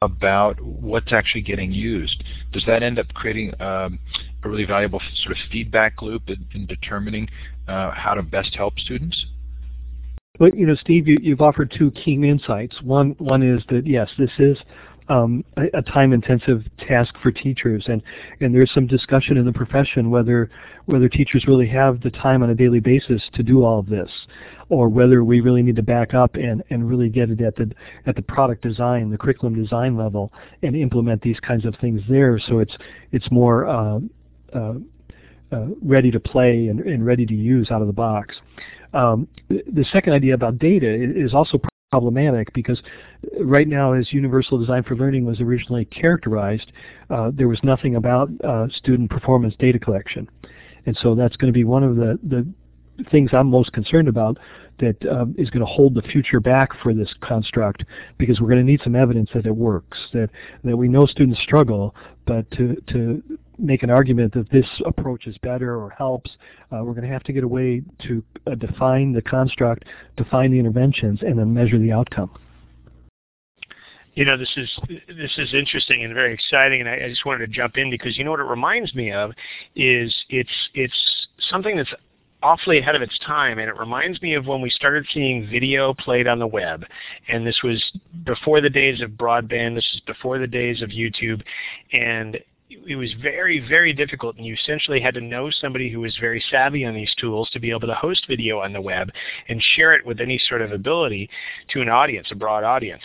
about 0.00 0.60
what's 0.60 1.12
actually 1.12 1.42
getting 1.42 1.72
used. 1.72 2.24
Does 2.52 2.64
that 2.66 2.82
end 2.82 2.98
up 2.98 3.06
creating 3.14 3.52
um, 3.60 3.98
a 4.42 4.48
really 4.48 4.64
valuable 4.64 5.00
sort 5.22 5.32
of 5.32 5.38
feedback 5.50 6.02
loop 6.02 6.28
in, 6.28 6.46
in 6.54 6.66
determining 6.66 7.28
uh, 7.68 7.90
how 7.92 8.14
to 8.14 8.22
best 8.22 8.54
help 8.54 8.78
students? 8.78 9.26
But 10.38 10.56
you 10.56 10.66
know, 10.66 10.74
Steve, 10.74 11.06
you, 11.06 11.18
have 11.30 11.40
offered 11.40 11.74
two 11.76 11.90
key 11.90 12.14
insights. 12.14 12.80
One, 12.82 13.14
one 13.18 13.42
is 13.42 13.62
that 13.68 13.86
yes, 13.86 14.10
this 14.18 14.30
is 14.38 14.56
um, 15.12 15.44
a, 15.58 15.78
a 15.78 15.82
time-intensive 15.82 16.64
task 16.78 17.14
for 17.22 17.30
teachers, 17.30 17.84
and 17.86 18.02
and 18.40 18.54
there's 18.54 18.72
some 18.72 18.86
discussion 18.86 19.36
in 19.36 19.44
the 19.44 19.52
profession 19.52 20.10
whether 20.10 20.50
whether 20.86 21.08
teachers 21.08 21.44
really 21.46 21.68
have 21.68 22.00
the 22.00 22.10
time 22.10 22.42
on 22.42 22.50
a 22.50 22.54
daily 22.54 22.80
basis 22.80 23.22
to 23.34 23.42
do 23.42 23.62
all 23.62 23.78
of 23.78 23.86
this, 23.86 24.10
or 24.70 24.88
whether 24.88 25.22
we 25.22 25.40
really 25.40 25.62
need 25.62 25.76
to 25.76 25.82
back 25.82 26.14
up 26.14 26.36
and 26.36 26.62
and 26.70 26.88
really 26.88 27.10
get 27.10 27.28
it 27.28 27.40
at 27.42 27.54
the 27.56 27.70
at 28.06 28.16
the 28.16 28.22
product 28.22 28.62
design, 28.62 29.10
the 29.10 29.18
curriculum 29.18 29.54
design 29.54 29.96
level, 29.96 30.32
and 30.62 30.74
implement 30.74 31.20
these 31.20 31.40
kinds 31.40 31.66
of 31.66 31.74
things 31.80 32.00
there, 32.08 32.38
so 32.48 32.60
it's 32.60 32.76
it's 33.12 33.30
more 33.30 33.66
uh, 33.68 33.98
uh, 34.54 34.74
uh, 35.52 35.66
ready 35.82 36.10
to 36.10 36.20
play 36.20 36.68
and, 36.68 36.80
and, 36.80 37.04
ready 37.04 37.26
to 37.26 37.34
use 37.34 37.70
out 37.70 37.82
of 37.82 37.86
the 37.86 37.92
box. 37.92 38.36
Um, 38.94 39.28
the 39.48 39.84
second 39.92 40.14
idea 40.14 40.32
about 40.32 40.58
data 40.58 40.88
is 40.90 41.34
also 41.34 41.58
problematic 41.92 42.50
because 42.54 42.82
right 43.38 43.68
now 43.68 43.92
as 43.92 44.12
Universal 44.12 44.58
Design 44.58 44.82
for 44.82 44.96
Learning 44.96 45.26
was 45.26 45.40
originally 45.40 45.84
characterized, 45.84 46.72
uh, 47.10 47.30
there 47.34 47.48
was 47.48 47.60
nothing 47.62 47.96
about 47.96 48.30
uh, 48.42 48.66
student 48.70 49.10
performance 49.10 49.54
data 49.58 49.78
collection. 49.78 50.28
And 50.86 50.96
so 51.00 51.14
that's 51.14 51.36
going 51.36 51.52
to 51.52 51.56
be 51.56 51.64
one 51.64 51.84
of 51.84 51.96
the, 51.96 52.18
the 52.22 52.46
things 53.10 53.30
I'm 53.34 53.48
most 53.48 53.72
concerned 53.74 54.08
about 54.08 54.38
that 54.78 54.96
um, 55.06 55.34
is 55.36 55.50
going 55.50 55.60
to 55.60 55.70
hold 55.70 55.94
the 55.94 56.02
future 56.02 56.40
back 56.40 56.70
for 56.82 56.94
this 56.94 57.12
construct 57.20 57.84
because 58.16 58.40
we're 58.40 58.48
going 58.48 58.64
to 58.64 58.70
need 58.70 58.80
some 58.82 58.96
evidence 58.96 59.28
that 59.34 59.44
it 59.44 59.54
works, 59.54 59.98
that, 60.14 60.30
that 60.64 60.76
we 60.76 60.88
know 60.88 61.04
students 61.04 61.40
struggle, 61.42 61.94
but 62.26 62.50
to, 62.52 62.82
to 62.88 63.22
make 63.58 63.82
an 63.82 63.90
argument 63.90 64.32
that 64.34 64.50
this 64.50 64.66
approach 64.86 65.26
is 65.26 65.36
better 65.38 65.76
or 65.76 65.90
helps, 65.90 66.30
uh, 66.72 66.82
we're 66.82 66.94
going 66.94 67.06
to 67.06 67.12
have 67.12 67.22
to 67.24 67.32
get 67.32 67.44
a 67.44 67.48
way 67.48 67.82
to 68.06 68.22
uh, 68.46 68.54
define 68.54 69.12
the 69.12 69.22
construct, 69.22 69.84
define 70.16 70.50
the 70.50 70.58
interventions, 70.58 71.20
and 71.22 71.38
then 71.38 71.52
measure 71.52 71.78
the 71.78 71.92
outcome. 71.92 72.30
You 74.14 74.26
know, 74.26 74.36
this 74.36 74.52
is 74.56 74.70
this 75.08 75.32
is 75.38 75.54
interesting 75.54 76.04
and 76.04 76.12
very 76.12 76.34
exciting, 76.34 76.80
and 76.80 76.88
I, 76.88 77.06
I 77.06 77.08
just 77.08 77.24
wanted 77.24 77.46
to 77.46 77.52
jump 77.52 77.78
in 77.78 77.90
because 77.90 78.18
you 78.18 78.24
know 78.24 78.30
what 78.30 78.40
it 78.40 78.44
reminds 78.44 78.94
me 78.94 79.10
of 79.10 79.32
is 79.74 80.14
it's 80.28 80.50
it's 80.74 81.26
something 81.50 81.76
that's 81.76 81.92
awfully 82.42 82.78
ahead 82.78 82.94
of 82.94 83.00
its 83.00 83.18
time, 83.20 83.58
and 83.58 83.68
it 83.68 83.78
reminds 83.78 84.20
me 84.20 84.34
of 84.34 84.46
when 84.46 84.60
we 84.60 84.68
started 84.68 85.06
seeing 85.14 85.48
video 85.48 85.94
played 85.94 86.26
on 86.26 86.38
the 86.38 86.46
web. 86.46 86.84
And 87.28 87.46
this 87.46 87.60
was 87.62 87.82
before 88.24 88.60
the 88.60 88.68
days 88.68 89.00
of 89.00 89.12
broadband. 89.12 89.76
This 89.76 89.88
is 89.94 90.00
before 90.00 90.38
the 90.38 90.46
days 90.46 90.82
of 90.82 90.90
YouTube, 90.90 91.42
and 91.92 92.38
it 92.86 92.96
was 92.96 93.12
very, 93.20 93.60
very 93.60 93.92
difficult, 93.92 94.36
and 94.36 94.46
you 94.46 94.54
essentially 94.54 95.00
had 95.00 95.14
to 95.14 95.20
know 95.20 95.50
somebody 95.50 95.90
who 95.90 96.00
was 96.00 96.16
very 96.20 96.42
savvy 96.50 96.84
on 96.84 96.94
these 96.94 97.14
tools 97.16 97.50
to 97.50 97.60
be 97.60 97.70
able 97.70 97.88
to 97.88 97.94
host 97.94 98.26
video 98.28 98.60
on 98.60 98.72
the 98.72 98.80
web 98.80 99.10
and 99.48 99.62
share 99.74 99.92
it 99.92 100.04
with 100.04 100.20
any 100.20 100.38
sort 100.48 100.62
of 100.62 100.72
ability 100.72 101.28
to 101.68 101.80
an 101.80 101.88
audience, 101.88 102.28
a 102.30 102.34
broad 102.34 102.64
audience. 102.64 103.02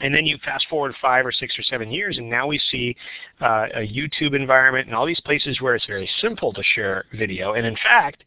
And 0.00 0.14
then 0.14 0.26
you 0.26 0.36
fast 0.44 0.66
forward 0.68 0.94
five 1.00 1.24
or 1.24 1.32
six 1.32 1.58
or 1.58 1.62
seven 1.62 1.90
years, 1.90 2.18
and 2.18 2.28
now 2.28 2.46
we 2.46 2.58
see 2.70 2.94
uh, 3.40 3.66
a 3.74 3.88
YouTube 3.88 4.34
environment 4.34 4.86
and 4.86 4.94
all 4.94 5.06
these 5.06 5.20
places 5.20 5.60
where 5.60 5.74
it's 5.74 5.86
very 5.86 6.08
simple 6.20 6.52
to 6.52 6.62
share 6.62 7.06
video. 7.14 7.54
And 7.54 7.66
in 7.66 7.76
fact, 7.76 8.22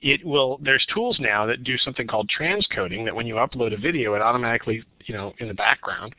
it 0.00 0.24
will. 0.24 0.58
There's 0.62 0.84
tools 0.92 1.18
now 1.20 1.46
that 1.46 1.64
do 1.64 1.78
something 1.78 2.06
called 2.06 2.28
transcoding. 2.28 3.04
That 3.04 3.14
when 3.14 3.26
you 3.26 3.36
upload 3.36 3.72
a 3.72 3.80
video, 3.80 4.14
it 4.14 4.22
automatically, 4.22 4.82
you 5.04 5.14
know, 5.14 5.32
in 5.38 5.48
the 5.48 5.54
background, 5.54 6.14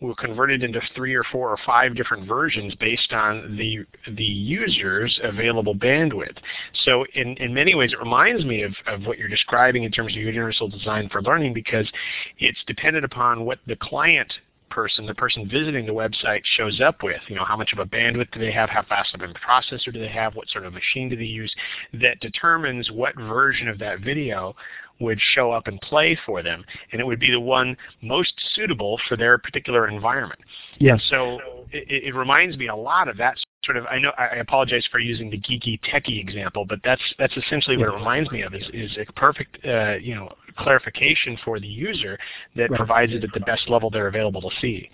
will 0.00 0.14
convert 0.14 0.50
it 0.50 0.62
into 0.62 0.80
three 0.94 1.14
or 1.14 1.24
four 1.24 1.50
or 1.50 1.58
five 1.64 1.94
different 1.94 2.26
versions 2.26 2.74
based 2.76 3.12
on 3.12 3.56
the 3.56 3.84
the 4.14 4.24
user's 4.24 5.18
available 5.22 5.74
bandwidth. 5.74 6.36
So 6.84 7.06
in, 7.14 7.36
in 7.36 7.54
many 7.54 7.74
ways 7.74 7.92
it 7.92 7.98
reminds 7.98 8.44
me 8.44 8.62
of, 8.62 8.74
of 8.86 9.06
what 9.06 9.18
you're 9.18 9.28
describing 9.28 9.84
in 9.84 9.90
terms 9.90 10.12
of 10.12 10.22
universal 10.22 10.68
design 10.68 11.08
for 11.08 11.22
learning 11.22 11.54
because 11.54 11.90
it's 12.38 12.62
dependent 12.66 13.04
upon 13.04 13.44
what 13.44 13.58
the 13.66 13.76
client 13.76 14.32
person, 14.70 15.06
the 15.06 15.14
person 15.14 15.48
visiting 15.48 15.86
the 15.86 15.92
website 15.92 16.42
shows 16.44 16.80
up 16.80 17.02
with. 17.02 17.20
You 17.28 17.36
know, 17.36 17.44
how 17.44 17.56
much 17.56 17.72
of 17.72 17.78
a 17.78 17.86
bandwidth 17.86 18.30
do 18.32 18.40
they 18.40 18.52
have? 18.52 18.68
How 18.68 18.82
fast 18.82 19.14
of 19.14 19.22
a 19.22 19.28
processor 19.28 19.92
do 19.92 19.98
they 19.98 20.08
have? 20.08 20.34
What 20.34 20.48
sort 20.48 20.66
of 20.66 20.72
machine 20.72 21.08
do 21.08 21.16
they 21.16 21.24
use? 21.24 21.54
That 21.94 22.20
determines 22.20 22.90
what 22.90 23.16
version 23.16 23.68
of 23.68 23.78
that 23.78 24.00
video 24.00 24.54
would 25.00 25.20
show 25.34 25.52
up 25.52 25.66
and 25.66 25.80
play 25.80 26.18
for 26.24 26.42
them, 26.42 26.64
and 26.92 27.00
it 27.00 27.04
would 27.04 27.20
be 27.20 27.30
the 27.30 27.40
one 27.40 27.76
most 28.02 28.32
suitable 28.54 28.98
for 29.08 29.16
their 29.16 29.38
particular 29.38 29.88
environment. 29.88 30.40
Yes. 30.78 31.02
So 31.10 31.38
it, 31.72 32.04
it 32.04 32.14
reminds 32.14 32.56
me 32.56 32.68
a 32.68 32.76
lot 32.76 33.08
of 33.08 33.16
that 33.18 33.36
sort 33.64 33.76
of. 33.76 33.84
I 33.86 33.98
know 33.98 34.12
I 34.18 34.36
apologize 34.36 34.86
for 34.90 34.98
using 34.98 35.30
the 35.30 35.38
geeky 35.38 35.80
techie 35.82 36.20
example, 36.20 36.64
but 36.64 36.80
that's 36.84 37.02
that's 37.18 37.36
essentially 37.36 37.76
what 37.76 37.88
it 37.88 37.94
reminds 37.94 38.30
me 38.30 38.42
of. 38.42 38.54
Is 38.54 38.68
is 38.72 38.96
a 38.96 39.12
perfect 39.12 39.64
uh, 39.64 39.96
you 40.00 40.14
know 40.14 40.32
clarification 40.56 41.38
for 41.44 41.60
the 41.60 41.66
user 41.66 42.18
that 42.54 42.70
Right. 42.70 42.78
provides 42.78 43.12
it 43.12 43.22
at 43.22 43.32
the 43.32 43.40
best 43.40 43.68
level 43.68 43.90
they're 43.90 44.08
available 44.08 44.40
to 44.40 44.50
see. 44.60 44.90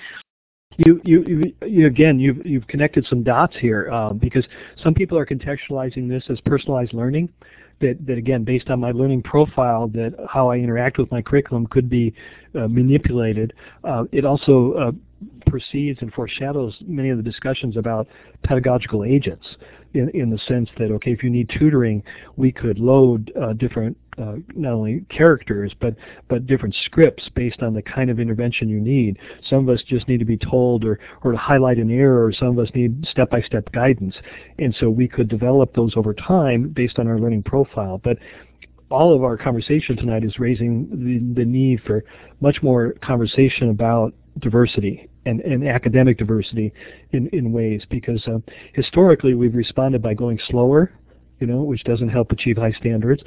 You, 0.79 1.01
you, 1.05 1.25
you, 1.27 1.55
you 1.67 1.87
again, 1.87 2.19
you've, 2.19 2.45
you've 2.47 2.67
connected 2.67 3.07
some 3.07 3.23
dots 3.23 3.55
here 3.61 3.91
um, 3.91 4.19
because 4.19 4.45
some 4.83 4.95
people 4.95 5.19
are 5.19 5.27
contextualizing 5.27 6.09
this 6.09 6.25
as 6.31 6.41
personalized 6.41 6.95
learning. 6.95 7.29
That, 7.81 8.07
that 8.07 8.17
again, 8.17 8.45
based 8.45 8.71
on 8.71 8.79
my 8.81 8.93
learning 8.93 9.23
profile, 9.23 9.89
that 9.89 10.15
how 10.29 10.51
I 10.51 10.57
interact 10.57 10.99
with 10.99 11.11
my 11.11 11.21
curriculum 11.21 11.67
could 11.67 11.89
be 11.89 12.15
uh, 12.55 12.69
manipulated. 12.69 13.53
Uh, 13.83 14.05
it 14.13 14.25
also 14.25 14.73
uh, 14.75 14.93
precedes 15.53 16.01
and 16.03 16.13
foreshadows 16.13 16.75
many 16.87 17.11
of 17.11 17.17
the 17.17 17.23
discussions 17.23 17.77
about 17.77 18.09
pedagogical 18.43 19.05
agents 19.05 19.47
in, 19.95 20.09
in 20.15 20.31
the 20.31 20.39
sense 20.49 20.69
that, 20.79 20.91
okay, 20.91 21.13
if 21.13 21.23
you 21.23 21.31
need 21.31 21.49
tutoring, 21.57 22.03
we 22.37 22.51
could 22.51 22.79
load 22.79 23.31
uh, 23.41 23.53
different, 23.53 23.97
uh, 24.19 24.37
not 24.55 24.73
only 24.73 25.05
characters, 25.11 25.73
but, 25.81 25.95
but 26.29 26.47
different 26.47 26.75
scripts 26.87 27.29
based 27.35 27.63
on 27.63 27.75
the 27.75 27.83
kind 27.83 28.11
of 28.11 28.19
intervention 28.19 28.69
you 28.69 28.81
need. 28.81 29.19
Some 29.49 29.69
of 29.69 29.69
us 29.69 29.83
just 29.87 30.09
need 30.09 30.19
to 30.19 30.25
be 30.25 30.39
told 30.39 30.85
or, 30.85 30.99
or 31.23 31.33
to 31.33 31.39
highlight 31.39 31.79
an 31.79 31.91
error, 31.91 32.25
or 32.25 32.33
some 32.33 32.49
of 32.49 32.59
us 32.59 32.75
need 32.75 33.07
step-by-step 33.11 33.71
guidance. 33.73 34.17
And 34.59 34.75
so 34.81 34.89
we 34.89 35.07
could 35.07 35.29
develop 35.29 35.75
those 35.75 35.93
over 35.97 36.15
time 36.15 36.71
based 36.71 36.99
on 36.99 37.07
our 37.07 37.19
learning 37.19 37.43
profile. 37.43 38.01
But 38.03 38.17
all 38.91 39.15
of 39.15 39.23
our 39.23 39.37
conversation 39.37 39.97
tonight 39.97 40.25
is 40.25 40.39
raising 40.39 40.89
the, 40.91 41.41
the 41.43 41.47
need 41.47 41.81
for 41.87 42.05
much 42.41 42.63
more 42.63 42.95
conversation 43.03 43.71
about 43.71 44.15
diversity 44.39 45.09
and, 45.25 45.41
and 45.41 45.67
academic 45.67 46.19
diversity 46.19 46.73
in, 47.13 47.29
in 47.33 47.53
ways 47.53 47.83
because 47.91 48.27
uh, 48.27 48.39
historically 48.75 49.35
we've 49.35 49.55
responded 49.55 50.03
by 50.03 50.15
going 50.15 50.39
slower, 50.49 50.93
you 51.43 51.49
know, 51.49 51.63
which 51.63 51.83
doesn't 51.83 52.09
help 52.09 52.31
achieve 52.31 52.57
high 52.57 52.71
standards, 52.71 53.21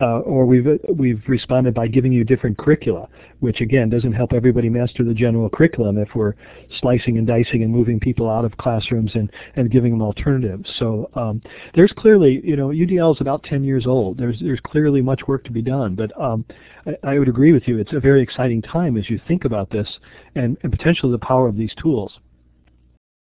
uh, 0.00 0.18
or 0.20 0.44
we've 0.44 0.66
we've 0.92 1.22
responded 1.28 1.72
by 1.72 1.86
giving 1.86 2.12
you 2.12 2.24
different 2.24 2.58
curricula, 2.58 3.08
which 3.38 3.60
again 3.60 3.88
doesn't 3.88 4.12
help 4.12 4.32
everybody 4.32 4.68
master 4.68 5.04
the 5.04 5.14
general 5.14 5.48
curriculum 5.48 5.96
if 5.96 6.08
we're 6.16 6.34
slicing 6.80 7.16
and 7.16 7.28
dicing 7.28 7.62
and 7.62 7.72
moving 7.72 8.00
people 8.00 8.28
out 8.28 8.44
of 8.44 8.56
classrooms 8.56 9.12
and 9.14 9.30
and 9.54 9.70
giving 9.70 9.92
them 9.92 10.02
alternatives. 10.02 10.68
So 10.80 11.08
um, 11.14 11.40
there's 11.76 11.92
clearly, 11.92 12.40
you 12.42 12.56
know, 12.56 12.70
UDL 12.70 13.14
is 13.14 13.20
about 13.20 13.44
10 13.44 13.62
years 13.62 13.86
old. 13.86 14.18
There's 14.18 14.40
there's 14.40 14.60
clearly 14.66 15.00
much 15.00 15.28
work 15.28 15.44
to 15.44 15.52
be 15.52 15.62
done, 15.62 15.94
but 15.94 16.10
um, 16.20 16.44
I, 16.86 17.12
I 17.12 17.18
would 17.20 17.28
agree 17.28 17.52
with 17.52 17.68
you. 17.68 17.78
It's 17.78 17.92
a 17.92 18.00
very 18.00 18.20
exciting 18.20 18.62
time 18.62 18.96
as 18.96 19.08
you 19.08 19.20
think 19.28 19.44
about 19.44 19.70
this 19.70 19.86
and, 20.34 20.58
and 20.64 20.72
potentially 20.72 21.12
the 21.12 21.24
power 21.24 21.46
of 21.46 21.56
these 21.56 21.72
tools. 21.80 22.18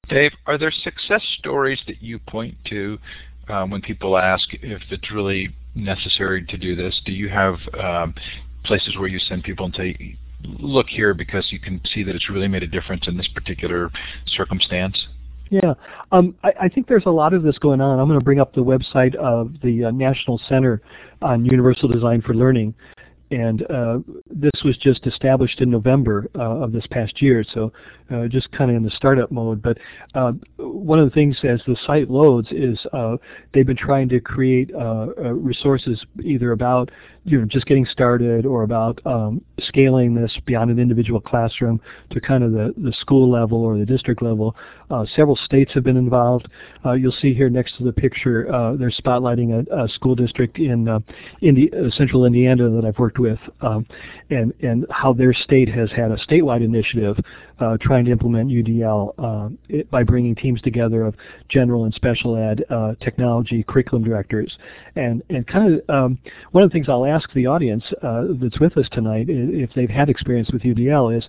Dave, 0.09 0.31
are 0.45 0.57
there 0.57 0.71
success 0.71 1.21
stories 1.37 1.79
that 1.87 2.01
you 2.01 2.19
point 2.19 2.57
to 2.65 2.97
when 3.47 3.81
people 3.81 4.17
ask 4.17 4.47
if 4.53 4.81
it's 4.89 5.11
really 5.11 5.49
necessary 5.75 6.45
to 6.45 6.57
do 6.57 6.75
this? 6.75 7.01
Do 7.05 7.11
you 7.11 7.29
have 7.29 7.55
um, 7.79 8.13
places 8.63 8.97
where 8.97 9.07
you 9.07 9.19
send 9.19 9.43
people 9.43 9.65
and 9.65 9.75
say, 9.75 10.17
look 10.43 10.87
here 10.87 11.13
because 11.13 11.51
you 11.51 11.59
can 11.59 11.81
see 11.93 12.03
that 12.03 12.15
it's 12.15 12.29
really 12.29 12.47
made 12.47 12.63
a 12.63 12.67
difference 12.67 13.07
in 13.07 13.17
this 13.17 13.27
particular 13.27 13.91
circumstance? 14.27 15.07
Yeah, 15.49 15.73
um, 16.13 16.33
I, 16.43 16.53
I 16.61 16.69
think 16.69 16.87
there's 16.87 17.05
a 17.05 17.11
lot 17.11 17.33
of 17.33 17.43
this 17.43 17.57
going 17.57 17.81
on. 17.81 17.99
I'm 17.99 18.07
going 18.07 18.17
to 18.17 18.23
bring 18.23 18.39
up 18.39 18.55
the 18.55 18.63
website 18.63 19.15
of 19.15 19.51
the 19.61 19.85
uh, 19.85 19.91
National 19.91 20.39
Center 20.47 20.81
on 21.21 21.43
Universal 21.45 21.89
Design 21.89 22.21
for 22.21 22.33
Learning. 22.33 22.73
And 23.31 23.63
uh, 23.71 23.99
this 24.29 24.51
was 24.65 24.77
just 24.77 25.07
established 25.07 25.61
in 25.61 25.71
November 25.71 26.29
uh, 26.35 26.41
of 26.41 26.73
this 26.73 26.85
past 26.91 27.21
year, 27.21 27.45
so 27.53 27.71
uh, 28.13 28.27
just 28.27 28.51
kind 28.51 28.69
of 28.69 28.75
in 28.75 28.83
the 28.83 28.91
startup 28.91 29.31
mode. 29.31 29.61
But 29.61 29.77
uh, 30.13 30.33
one 30.57 30.99
of 30.99 31.05
the 31.05 31.13
things 31.13 31.37
as 31.43 31.61
the 31.65 31.77
site 31.87 32.09
loads 32.09 32.49
is 32.51 32.77
they've 33.53 33.65
been 33.65 33.77
trying 33.77 34.09
to 34.09 34.19
create 34.19 34.71
resources 35.17 36.03
either 36.21 36.51
about 36.51 36.91
you 37.23 37.39
know 37.39 37.45
just 37.45 37.65
getting 37.65 37.85
started 37.85 38.45
or 38.45 38.63
about 38.63 38.99
um, 39.05 39.41
scaling 39.59 40.15
this 40.15 40.35
beyond 40.45 40.71
an 40.71 40.79
individual 40.79 41.21
classroom 41.21 41.79
to 42.09 42.19
kind 42.19 42.43
of 42.43 42.51
the, 42.51 42.73
the 42.77 42.91
school 42.93 43.29
level 43.29 43.63
or 43.63 43.77
the 43.77 43.85
district 43.85 44.21
level. 44.21 44.55
Uh, 44.89 45.05
several 45.15 45.35
states 45.35 45.71
have 45.73 45.83
been 45.83 45.97
involved. 45.97 46.47
Uh, 46.83 46.93
you'll 46.93 47.15
see 47.21 47.33
here 47.33 47.49
next 47.49 47.77
to 47.77 47.83
the 47.83 47.93
picture 47.93 48.53
uh, 48.53 48.75
they're 48.75 48.91
spotlighting 48.91 49.65
a, 49.67 49.83
a 49.83 49.87
school 49.89 50.15
district 50.15 50.57
in 50.57 50.87
uh, 50.87 50.99
Indi- 51.41 51.71
uh, 51.73 51.89
central 51.91 52.25
Indiana 52.25 52.69
that 52.69 52.85
I've 52.85 52.97
worked 52.97 53.19
with 53.19 53.39
um, 53.61 53.85
and, 54.29 54.53
and 54.61 54.85
how 54.89 55.13
their 55.13 55.33
state 55.33 55.69
has 55.69 55.91
had 55.91 56.11
a 56.11 56.17
statewide 56.17 56.63
initiative 56.63 57.17
uh, 57.59 57.77
trying 57.79 58.03
to 58.05 58.11
implement 58.11 58.49
UDL 58.49 59.55
it, 59.69 59.89
by 59.91 60.03
bringing 60.03 60.33
teams 60.33 60.59
together 60.61 61.03
of 61.03 61.15
general 61.47 61.85
and 61.85 61.93
special 61.93 62.35
ed 62.35 62.63
technology 62.99 63.63
curriculum 63.63 64.03
directors. 64.03 64.57
And, 64.95 65.21
and 65.29 65.45
kind 65.47 65.75
of 65.75 65.89
um, 65.89 66.19
one 66.51 66.63
of 66.63 66.69
the 66.69 66.73
things 66.73 66.89
I'll 66.89 67.05
ask 67.11 67.31
the 67.33 67.45
audience 67.45 67.83
uh, 68.01 68.23
that's 68.41 68.59
with 68.59 68.77
us 68.77 68.87
tonight, 68.91 69.27
if 69.29 69.69
they've 69.75 69.89
had 69.89 70.09
experience 70.09 70.49
with 70.51 70.63
UDL, 70.63 71.17
is 71.17 71.25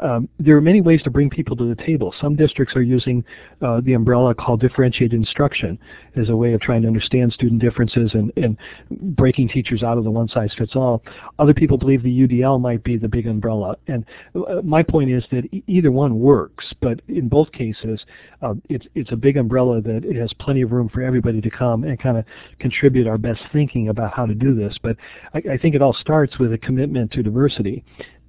um, 0.00 0.28
there 0.38 0.56
are 0.56 0.60
many 0.60 0.80
ways 0.80 1.02
to 1.02 1.10
bring 1.10 1.30
people 1.30 1.56
to 1.56 1.72
the 1.72 1.82
table. 1.82 2.14
Some 2.20 2.36
districts 2.36 2.74
are 2.76 2.82
using 2.82 3.24
uh, 3.62 3.80
the 3.82 3.92
umbrella 3.92 4.34
called 4.34 4.60
differentiated 4.60 5.18
instruction 5.18 5.78
as 6.16 6.28
a 6.28 6.36
way 6.36 6.52
of 6.52 6.60
trying 6.60 6.82
to 6.82 6.88
understand 6.88 7.32
student 7.32 7.60
differences 7.60 8.10
and, 8.14 8.32
and 8.36 8.56
breaking 8.90 9.48
teachers 9.48 9.82
out 9.82 9.98
of 9.98 10.04
the 10.04 10.10
one-size-fits-all. 10.10 11.02
Other 11.38 11.54
people 11.54 11.78
believe 11.78 12.02
the 12.02 12.26
UDL 12.26 12.60
might 12.60 12.82
be 12.82 12.96
the 12.96 13.08
big 13.08 13.26
umbrella. 13.26 13.76
And 13.86 14.04
uh, 14.34 14.62
my 14.62 14.82
point 14.82 15.10
is 15.10 15.24
that 15.30 15.44
e- 15.52 15.62
either 15.66 15.92
one 15.92 16.18
works, 16.18 16.72
but 16.80 17.00
in 17.08 17.28
both 17.28 17.52
cases, 17.52 18.00
uh, 18.42 18.54
it's, 18.68 18.86
it's 18.94 19.12
a 19.12 19.16
big 19.16 19.36
umbrella 19.36 19.80
that 19.80 20.04
it 20.04 20.16
has 20.16 20.32
plenty 20.40 20.62
of 20.62 20.72
room 20.72 20.88
for 20.88 21.02
everybody 21.02 21.40
to 21.40 21.50
come 21.50 21.84
and 21.84 21.98
kind 21.98 22.18
of 22.18 22.24
contribute 22.58 23.06
our 23.06 23.18
best 23.18 23.40
thinking 23.52 23.88
about 23.88 24.12
how 24.12 24.26
to 24.26 24.34
do 24.34 24.54
this. 24.54 24.76
But 24.82 24.96
I, 25.34 25.38
I 25.52 25.58
think 25.58 25.74
it 25.74 25.82
all 25.82 25.94
starts 25.94 26.38
with 26.38 26.52
a 26.52 26.58
commitment 26.58 27.12
to 27.12 27.22
diversity. 27.22 27.84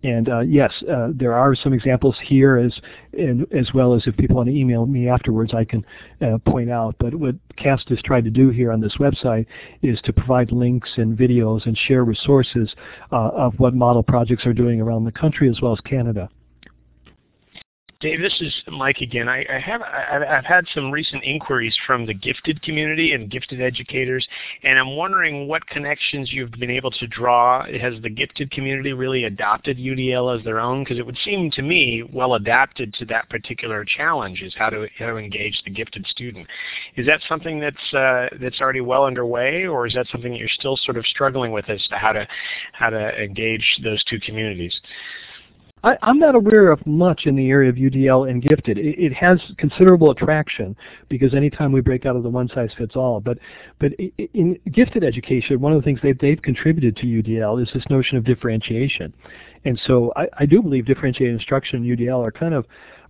And 0.06 0.30
uh, 0.30 0.41
yes, 0.41 0.72
uh, 0.88 1.10
there 1.16 1.34
are 1.34 1.56
some 1.56 1.74
examples 1.74 2.16
here, 2.24 2.58
as 2.58 2.80
and, 3.14 3.51
as 3.51 3.74
well 3.74 3.95
as 3.95 4.03
if 4.06 4.16
people 4.16 4.36
want 4.36 4.49
to 4.49 4.56
email 4.56 4.86
me 4.86 5.10
afterwards, 5.10 5.51
I 5.51 5.66
can 5.66 5.84
uh, 6.22 6.38
point 6.45 6.70
out. 6.70 6.95
But 6.99 7.16
what 7.16 7.34
CAST 7.56 7.89
has 7.89 8.03
tried 8.03 8.24
to 8.26 8.30
do 8.30 8.51
here 8.51 8.72
on 8.72 8.82
this 8.82 8.97
website 8.99 9.47
is 9.82 9.99
to 10.01 10.14
provide 10.14 10.51
links 10.51 10.91
and 10.97 11.18
videos 11.18 11.66
and 11.66 11.76
share 11.76 12.03
resources 12.03 12.76
uh, 13.12 13.30
of 13.30 13.56
what 13.58 13.74
model 13.74 14.03
projects 14.03 14.45
are 14.45 14.53
doing 14.53 14.80
around 14.80 15.06
the 15.06 15.12
country 15.12 15.49
as 15.49 15.60
well 15.60 15.74
as 15.74 15.80
Canada. 15.80 16.30
Dave, 18.02 18.20
this 18.20 18.41
is 18.41 18.54
Mike 18.68 18.98
again. 19.00 19.30
I, 19.30 19.46
I 19.50 19.58
have 19.58 19.82
I, 19.82 20.38
I've 20.38 20.43
had 20.43 20.66
some 20.74 20.91
recent 20.91 21.24
inquiries 21.24 21.76
from 21.88 22.06
the 22.06 22.14
gifted 22.14 22.62
community 22.62 23.14
and 23.14 23.32
gifted 23.32 23.62
educators, 23.62 24.28
and 24.64 24.78
I'm 24.78 24.98
wondering 24.98 25.48
what 25.48 25.66
connections 25.68 26.34
you've 26.34 26.52
been 26.52 26.70
able 26.70 26.91
to 26.91 27.08
draw. 27.08 27.66
Has 27.66 27.93
the 28.02 28.10
gifted 28.10 28.52
community 28.52 28.91
really 28.91 29.24
adopted 29.24 29.78
UDL 29.78 30.38
as 30.38 30.43
their 30.43 30.60
own? 30.60 30.84
Because 30.84 31.00
it 31.00 31.06
would 31.06 31.18
seem 31.24 31.50
to 31.52 31.62
me 31.62 32.04
well 32.12 32.34
adapted 32.34 32.93
to 32.96 33.06
that 33.06 33.30
particular 33.30 33.86
challenge 33.86 34.41
is 34.41 34.54
how 34.58 34.70
to 34.70 34.88
how 35.00 35.08
to 35.08 35.16
engage 35.16 35.62
the 35.64 35.72
gifted 35.72 36.06
student. 36.08 36.48
Is 36.98 37.06
that 37.06 37.22
something 37.30 37.62
that's 37.62 37.93
uh, 37.93 38.28
that's 38.41 38.60
already 38.60 38.82
well 38.82 39.06
underway, 39.06 39.66
or 39.66 39.88
is 39.88 39.93
that 39.93 40.08
something 40.12 40.34
that 40.34 40.39
you're 40.39 40.50
still 40.50 40.76
sort 40.76 40.98
of 40.98 41.06
struggling 41.06 41.54
with 41.54 41.70
as 41.70 41.82
to 41.88 41.96
how 41.96 42.12
to 42.12 42.28
how 42.74 42.89
to 42.89 43.24
engage 43.24 43.80
those 43.84 44.04
two 44.04 44.20
communities? 44.20 44.82
I, 45.86 45.98
I'm 46.02 46.18
not 46.18 46.34
aware 46.34 46.72
of 46.72 46.86
much 46.88 47.28
in 47.28 47.36
the 47.36 47.48
area 47.50 47.70
of 47.70 47.76
UDL 47.76 48.28
and 48.28 48.42
gifted. 48.42 48.80
It, 48.80 49.00
it 49.00 49.14
has 49.14 49.40
considerable 49.58 50.10
attraction 50.10 50.76
because 51.10 51.36
anytime 51.36 51.72
we 51.72 51.80
break 51.80 52.08
out 52.08 52.16
of 52.16 52.24
the 52.24 52.30
one 52.30 52.50
size 52.50 52.72
fits 52.76 52.96
all. 52.96 53.20
But 53.20 53.38
but 53.80 53.92
in 54.34 54.60
gifted 54.74 55.04
education, 55.04 55.62
one 55.62 55.74
of 55.74 55.80
the 55.80 55.86
things 55.86 56.00
they've, 56.02 56.18
they've 56.18 56.42
contributed 56.42 56.98
to 56.98 57.04
UDL 57.04 57.62
is 57.62 57.70
this 57.74 57.84
notion 57.90 58.18
of 58.18 58.24
differentiation. 58.24 59.14
And 59.64 59.80
so 59.86 60.12
I, 60.16 60.28
I 60.40 60.46
do 60.48 60.62
believe 60.62 60.88
differentiated 60.88 61.36
instruction 61.36 61.84
and 61.84 62.00
UDL 62.00 62.20
are 62.20 62.32
kind 62.32 62.56
of 62.56 62.66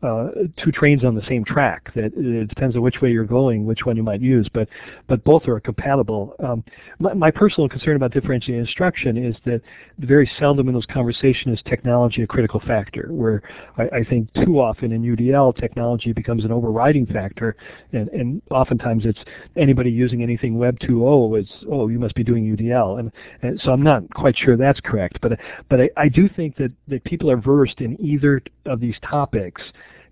uh, 0.06 0.28
two 0.64 0.72
trains 0.72 1.04
on 1.04 1.16
the 1.16 1.22
same 1.28 1.44
track. 1.44 1.92
That 1.96 2.12
it 2.16 2.48
depends 2.48 2.76
on 2.76 2.82
which 2.82 3.02
way 3.02 3.10
you're 3.10 3.26
going, 3.26 3.66
which 3.66 3.86
one 3.86 3.98
you 3.98 4.04
might 4.04 4.22
use, 4.22 4.48
but 4.54 4.68
but 5.08 5.24
both 5.24 5.48
are 5.48 5.60
compatible. 5.60 6.36
Um, 6.44 6.64
my, 7.00 7.14
my, 7.14 7.32
personal 7.32 7.68
concern 7.68 7.96
about 7.96 8.12
differentiated 8.12 8.66
instruction 8.66 9.18
is 9.18 9.36
that 9.46 9.62
very 10.00 10.30
seldom 10.40 10.68
in 10.68 10.74
those 10.74 10.86
conversations 10.86 11.58
is 11.58 11.64
technology 11.66 12.22
a 12.22 12.28
critical 12.28 12.60
factor. 12.60 13.08
Where 13.10 13.42
I, 13.78 13.84
I 13.98 14.04
think 14.04 14.32
too 14.34 14.60
often 14.60 14.92
in 14.92 15.02
UDL 15.02 15.60
technology 15.60 16.14
becomes 16.14 16.46
an 16.46 16.52
overriding 16.52 17.08
factor, 17.08 17.56
and, 17.92 18.08
and 18.10 18.42
oftentimes 18.52 19.06
it's 19.06 19.20
anybody 19.58 19.90
using 19.90 20.22
anything 20.22 20.58
Web 20.58 20.78
2.0 20.80 21.42
is 21.42 21.50
oh 21.72 21.88
you 21.88 22.00
must 22.00 22.16
be 22.16 22.24
doing 22.24 22.44
UDL, 22.56 23.00
and, 23.00 23.12
and 23.42 23.60
so 23.62 23.72
I'm 23.72 23.84
not 23.84 24.08
quite 24.14 24.38
sure 24.38 24.56
that's 24.56 24.80
correct. 24.82 25.20
But 25.22 25.40
but 25.70 25.82
I, 25.82 25.90
I 25.98 26.10
do 26.10 26.30
think 26.30 26.58
that 26.58 26.72
that 26.90 27.04
people 27.06 27.32
are 27.32 27.38
versed 27.38 27.82
in 27.82 28.00
either 28.00 28.42
of 28.66 28.80
these 28.80 28.96
topics 29.02 29.62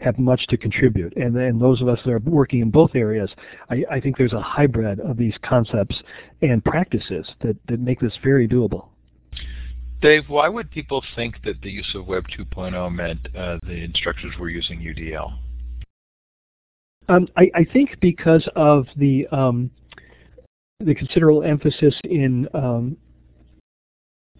have 0.03 0.19
much 0.19 0.45
to 0.47 0.57
contribute. 0.57 1.15
And 1.15 1.35
then 1.35 1.59
those 1.59 1.81
of 1.81 1.87
us 1.87 1.99
that 2.05 2.11
are 2.11 2.19
working 2.19 2.61
in 2.61 2.69
both 2.69 2.91
areas, 2.95 3.29
I, 3.69 3.83
I 3.89 3.99
think 3.99 4.17
there's 4.17 4.33
a 4.33 4.41
hybrid 4.41 4.99
of 4.99 5.17
these 5.17 5.35
concepts 5.43 5.95
and 6.41 6.63
practices 6.63 7.27
that, 7.41 7.55
that 7.67 7.79
make 7.79 7.99
this 7.99 8.13
very 8.23 8.47
doable. 8.47 8.89
Dave, 10.01 10.23
why 10.27 10.49
would 10.49 10.69
people 10.69 11.01
think 11.15 11.35
that 11.45 11.61
the 11.61 11.71
use 11.71 11.89
of 11.95 12.07
Web 12.07 12.25
2.0 12.37 12.93
meant 12.93 13.25
uh, 13.37 13.57
the 13.63 13.83
instructors 13.83 14.33
were 14.37 14.49
using 14.49 14.79
UDL? 14.79 15.37
Um, 17.09 17.27
I, 17.37 17.49
I, 17.55 17.65
think 17.71 17.99
because 17.99 18.47
of 18.55 18.85
the 18.95 19.27
um, 19.27 19.69
the 20.79 20.95
considerable 20.95 21.43
emphasis 21.43 21.95
in 22.05 22.47
um, 22.53 22.97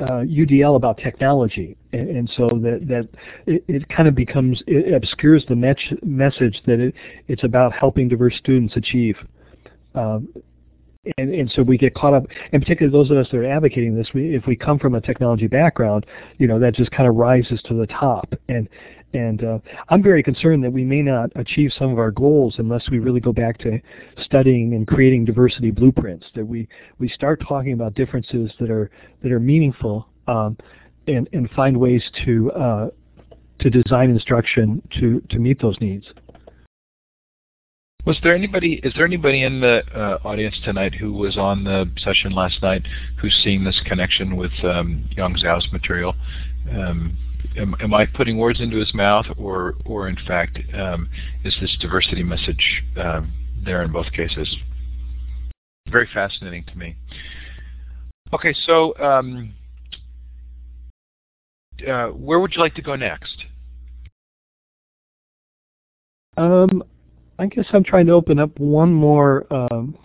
UDL 0.08 0.76
about 0.76 0.98
technology, 0.98 1.78
and, 1.92 2.10
and, 2.10 2.32
so 2.36 2.48
that 2.50 2.86
that 2.88 3.10
it, 3.46 3.64
it, 3.68 3.90
kind 3.90 4.08
of 4.08 4.16
becomes 4.16 4.62
it 4.68 4.94
obscures 4.94 5.46
the 5.48 5.56
message 5.56 6.62
that 6.66 6.80
it, 6.80 6.94
it's 7.28 7.44
about 7.44 7.74
helping 7.74 8.08
diverse 8.08 8.36
students 8.38 8.76
achieve. 8.76 9.16
Um, 9.96 10.28
and, 11.18 11.34
and 11.34 11.52
so 11.54 11.62
we 11.64 11.78
get 11.78 11.94
caught 11.96 12.14
up, 12.14 12.24
and 12.54 12.62
particularly 12.62 12.98
those 12.98 13.12
of 13.12 13.18
us 13.18 13.28
that 13.32 13.38
are 13.38 13.46
advocating 13.46 13.96
this, 13.96 14.08
we, 14.14 14.36
if 14.36 14.48
we 14.48 14.56
come 14.56 14.80
from 14.80 14.96
a 14.96 15.02
technology 15.02 15.48
background, 15.48 16.06
you 16.38 16.48
know, 16.48 16.60
that 16.60 16.76
just 16.76 16.92
kind 16.92 17.10
of 17.10 17.16
rises 17.16 17.62
to 17.68 17.74
the 17.74 17.88
top. 17.88 18.34
And 18.48 18.70
and 19.14 19.44
uh, 19.44 19.60
I'm 19.90 20.02
very 20.02 20.24
concerned 20.24 20.64
that 20.64 20.72
we 20.72 20.84
may 20.84 21.02
not 21.02 21.32
achieve 21.36 21.72
some 21.78 21.92
of 21.92 22.00
our 22.00 22.12
goals 22.12 22.56
unless 22.58 22.90
we 22.90 23.00
really 23.00 23.20
go 23.20 23.32
back 23.32 23.58
to 23.60 23.80
studying 24.24 24.74
and 24.74 24.88
creating 24.88 25.26
diversity 25.26 25.72
blueprints. 25.72 26.26
That 26.36 26.46
we 26.46 26.68
we 27.00 27.10
start 27.10 27.42
talking 27.48 27.74
about 27.74 27.94
differences 27.94 28.52
that 28.60 28.70
are 28.70 28.90
that 29.22 29.32
are 29.32 29.40
meaningful, 29.40 30.08
um, 30.28 30.58
and 31.08 31.30
and 31.34 31.50
find 31.52 31.78
ways 31.78 32.04
to 32.26 32.52
uh, 32.52 32.90
to 33.60 33.70
design 33.70 34.10
instruction 34.10 34.82
to 35.00 35.22
to 35.30 35.40
meet 35.40 35.62
those 35.62 35.80
needs. 35.80 36.06
Was 38.06 38.18
there 38.22 38.36
anybody? 38.36 38.82
Is 38.84 38.94
there 38.96 39.06
anybody 39.06 39.44
in 39.44 39.62
the 39.62 39.82
uh, 39.96 40.28
audience 40.28 40.60
tonight 40.66 40.94
who 40.94 41.14
was 41.14 41.38
on 41.38 41.64
the 41.64 41.90
session 41.98 42.34
last 42.34 42.62
night 42.62 42.86
who's 43.22 43.40
seeing 43.44 43.64
this 43.64 43.80
connection 43.86 44.36
with 44.36 44.52
um, 44.64 45.08
Yong 45.16 45.36
Zhao's 45.36 45.72
material? 45.72 46.14
Um, 46.70 47.18
am, 47.58 47.76
am, 47.80 47.94
I 47.94 48.06
putting 48.06 48.38
words 48.38 48.62
into 48.62 48.78
his 48.78 48.94
mouth, 48.94 49.26
or, 49.38 49.76
or 49.86 50.08
in 50.08 50.18
fact, 50.28 50.60
um, 50.74 51.10
is 51.44 51.56
this 51.62 51.76
diversity 51.80 52.24
message 52.24 52.84
um, 52.98 53.34
there 53.64 53.84
in 53.84 53.92
both 53.92 54.12
cases? 54.12 54.56
Very 55.90 56.10
fascinating 56.14 56.64
to 56.66 56.78
me. 56.78 56.96
Okay, 58.34 58.54
so 58.66 58.98
um, 59.00 59.54
uh, 61.88 62.08
where 62.08 62.40
would 62.40 62.54
you 62.56 62.62
like 62.62 62.76
to 62.76 62.82
go 62.82 62.96
next? 62.96 63.46
Um, 66.38 66.84
I 67.38 67.46
guess 67.48 67.66
I'm 67.74 67.84
trying 67.84 68.08
to 68.08 68.14
open 68.14 68.40
up 68.40 68.58
one 68.60 68.92
more 68.94 69.46
um, 69.54 69.98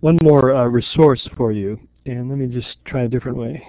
one 0.00 0.18
more 0.22 0.54
uh, 0.54 0.66
resource 0.66 1.28
for 1.36 1.52
you, 1.52 1.78
and 2.06 2.28
let 2.28 2.38
me 2.38 2.46
just 2.46 2.76
try 2.84 3.02
a 3.02 3.08
different 3.08 3.36
way. 3.36 3.64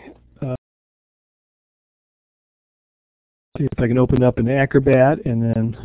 See 3.58 3.66
if 3.66 3.80
I 3.80 3.88
can 3.88 4.00
open 4.00 4.24
up 4.24 4.40
an 4.40 4.50
Acrobat 4.50 5.26
and 5.26 5.44
then 5.44 5.78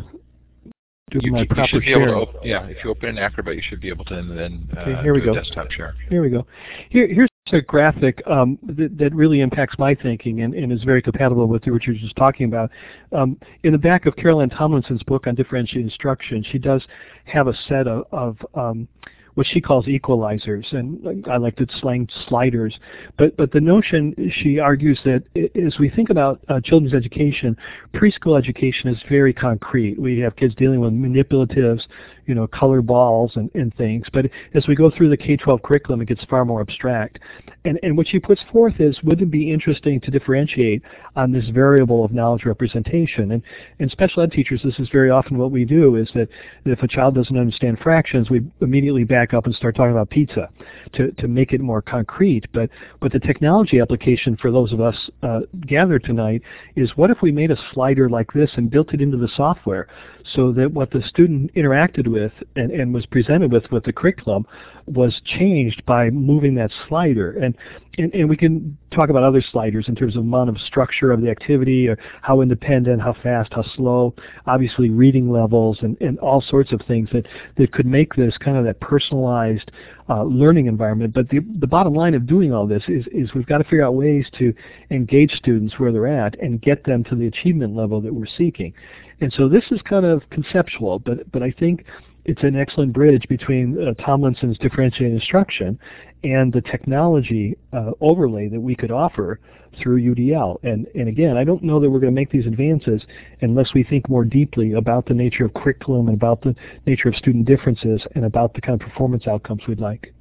do 1.11 1.19
you, 1.21 1.31
my 1.31 1.41
you 1.41 1.47
proper 1.47 1.79
share. 1.79 2.15
open, 2.15 2.39
yeah, 2.43 2.65
if 2.65 2.83
you 2.83 2.89
open 2.89 3.09
an 3.09 3.19
Acrobat, 3.19 3.55
you 3.55 3.61
should 3.61 3.79
be 3.79 3.89
able 3.89 4.05
to 4.05 4.15
then 4.15 4.67
okay, 4.75 4.93
uh, 4.93 5.03
here 5.03 5.13
we 5.13 5.19
do 5.19 5.27
go. 5.27 5.33
desktop 5.35 5.69
share. 5.69 5.93
Here 6.09 6.23
we 6.23 6.31
go. 6.31 6.47
Here, 6.89 7.07
here's 7.07 7.29
a 7.51 7.61
graphic 7.61 8.23
um, 8.25 8.57
that, 8.63 8.97
that, 8.97 9.13
really 9.13 9.41
impacts 9.41 9.77
my 9.77 9.93
thinking 9.93 10.41
and, 10.41 10.55
and, 10.55 10.71
is 10.71 10.83
very 10.83 11.01
compatible 11.01 11.47
with 11.47 11.63
what 11.67 11.83
you're 11.83 11.95
just 11.95 12.15
talking 12.15 12.47
about. 12.47 12.71
Um, 13.11 13.37
in 13.63 13.71
the 13.71 13.77
back 13.77 14.07
of 14.07 14.15
Carol 14.15 14.41
Ann 14.41 14.49
Tomlinson's 14.49 15.03
book 15.03 15.27
on 15.27 15.35
differentiated 15.35 15.85
instruction, 15.85 16.43
she 16.51 16.57
does 16.57 16.81
have 17.25 17.47
a 17.47 17.53
set 17.67 17.87
of, 17.87 18.05
of 18.11 18.37
um, 18.55 18.87
what 19.35 19.47
she 19.47 19.61
calls 19.61 19.85
equalizers, 19.85 20.71
and 20.73 21.25
I 21.29 21.37
like 21.37 21.55
to 21.57 21.67
slang 21.79 22.07
sliders. 22.27 22.77
But 23.17 23.37
but 23.37 23.51
the 23.51 23.61
notion 23.61 24.31
she 24.41 24.59
argues 24.59 24.99
that 25.05 25.23
as 25.55 25.77
we 25.79 25.89
think 25.89 26.09
about 26.09 26.41
uh, 26.49 26.59
children's 26.61 26.93
education, 26.93 27.55
preschool 27.93 28.37
education 28.37 28.89
is 28.89 28.97
very 29.07 29.33
concrete. 29.33 29.99
We 29.99 30.19
have 30.19 30.35
kids 30.35 30.55
dealing 30.55 30.79
with 30.79 30.93
manipulatives, 30.93 31.81
you 32.29 32.35
know, 32.35 32.45
color 32.45 32.83
balls 32.83 33.31
and, 33.35 33.49
and 33.55 33.75
things. 33.75 34.05
But 34.13 34.27
as 34.53 34.67
we 34.67 34.75
go 34.75 34.91
through 34.91 35.09
the 35.09 35.17
K-12 35.17 35.63
curriculum, 35.63 36.01
it 36.01 36.07
gets 36.07 36.23
far 36.25 36.45
more 36.45 36.61
abstract. 36.61 37.17
And 37.65 37.79
and 37.83 37.97
what 37.97 38.07
she 38.07 38.19
puts 38.19 38.41
forth 38.51 38.79
is, 38.79 39.01
wouldn't 39.03 39.27
it 39.27 39.31
be 39.31 39.51
interesting 39.51 39.99
to 40.01 40.11
differentiate 40.11 40.83
on 41.15 41.31
this 41.31 41.49
variable 41.49 42.05
of 42.05 42.13
knowledge 42.13 42.45
representation? 42.45 43.31
And 43.31 43.41
and 43.79 43.89
special 43.91 44.21
ed 44.21 44.31
teachers, 44.31 44.61
this 44.63 44.77
is 44.77 44.87
very 44.89 45.09
often 45.09 45.37
what 45.39 45.51
we 45.51 45.65
do 45.65 45.95
is 45.95 46.09
that 46.13 46.29
if 46.65 46.83
a 46.83 46.87
child 46.87 47.15
doesn't 47.15 47.37
understand 47.37 47.79
fractions, 47.79 48.29
we 48.29 48.41
immediately 48.61 49.03
back 49.03 49.33
up 49.33 49.45
and 49.45 49.55
start 49.55 49.75
talking 49.75 49.91
about 49.91 50.09
pizza 50.09 50.49
to, 50.93 51.11
to 51.13 51.27
make 51.27 51.51
it 51.51 51.61
more 51.61 51.81
concrete. 51.81 52.45
But, 52.53 52.69
but 53.01 53.11
the 53.11 53.19
technology 53.19 53.79
application 53.79 54.37
for 54.37 54.51
those 54.51 54.71
of 54.71 54.81
us 54.81 54.95
uh, 55.23 55.41
gathered 55.65 56.03
tonight 56.03 56.41
is 56.75 56.91
what 56.95 57.09
if 57.09 57.21
we 57.21 57.31
made 57.31 57.51
a 57.51 57.57
slider 57.73 58.09
like 58.09 58.31
this 58.33 58.51
and 58.55 58.69
built 58.69 58.93
it 58.93 59.01
into 59.01 59.17
the 59.17 59.29
software 59.35 59.87
so 60.35 60.51
that 60.51 60.71
what 60.71 60.91
the 60.91 61.01
student 61.07 61.53
interacted 61.55 62.07
with 62.07 62.18
and, 62.55 62.71
and 62.71 62.93
was 62.93 63.05
presented 63.05 63.51
with 63.51 63.65
with 63.71 63.83
the 63.83 63.93
curriculum 63.93 64.45
was 64.89 65.21
changed 65.23 65.85
by 65.85 66.09
moving 66.09 66.55
that 66.55 66.71
slider. 66.87 67.31
And, 67.33 67.55
and, 67.99 68.13
and 68.13 68.27
we 68.27 68.35
can 68.35 68.75
talk 68.91 69.09
about 69.09 69.21
other 69.21 69.43
sliders 69.51 69.87
in 69.87 69.95
terms 69.95 70.15
of 70.15 70.23
amount 70.23 70.49
of 70.49 70.57
structure 70.59 71.11
of 71.11 71.21
the 71.21 71.29
activity, 71.29 71.87
or 71.87 71.97
how 72.23 72.41
independent, 72.41 73.01
how 73.01 73.13
fast, 73.21 73.53
how 73.53 73.63
slow, 73.75 74.15
obviously 74.47 74.89
reading 74.89 75.31
levels, 75.31 75.77
and, 75.81 75.95
and 76.01 76.17
all 76.19 76.41
sorts 76.41 76.71
of 76.71 76.81
things 76.87 77.07
that, 77.13 77.27
that 77.57 77.71
could 77.71 77.85
make 77.85 78.15
this 78.15 78.35
kind 78.37 78.57
of 78.57 78.63
that 78.65 78.79
personalized 78.79 79.71
uh, 80.09 80.23
learning 80.23 80.65
environment. 80.65 81.13
But 81.13 81.29
the, 81.29 81.39
the 81.59 81.67
bottom 81.67 81.93
line 81.93 82.15
of 82.15 82.25
doing 82.25 82.51
all 82.51 82.65
this 82.65 82.83
is, 82.87 83.05
is 83.11 83.35
we've 83.35 83.45
got 83.45 83.59
to 83.59 83.63
figure 83.65 83.85
out 83.85 83.93
ways 83.93 84.25
to 84.39 84.53
engage 84.89 85.33
students 85.33 85.77
where 85.77 85.91
they're 85.91 86.07
at 86.07 86.39
and 86.39 86.59
get 86.59 86.83
them 86.85 87.03
to 87.05 87.15
the 87.15 87.27
achievement 87.27 87.75
level 87.75 88.01
that 88.01 88.13
we're 88.13 88.25
seeking. 88.37 88.73
And 89.21 89.31
so 89.33 89.49
this 89.49 89.65
is 89.69 89.81
kind 89.83 90.05
of 90.05 90.23
conceptual, 90.31 90.97
but, 90.97 91.31
but 91.31 91.43
I 91.43 91.51
think 91.51 91.85
it's 92.25 92.43
an 92.43 92.55
excellent 92.55 92.93
bridge 92.93 93.25
between 93.29 93.77
uh, 93.81 93.93
Tomlinson's 94.03 94.57
differentiated 94.57 95.13
instruction 95.13 95.79
and 96.23 96.51
the 96.51 96.61
technology 96.61 97.57
uh, 97.73 97.91
overlay 98.01 98.49
that 98.49 98.59
we 98.59 98.75
could 98.75 98.91
offer 98.91 99.39
through 99.81 100.01
UDL. 100.01 100.57
And, 100.63 100.87
and 100.95 101.07
again, 101.07 101.37
I 101.37 101.43
don't 101.43 101.63
know 101.63 101.79
that 101.79 101.89
we're 101.89 101.99
going 101.99 102.13
to 102.13 102.19
make 102.19 102.31
these 102.31 102.45
advances 102.45 103.01
unless 103.41 103.73
we 103.73 103.83
think 103.83 104.09
more 104.09 104.25
deeply 104.25 104.73
about 104.73 105.05
the 105.05 105.13
nature 105.13 105.45
of 105.45 105.53
curriculum 105.53 106.07
and 106.07 106.17
about 106.17 106.41
the 106.41 106.55
nature 106.85 107.09
of 107.09 107.15
student 107.15 107.45
differences 107.45 108.01
and 108.15 108.25
about 108.25 108.53
the 108.53 108.61
kind 108.61 108.81
of 108.81 108.87
performance 108.87 109.27
outcomes 109.27 109.61
we'd 109.67 109.79
like. 109.79 110.13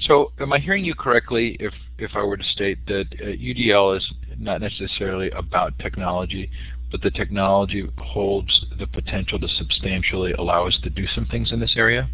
So 0.00 0.32
am 0.40 0.52
I 0.52 0.58
hearing 0.58 0.84
you 0.84 0.96
correctly 0.96 1.56
if, 1.60 1.72
if 1.98 2.12
I 2.16 2.24
were 2.24 2.36
to 2.36 2.44
state 2.44 2.84
that 2.86 3.06
uh, 3.20 3.26
UDL 3.26 3.96
is 3.96 4.12
not 4.36 4.60
necessarily 4.60 5.30
about 5.30 5.78
technology, 5.78 6.50
but 6.92 7.02
the 7.02 7.10
technology 7.10 7.88
holds 7.98 8.66
the 8.78 8.86
potential 8.86 9.40
to 9.40 9.48
substantially 9.48 10.32
allow 10.34 10.66
us 10.66 10.78
to 10.84 10.90
do 10.90 11.06
some 11.08 11.26
things 11.26 11.50
in 11.50 11.58
this 11.58 11.74
area? 11.76 12.08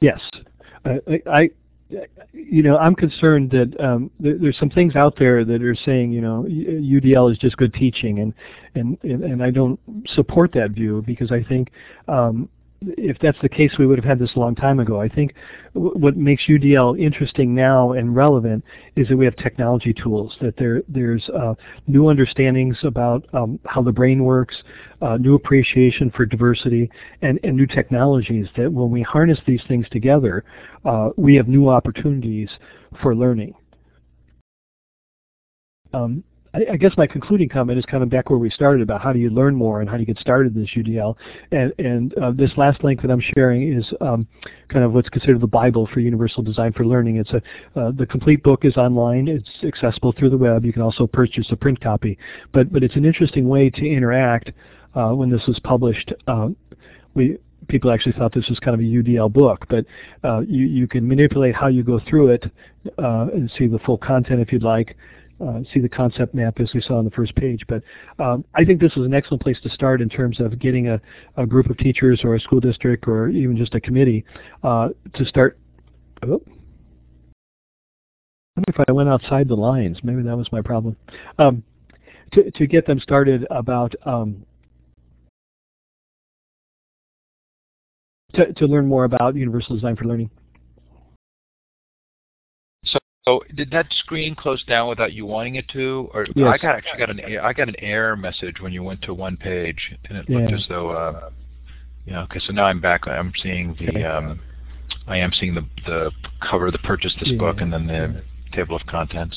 Yes. 0.00 0.20
I, 0.84 1.20
I 1.26 1.50
you 2.32 2.62
know, 2.62 2.76
I'm 2.76 2.94
concerned 2.94 3.50
that 3.50 3.74
um, 3.80 4.10
there's 4.20 4.58
some 4.58 4.70
things 4.70 4.94
out 4.94 5.18
there 5.18 5.44
that 5.44 5.62
are 5.62 5.74
saying, 5.74 6.12
you 6.12 6.20
know, 6.20 6.44
UDL 6.48 7.32
is 7.32 7.38
just 7.38 7.56
good 7.56 7.72
teaching, 7.72 8.20
and 8.20 8.34
and 8.74 8.98
and 9.02 9.42
I 9.42 9.50
don't 9.50 9.80
support 10.14 10.52
that 10.52 10.72
view 10.72 11.02
because 11.06 11.32
I 11.32 11.42
think 11.42 11.70
um, 12.06 12.48
if 12.80 13.18
that's 13.18 13.38
the 13.42 13.48
case, 13.48 13.72
we 13.78 13.86
would 13.86 13.98
have 13.98 14.04
had 14.04 14.18
this 14.18 14.30
a 14.36 14.38
long 14.38 14.54
time 14.54 14.78
ago. 14.78 15.00
I 15.00 15.08
think 15.08 15.34
what 15.72 16.16
makes 16.16 16.44
UDL 16.46 16.98
interesting 17.00 17.54
now 17.54 17.92
and 17.92 18.14
relevant 18.14 18.64
is 18.94 19.08
that 19.08 19.16
we 19.16 19.24
have 19.24 19.36
technology 19.36 19.92
tools, 19.92 20.36
that 20.40 20.56
there 20.56 20.82
there's 20.88 21.28
uh, 21.30 21.54
new 21.86 22.08
understandings 22.08 22.76
about 22.84 23.26
um, 23.32 23.58
how 23.66 23.82
the 23.82 23.92
brain 23.92 24.24
works, 24.24 24.56
uh, 25.02 25.16
new 25.16 25.34
appreciation 25.34 26.10
for 26.10 26.24
diversity, 26.24 26.90
and, 27.22 27.40
and 27.42 27.56
new 27.56 27.66
technologies 27.66 28.46
that 28.56 28.72
when 28.72 28.90
we 28.90 29.02
harness 29.02 29.38
these 29.46 29.62
things 29.66 29.86
together, 29.90 30.44
uh, 30.84 31.10
we 31.16 31.34
have 31.34 31.48
new 31.48 31.68
opportunities 31.68 32.48
for 33.02 33.14
learning. 33.14 33.54
Um, 35.92 36.22
I, 36.54 36.76
guess 36.76 36.92
my 36.96 37.06
concluding 37.06 37.48
comment 37.48 37.78
is 37.78 37.84
kind 37.84 38.02
of 38.02 38.10
back 38.10 38.30
where 38.30 38.38
we 38.38 38.50
started 38.50 38.82
about 38.82 39.00
how 39.02 39.12
do 39.12 39.18
you 39.18 39.30
learn 39.30 39.54
more 39.54 39.80
and 39.80 39.88
how 39.88 39.96
do 39.96 40.00
you 40.00 40.06
get 40.06 40.18
started 40.18 40.54
in 40.54 40.62
this 40.62 40.70
UDL. 40.76 41.14
And, 41.52 41.72
and 41.78 42.14
uh, 42.18 42.32
this 42.32 42.50
last 42.56 42.82
link 42.82 43.02
that 43.02 43.10
I'm 43.10 43.22
sharing 43.34 43.72
is 43.72 43.84
um, 44.00 44.26
kind 44.68 44.84
of 44.84 44.92
what's 44.92 45.08
considered 45.08 45.40
the 45.40 45.46
Bible 45.46 45.88
for 45.92 46.00
Universal 46.00 46.44
Design 46.44 46.72
for 46.72 46.86
Learning. 46.86 47.16
It's 47.16 47.30
a 47.30 47.42
uh, 47.78 47.92
the 47.92 48.06
complete 48.06 48.42
book 48.42 48.64
is 48.64 48.76
online. 48.76 49.28
It's 49.28 49.48
accessible 49.62 50.12
through 50.12 50.30
the 50.30 50.38
web. 50.38 50.64
You 50.64 50.72
can 50.72 50.82
also 50.82 51.06
purchase 51.06 51.46
a 51.50 51.56
print 51.56 51.80
copy. 51.80 52.18
But 52.52 52.72
but 52.72 52.82
it's 52.82 52.96
an 52.96 53.04
interesting 53.04 53.48
way 53.48 53.70
to 53.70 53.86
interact. 53.86 54.52
Uh, 54.94 55.10
when 55.10 55.30
this 55.30 55.46
was 55.46 55.58
published, 55.60 56.12
uh, 56.26 56.48
we 57.14 57.36
people 57.68 57.92
actually 57.92 58.12
thought 58.12 58.32
this 58.32 58.48
was 58.48 58.58
kind 58.58 58.74
of 58.74 58.80
a 58.80 58.82
UDL 58.82 59.32
book, 59.32 59.66
but 59.68 59.84
uh, 60.24 60.40
you, 60.40 60.66
you 60.66 60.88
can 60.88 61.06
manipulate 61.06 61.54
how 61.54 61.68
you 61.68 61.82
go 61.82 62.00
through 62.08 62.30
it 62.30 62.44
uh, 62.98 63.26
and 63.32 63.50
see 63.58 63.66
the 63.66 63.78
full 63.80 63.98
content 63.98 64.40
if 64.40 64.52
you'd 64.52 64.62
like, 64.62 64.96
uh, 65.40 65.60
see 65.72 65.80
the 65.80 65.88
concept 65.88 66.34
map 66.34 66.60
as 66.60 66.70
we 66.74 66.80
saw 66.80 66.98
on 66.98 67.04
the 67.04 67.10
first 67.10 67.34
page. 67.34 67.62
But 67.68 67.82
um, 68.18 68.44
I 68.54 68.64
think 68.64 68.80
this 68.80 68.92
is 68.96 69.04
an 69.04 69.14
excellent 69.14 69.42
place 69.42 69.58
to 69.62 69.70
start 69.70 70.00
in 70.00 70.08
terms 70.08 70.40
of 70.40 70.58
getting 70.58 70.88
a, 70.88 71.00
a 71.36 71.46
group 71.46 71.70
of 71.70 71.78
teachers 71.78 72.20
or 72.24 72.34
a 72.34 72.40
school 72.40 72.60
district 72.60 73.06
or 73.06 73.28
even 73.28 73.56
just 73.56 73.74
a 73.74 73.80
committee 73.80 74.24
uh, 74.62 74.88
to 75.14 75.24
start. 75.24 75.58
Oh, 76.24 76.42
I 78.56 78.60
wonder 78.60 78.82
if 78.82 78.84
I 78.88 78.92
went 78.92 79.08
outside 79.08 79.48
the 79.48 79.54
lines. 79.54 79.98
Maybe 80.02 80.22
that 80.22 80.36
was 80.36 80.50
my 80.50 80.62
problem. 80.62 80.96
Um, 81.38 81.62
to, 82.32 82.50
to 82.50 82.66
get 82.66 82.86
them 82.86 82.98
started 83.00 83.46
about 83.50 83.94
um, 84.04 84.44
to, 88.34 88.52
to 88.52 88.66
learn 88.66 88.86
more 88.86 89.04
about 89.04 89.34
Universal 89.34 89.76
Design 89.76 89.96
for 89.96 90.04
Learning. 90.04 90.30
So, 93.28 93.44
did 93.54 93.70
that 93.72 93.92
screen 93.98 94.34
close 94.34 94.64
down 94.64 94.88
without 94.88 95.12
you 95.12 95.26
wanting 95.26 95.56
it 95.56 95.68
to, 95.74 96.08
or 96.14 96.26
yes. 96.34 96.48
I 96.50 96.56
got 96.56 96.76
actually 96.76 96.98
got 96.98 97.10
an 97.10 97.20
I 97.42 97.52
got 97.52 97.68
an 97.68 97.74
error 97.78 98.16
message 98.16 98.58
when 98.60 98.72
you 98.72 98.82
went 98.82 99.02
to 99.02 99.12
one 99.12 99.36
page, 99.36 99.94
and 100.08 100.16
it 100.16 100.24
yeah. 100.26 100.38
looked 100.38 100.54
as 100.54 100.64
though, 100.66 100.88
uh, 100.88 101.30
yeah. 102.06 102.22
Okay, 102.22 102.40
so 102.46 102.54
now 102.54 102.64
I'm 102.64 102.80
back. 102.80 103.06
I'm 103.06 103.34
seeing 103.42 103.76
the, 103.78 104.02
um, 104.02 104.40
I 105.06 105.18
am 105.18 105.32
seeing 105.38 105.54
the 105.54 105.66
the 105.84 106.10
cover, 106.40 106.70
the 106.70 106.78
purchase 106.78 107.14
this 107.20 107.28
yeah. 107.28 107.38
book, 107.38 107.60
and 107.60 107.70
then 107.70 107.86
the 107.86 108.22
table 108.54 108.74
of 108.74 108.86
contents. 108.86 109.36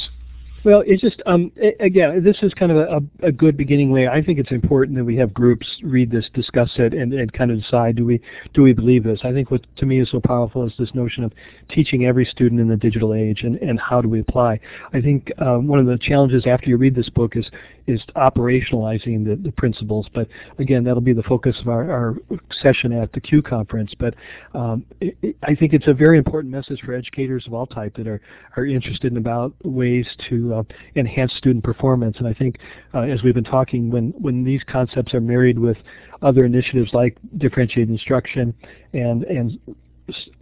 Well, 0.64 0.84
it's 0.86 1.01
just 1.01 1.24
um, 1.26 1.51
again, 1.80 2.24
this 2.24 2.38
is 2.43 2.53
kind 2.53 2.72
of 2.72 2.78
a, 2.78 3.28
a, 3.28 3.32
good 3.32 3.57
beginning 3.57 3.91
way. 3.91 4.07
I 4.07 4.22
think 4.22 4.38
it's 4.38 4.51
important 4.51 4.95
that 4.97 5.03
we 5.03 5.16
have 5.18 5.34
groups 5.34 5.68
read 5.82 6.12
this, 6.12 6.30
discuss 6.36 6.70
it, 6.76 6.93
and, 6.93 7.12
and 7.14 7.34
kind 7.34 7.49
of 7.49 7.62
decide 7.62 7.95
do 7.95 8.05
we 8.05 8.22
do 8.53 8.62
we 8.62 8.72
believe 8.72 9.03
this. 9.03 9.22
I 9.24 9.32
think 9.32 9.49
what 9.49 9.66
to 9.78 9.88
me 9.88 9.99
is 9.99 10.12
so 10.12 10.20
powerful 10.20 10.66
is 10.68 10.74
this 10.78 10.93
notion 10.93 11.24
of 11.24 11.34
teaching 11.70 12.05
every 12.05 12.26
student 12.26 12.62
in 12.62 12.68
the 12.68 12.78
digital 12.78 13.16
age 13.16 13.41
and, 13.41 13.55
and 13.57 13.80
how 13.80 14.01
do 14.01 14.09
we 14.09 14.20
apply. 14.20 14.59
I 14.93 15.01
think 15.01 15.32
um, 15.41 15.68
one 15.68 15.80
of 15.80 15.88
the 15.88 15.97
challenges 15.97 16.45
after 16.45 16.70
you 16.70 16.78
read 16.78 16.93
this 16.93 17.09
book 17.09 17.36
is 17.36 17.49
is 17.88 18.01
operationalizing 18.16 19.26
the, 19.26 19.36
the 19.41 19.51
principles. 19.51 20.07
But 20.14 20.28
again, 20.59 20.84
that'll 20.84 21.01
be 21.01 21.14
the 21.14 21.24
focus 21.24 21.57
of 21.59 21.68
our, 21.68 21.91
our 21.91 22.16
session 22.62 22.93
at 22.93 23.12
the 23.14 23.22
CUE 23.22 23.41
conference. 23.41 23.93
But 23.97 24.14
um, 24.53 24.86
it, 24.99 25.18
it, 25.22 25.36
I 25.43 25.55
think 25.55 25.74
it's 25.74 25.88
a 25.88 25.93
very 25.93 26.18
important 26.18 26.53
message 26.53 26.82
for 26.82 26.93
educators 26.93 27.47
of 27.47 27.53
all 27.53 27.66
type 27.66 27.95
that 27.95 28.07
are 28.07 28.22
are 28.57 28.66
interested 28.66 29.12
in 29.12 29.18
about 29.18 29.53
ways 29.64 30.07
to 30.30 30.51
enhance 30.95 31.34
student 31.38 31.64
performance. 31.64 32.18
And 32.18 32.28
I 32.28 32.34
think, 32.34 32.58
uh, 32.93 33.02
as 33.02 33.24
we've 33.24 33.34
been 33.34 33.43
talking, 33.43 33.89
when, 33.89 34.14
when 34.18 34.43
these 34.43 34.62
concepts 34.68 35.14
are 35.14 35.22
married 35.22 35.60
with 35.60 35.78
other 36.22 36.45
initiatives 36.45 36.93
like 36.93 37.18
differentiated 37.38 37.89
instruction 37.89 38.54
and, 38.93 39.24
and 39.24 39.60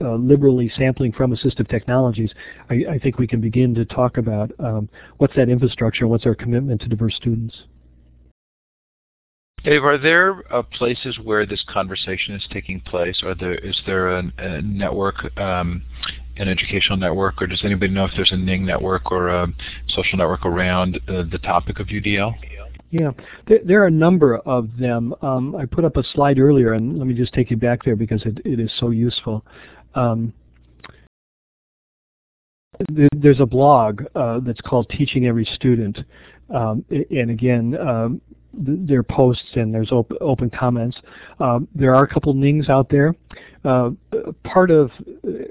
uh, 0.01 0.15
liberally 0.15 0.71
sampling 0.77 1.11
from 1.11 1.31
assistive 1.31 1.69
technologies, 1.69 2.31
I, 2.69 2.85
I, 2.91 2.99
think 2.99 3.19
we 3.19 3.27
can 3.27 3.39
begin 3.39 3.75
to 3.75 3.85
talk 3.85 4.17
about 4.17 4.51
um, 4.59 4.89
what's 5.17 5.35
that 5.35 5.49
infrastructure 5.49 6.07
what's 6.07 6.25
our 6.25 6.35
commitment 6.35 6.81
to 6.81 6.87
diverse 6.87 7.15
students. 7.15 7.55
Dave, 9.63 9.83
are 9.83 9.97
there 9.97 10.41
uh, 10.53 10.63
places 10.63 11.19
where 11.21 11.45
this 11.45 11.63
conversation 11.67 12.33
is 12.33 12.47
taking 12.49 12.79
place? 12.79 13.21
Are 13.23 13.35
there 13.35 13.55
is 13.55 13.79
there 13.85 14.09
a, 14.09 14.23
a 14.37 14.61
network, 14.61 15.37
um, 15.37 15.83
an 16.39 16.47
educational 16.47 16.97
network, 16.97 17.41
or 17.41 17.47
does 17.47 17.61
anybody 17.63 17.93
know 17.93 18.05
if 18.05 18.11
there's 18.15 18.31
a 18.31 18.37
Ning 18.37 18.65
network 18.65 19.11
or 19.11 19.27
a 19.27 19.47
social 19.89 20.17
network 20.17 20.45
around 20.45 20.99
uh, 21.07 21.23
the 21.29 21.39
topic 21.43 21.79
of 21.79 21.87
UDL? 21.87 22.33
Yeah, 22.91 23.11
there, 23.47 23.59
there, 23.63 23.83
are 23.83 23.87
a 23.87 23.91
number 23.91 24.37
of 24.37 24.69
them. 24.77 25.13
Um, 25.21 25.55
I 25.55 25.65
put 25.65 25.85
up 25.85 25.97
a 25.97 26.03
slide 26.13 26.39
earlier, 26.39 26.73
and 26.73 26.97
let 26.97 27.07
me 27.07 27.13
just 27.13 27.33
take 27.33 27.51
you 27.51 27.57
back 27.57 27.83
there 27.83 27.95
because 27.95 28.23
it, 28.25 28.39
it 28.45 28.59
is 28.59 28.71
so 28.79 28.89
useful. 28.89 29.45
Um, 29.93 30.33
there's 33.11 33.41
a 33.41 33.45
blog 33.45 34.03
uh, 34.15 34.39
that's 34.39 34.61
called 34.61 34.89
Teaching 34.89 35.27
Every 35.27 35.45
Student, 35.55 35.99
um, 36.53 36.83
and 36.89 37.29
again, 37.29 37.77
um, 37.77 38.21
their 38.53 39.03
posts 39.03 39.45
and 39.53 39.73
there's 39.73 39.91
op 39.91 40.11
open 40.21 40.49
comments. 40.49 40.97
Um, 41.39 41.67
there 41.75 41.93
are 41.93 42.03
a 42.03 42.07
couple 42.07 42.33
Nings 42.33 42.69
out 42.69 42.89
there. 42.89 43.13
Uh, 43.65 43.91
part 44.43 44.71
of 44.71 44.89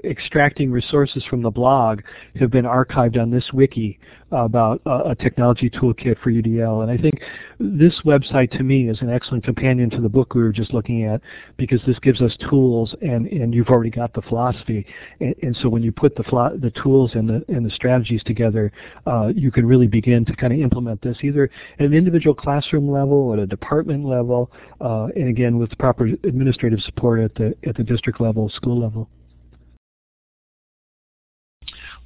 extracting 0.03 0.71
resources 0.71 1.23
from 1.29 1.41
the 1.41 1.49
blog 1.51 2.01
have 2.39 2.49
been 2.49 2.65
archived 2.65 3.19
on 3.21 3.29
this 3.29 3.51
wiki 3.53 3.99
about 4.31 4.81
uh, 4.85 5.03
a 5.05 5.15
technology 5.15 5.69
toolkit 5.69 6.19
for 6.21 6.31
UDL. 6.31 6.83
And 6.83 6.91
I 6.91 6.97
think 7.01 7.21
this 7.59 7.99
website 8.05 8.55
to 8.57 8.63
me 8.63 8.89
is 8.89 9.01
an 9.01 9.09
excellent 9.09 9.43
companion 9.43 9.89
to 9.91 10.01
the 10.01 10.09
book 10.09 10.33
we 10.33 10.41
were 10.41 10.51
just 10.51 10.73
looking 10.73 11.05
at 11.05 11.21
because 11.57 11.81
this 11.85 11.97
gives 11.99 12.21
us 12.21 12.35
tools 12.49 12.95
and, 13.01 13.27
and 13.27 13.53
you've 13.53 13.69
already 13.69 13.89
got 13.89 14.13
the 14.13 14.21
philosophy. 14.21 14.85
And, 15.19 15.35
and 15.41 15.57
so 15.61 15.69
when 15.69 15.83
you 15.83 15.91
put 15.91 16.15
the, 16.15 16.23
the 16.61 16.71
tools 16.81 17.11
and 17.15 17.29
the, 17.29 17.43
and 17.47 17.65
the 17.65 17.71
strategies 17.71 18.23
together, 18.23 18.71
uh, 19.07 19.27
you 19.35 19.51
can 19.51 19.65
really 19.65 19.87
begin 19.87 20.25
to 20.25 20.35
kind 20.35 20.53
of 20.53 20.59
implement 20.59 21.01
this 21.01 21.17
either 21.23 21.49
at 21.79 21.85
an 21.85 21.93
individual 21.93 22.35
classroom 22.35 22.89
level, 22.89 23.33
at 23.33 23.39
a 23.39 23.47
department 23.47 24.05
level, 24.05 24.51
uh, 24.81 25.07
and 25.15 25.27
again 25.27 25.57
with 25.57 25.75
proper 25.77 26.05
administrative 26.05 26.79
support 26.81 27.19
at 27.19 27.35
the, 27.35 27.55
at 27.67 27.75
the 27.75 27.83
district 27.83 27.98
level, 28.19 28.49
school 28.49 28.79
level. 28.79 29.09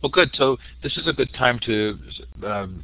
Well, 0.02 0.12
good. 0.12 0.32
So 0.34 0.58
this 0.84 0.98
is 0.98 1.08
a 1.08 1.14
good 1.14 1.34
time 1.34 1.60
to 1.66 1.98
um, 2.46 2.84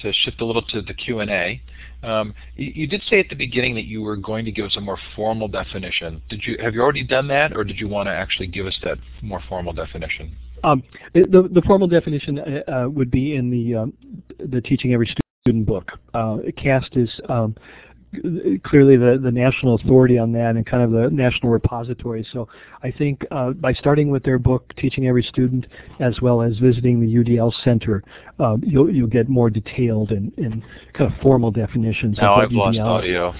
to 0.00 0.12
shift 0.12 0.40
a 0.40 0.44
little 0.44 0.62
to 0.62 0.82
the 0.82 0.92
Q 0.92 1.20
and 1.20 1.30
A. 1.30 1.62
Um, 2.02 2.34
you, 2.56 2.72
you, 2.74 2.86
did 2.86 3.02
say 3.08 3.20
at 3.20 3.28
the 3.28 3.36
beginning 3.36 3.74
that 3.76 3.84
you 3.84 4.02
were 4.02 4.16
going 4.16 4.44
to 4.44 4.52
give 4.52 4.66
us 4.66 4.76
a 4.76 4.80
more 4.80 4.98
formal 5.14 5.48
definition. 5.48 6.20
Did 6.28 6.42
you 6.44 6.58
have 6.60 6.74
you 6.74 6.82
already 6.82 7.04
done 7.04 7.28
that, 7.28 7.56
or 7.56 7.64
did 7.64 7.78
you 7.78 7.88
want 7.88 8.08
to 8.08 8.10
actually 8.10 8.48
give 8.48 8.66
us 8.66 8.76
that 8.82 8.98
more 9.22 9.40
formal 9.48 9.72
definition? 9.72 10.36
Um, 10.64 10.82
the 11.14 11.48
the 11.50 11.62
formal 11.62 11.88
definition 11.88 12.38
uh, 12.38 12.70
uh 12.70 12.88
would 12.88 13.10
be 13.10 13.36
in 13.36 13.50
the 13.50 13.76
um, 13.76 13.92
the 14.38 14.60
Teaching 14.60 14.92
Every 14.92 15.14
Student 15.46 15.66
book. 15.66 15.90
Uh, 16.12 16.38
CAST 16.56 16.96
is 16.96 17.08
um, 17.28 17.56
clearly 18.64 18.96
the, 18.96 19.18
the 19.22 19.30
national 19.30 19.74
authority 19.76 20.18
on 20.18 20.32
that 20.32 20.56
and 20.56 20.66
kind 20.66 20.82
of 20.82 20.90
the 20.90 21.08
national 21.10 21.50
repository. 21.50 22.26
So 22.32 22.48
I 22.82 22.90
think 22.90 23.24
uh, 23.30 23.52
by 23.52 23.72
starting 23.72 24.10
with 24.10 24.22
their 24.22 24.38
book, 24.38 24.72
Teaching 24.76 25.06
Every 25.06 25.22
Student, 25.22 25.66
as 26.00 26.20
well 26.20 26.42
as 26.42 26.58
visiting 26.58 27.00
the 27.00 27.06
UDL 27.06 27.52
Center, 27.64 28.02
uh, 28.38 28.56
you'll, 28.62 28.90
you'll 28.90 29.06
get 29.06 29.28
more 29.28 29.48
detailed 29.48 30.10
and, 30.10 30.32
and 30.36 30.62
kind 30.92 31.12
of 31.12 31.18
formal 31.20 31.50
definitions. 31.50 32.18
Now 32.20 32.34
of 32.34 32.44
I've 32.44 32.52
lost 32.52 32.78
audio. 32.78 33.34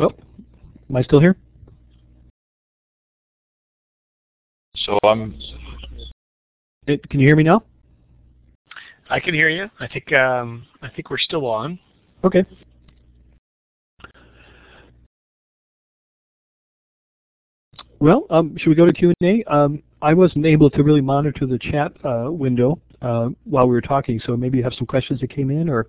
Oh, 0.00 0.12
am 0.90 0.96
I 0.96 1.02
still 1.02 1.20
here? 1.20 1.36
So 4.76 4.98
I'm. 5.04 5.38
It, 6.86 7.08
can 7.10 7.20
you 7.20 7.26
hear 7.26 7.36
me 7.36 7.42
now? 7.42 7.62
I 9.10 9.20
can 9.20 9.34
hear 9.34 9.48
you. 9.48 9.70
I 9.80 9.88
think 9.88 10.12
um, 10.12 10.66
I 10.82 10.88
think 10.88 11.10
we're 11.10 11.18
still 11.18 11.46
on. 11.46 11.78
Okay. 12.24 12.44
Well, 18.00 18.26
um, 18.30 18.56
should 18.56 18.68
we 18.68 18.74
go 18.74 18.86
to 18.86 18.92
Q&A? 18.92 19.42
Um, 19.44 19.82
I 20.02 20.14
wasn't 20.14 20.46
able 20.46 20.70
to 20.70 20.82
really 20.82 21.00
monitor 21.00 21.46
the 21.46 21.58
chat 21.58 21.92
uh, 22.04 22.30
window 22.30 22.80
uh, 23.02 23.28
while 23.44 23.66
we 23.66 23.74
were 23.74 23.80
talking, 23.80 24.20
so 24.24 24.36
maybe 24.36 24.58
you 24.58 24.64
have 24.64 24.74
some 24.74 24.86
questions 24.86 25.20
that 25.20 25.30
came 25.30 25.50
in, 25.50 25.68
or 25.68 25.88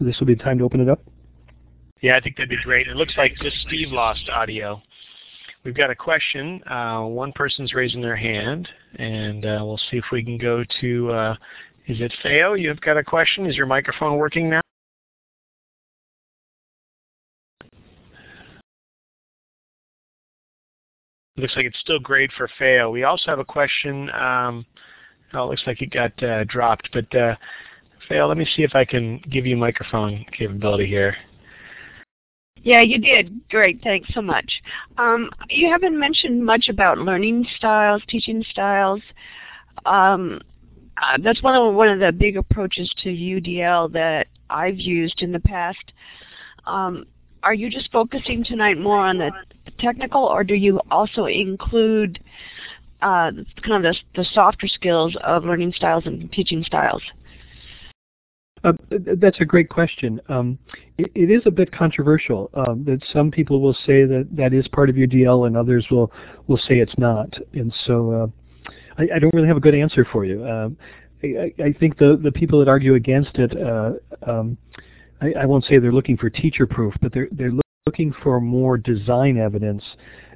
this 0.00 0.18
will 0.20 0.26
be 0.26 0.34
the 0.34 0.42
time 0.42 0.58
to 0.58 0.64
open 0.64 0.80
it 0.80 0.88
up. 0.88 1.00
Yeah, 2.02 2.16
I 2.16 2.20
think 2.20 2.36
that'd 2.36 2.50
be 2.50 2.58
great. 2.62 2.88
It 2.88 2.96
looks 2.96 3.14
like 3.16 3.34
just 3.36 3.56
Steve 3.66 3.88
lost 3.88 4.28
audio. 4.28 4.82
We've 5.64 5.74
got 5.74 5.90
a 5.90 5.96
question. 5.96 6.62
Uh, 6.68 7.02
one 7.02 7.32
person's 7.32 7.74
raising 7.74 8.02
their 8.02 8.16
hand, 8.16 8.68
and 8.96 9.44
uh, 9.46 9.58
we'll 9.62 9.80
see 9.90 9.96
if 9.96 10.04
we 10.12 10.22
can 10.22 10.36
go 10.36 10.62
to, 10.80 11.10
uh, 11.10 11.34
is 11.86 12.00
it 12.00 12.12
Theo? 12.22 12.52
You've 12.52 12.80
got 12.82 12.98
a 12.98 13.02
question. 13.02 13.46
Is 13.46 13.56
your 13.56 13.66
microphone 13.66 14.18
working 14.18 14.50
now? 14.50 14.60
Looks 21.36 21.56
like 21.56 21.66
it's 21.66 21.78
still 21.80 22.00
great 22.00 22.30
for 22.32 22.48
fail. 22.58 22.90
We 22.90 23.04
also 23.04 23.30
have 23.30 23.38
a 23.38 23.44
question. 23.44 24.10
Um, 24.10 24.66
oh, 25.34 25.44
it 25.44 25.50
looks 25.50 25.62
like 25.66 25.82
it 25.82 25.90
got 25.90 26.22
uh, 26.22 26.44
dropped, 26.44 26.88
but 26.92 27.14
uh, 27.14 27.36
fail. 28.08 28.28
Let 28.28 28.38
me 28.38 28.46
see 28.56 28.62
if 28.62 28.74
I 28.74 28.84
can 28.84 29.18
give 29.30 29.46
you 29.46 29.56
microphone 29.56 30.24
capability 30.36 30.86
here. 30.86 31.16
Yeah, 32.62 32.80
you 32.80 32.98
did. 32.98 33.48
Great. 33.48 33.80
Thanks 33.82 34.08
so 34.12 34.20
much. 34.20 34.50
Um, 34.98 35.30
you 35.48 35.70
haven't 35.70 35.96
mentioned 35.96 36.44
much 36.44 36.68
about 36.68 36.98
learning 36.98 37.46
styles, 37.56 38.02
teaching 38.08 38.44
styles. 38.50 39.00
Um, 39.84 40.40
uh, 41.00 41.18
that's 41.22 41.42
one 41.42 41.54
of 41.54 41.74
one 41.74 41.88
of 41.88 42.00
the 42.00 42.10
big 42.10 42.36
approaches 42.36 42.92
to 43.04 43.10
UDL 43.10 43.92
that 43.92 44.26
I've 44.50 44.78
used 44.78 45.22
in 45.22 45.30
the 45.30 45.40
past. 45.40 45.92
Um, 46.66 47.06
are 47.42 47.54
you 47.54 47.70
just 47.70 47.90
focusing 47.92 48.44
tonight 48.44 48.78
more 48.78 48.98
on 48.98 49.18
the 49.18 49.30
technical, 49.78 50.24
or 50.24 50.44
do 50.44 50.54
you 50.54 50.80
also 50.90 51.26
include 51.26 52.18
uh, 53.02 53.30
kind 53.62 53.84
of 53.86 53.94
the, 53.94 53.96
the 54.14 54.24
softer 54.32 54.68
skills 54.68 55.16
of 55.22 55.44
learning 55.44 55.72
styles 55.76 56.06
and 56.06 56.30
teaching 56.32 56.64
styles? 56.64 57.02
Uh, 58.64 58.72
that's 59.18 59.40
a 59.40 59.44
great 59.44 59.68
question. 59.68 60.20
Um, 60.28 60.58
it, 60.98 61.12
it 61.14 61.30
is 61.30 61.42
a 61.46 61.50
bit 61.50 61.70
controversial. 61.70 62.50
Um, 62.54 62.84
that 62.84 63.00
some 63.12 63.30
people 63.30 63.60
will 63.60 63.74
say 63.74 64.04
that 64.04 64.28
that 64.32 64.52
is 64.52 64.66
part 64.68 64.90
of 64.90 64.96
your 64.96 65.06
UDL, 65.06 65.46
and 65.46 65.56
others 65.56 65.86
will 65.90 66.10
will 66.46 66.58
say 66.58 66.80
it's 66.80 66.96
not. 66.98 67.32
And 67.52 67.72
so, 67.86 68.10
uh, 68.10 68.70
I, 68.98 69.16
I, 69.16 69.18
don't 69.18 69.32
really 69.34 69.46
have 69.46 69.56
a 69.56 69.60
good 69.60 69.74
answer 69.74 70.06
for 70.10 70.24
you. 70.24 70.44
Um, 70.46 70.76
I, 71.22 71.52
I, 71.62 71.72
think 71.78 71.98
the 71.98 72.18
the 72.20 72.32
people 72.32 72.58
that 72.58 72.68
argue 72.68 72.94
against 72.94 73.36
it, 73.36 73.56
uh, 73.60 73.92
um, 74.28 74.56
I, 75.20 75.32
I, 75.40 75.46
won't 75.46 75.64
say 75.64 75.78
they're 75.78 75.92
looking 75.92 76.16
for 76.16 76.30
teacher 76.30 76.66
proof, 76.66 76.94
but 77.00 77.12
they're 77.12 77.28
they're 77.32 77.52
looking 77.86 78.14
for 78.22 78.40
more 78.40 78.76
design 78.76 79.38
evidence 79.38 79.82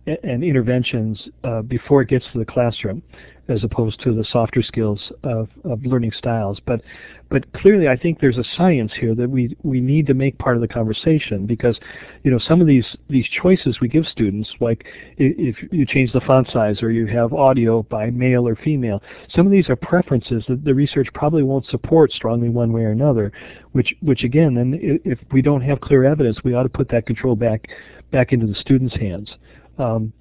and 0.06 0.42
interventions 0.42 1.20
uh, 1.44 1.62
before 1.62 2.02
it 2.02 2.08
gets 2.08 2.24
to 2.32 2.38
the 2.38 2.44
classroom 2.44 3.02
as 3.50 3.64
opposed 3.64 4.00
to 4.00 4.14
the 4.14 4.24
softer 4.24 4.62
skills 4.62 5.12
of, 5.24 5.48
of 5.64 5.84
learning 5.84 6.12
styles. 6.16 6.58
But 6.64 6.82
but 7.30 7.50
clearly 7.52 7.88
I 7.88 7.96
think 7.96 8.20
there's 8.20 8.38
a 8.38 8.44
science 8.56 8.92
here 8.98 9.14
that 9.14 9.30
we 9.30 9.56
we 9.62 9.80
need 9.80 10.06
to 10.08 10.14
make 10.14 10.36
part 10.38 10.56
of 10.56 10.60
the 10.60 10.68
conversation 10.68 11.46
because 11.46 11.78
you 12.24 12.30
know 12.30 12.38
some 12.38 12.60
of 12.60 12.66
these 12.66 12.84
these 13.08 13.26
choices 13.28 13.78
we 13.80 13.88
give 13.88 14.04
students 14.06 14.50
like 14.60 14.84
if 15.16 15.56
you 15.72 15.86
change 15.86 16.12
the 16.12 16.20
font 16.20 16.48
size 16.52 16.82
or 16.82 16.90
you 16.90 17.06
have 17.06 17.32
audio 17.32 17.82
by 17.84 18.10
male 18.10 18.46
or 18.46 18.56
female 18.56 19.00
some 19.34 19.46
of 19.46 19.52
these 19.52 19.68
are 19.68 19.76
preferences 19.76 20.44
that 20.48 20.64
the 20.64 20.74
research 20.74 21.06
probably 21.14 21.44
won't 21.44 21.66
support 21.66 22.10
strongly 22.12 22.48
one 22.48 22.72
way 22.72 22.82
or 22.82 22.90
another 22.90 23.32
which 23.72 23.94
which 24.02 24.24
again 24.24 24.54
then 24.54 24.78
if 25.04 25.18
we 25.32 25.40
don't 25.40 25.62
have 25.62 25.80
clear 25.80 26.04
evidence 26.04 26.38
we 26.42 26.54
ought 26.54 26.64
to 26.64 26.68
put 26.68 26.88
that 26.88 27.06
control 27.06 27.36
back 27.36 27.68
back 28.10 28.32
into 28.32 28.46
the 28.46 28.54
students 28.54 28.94
hands 28.96 29.30
um, 29.78 30.12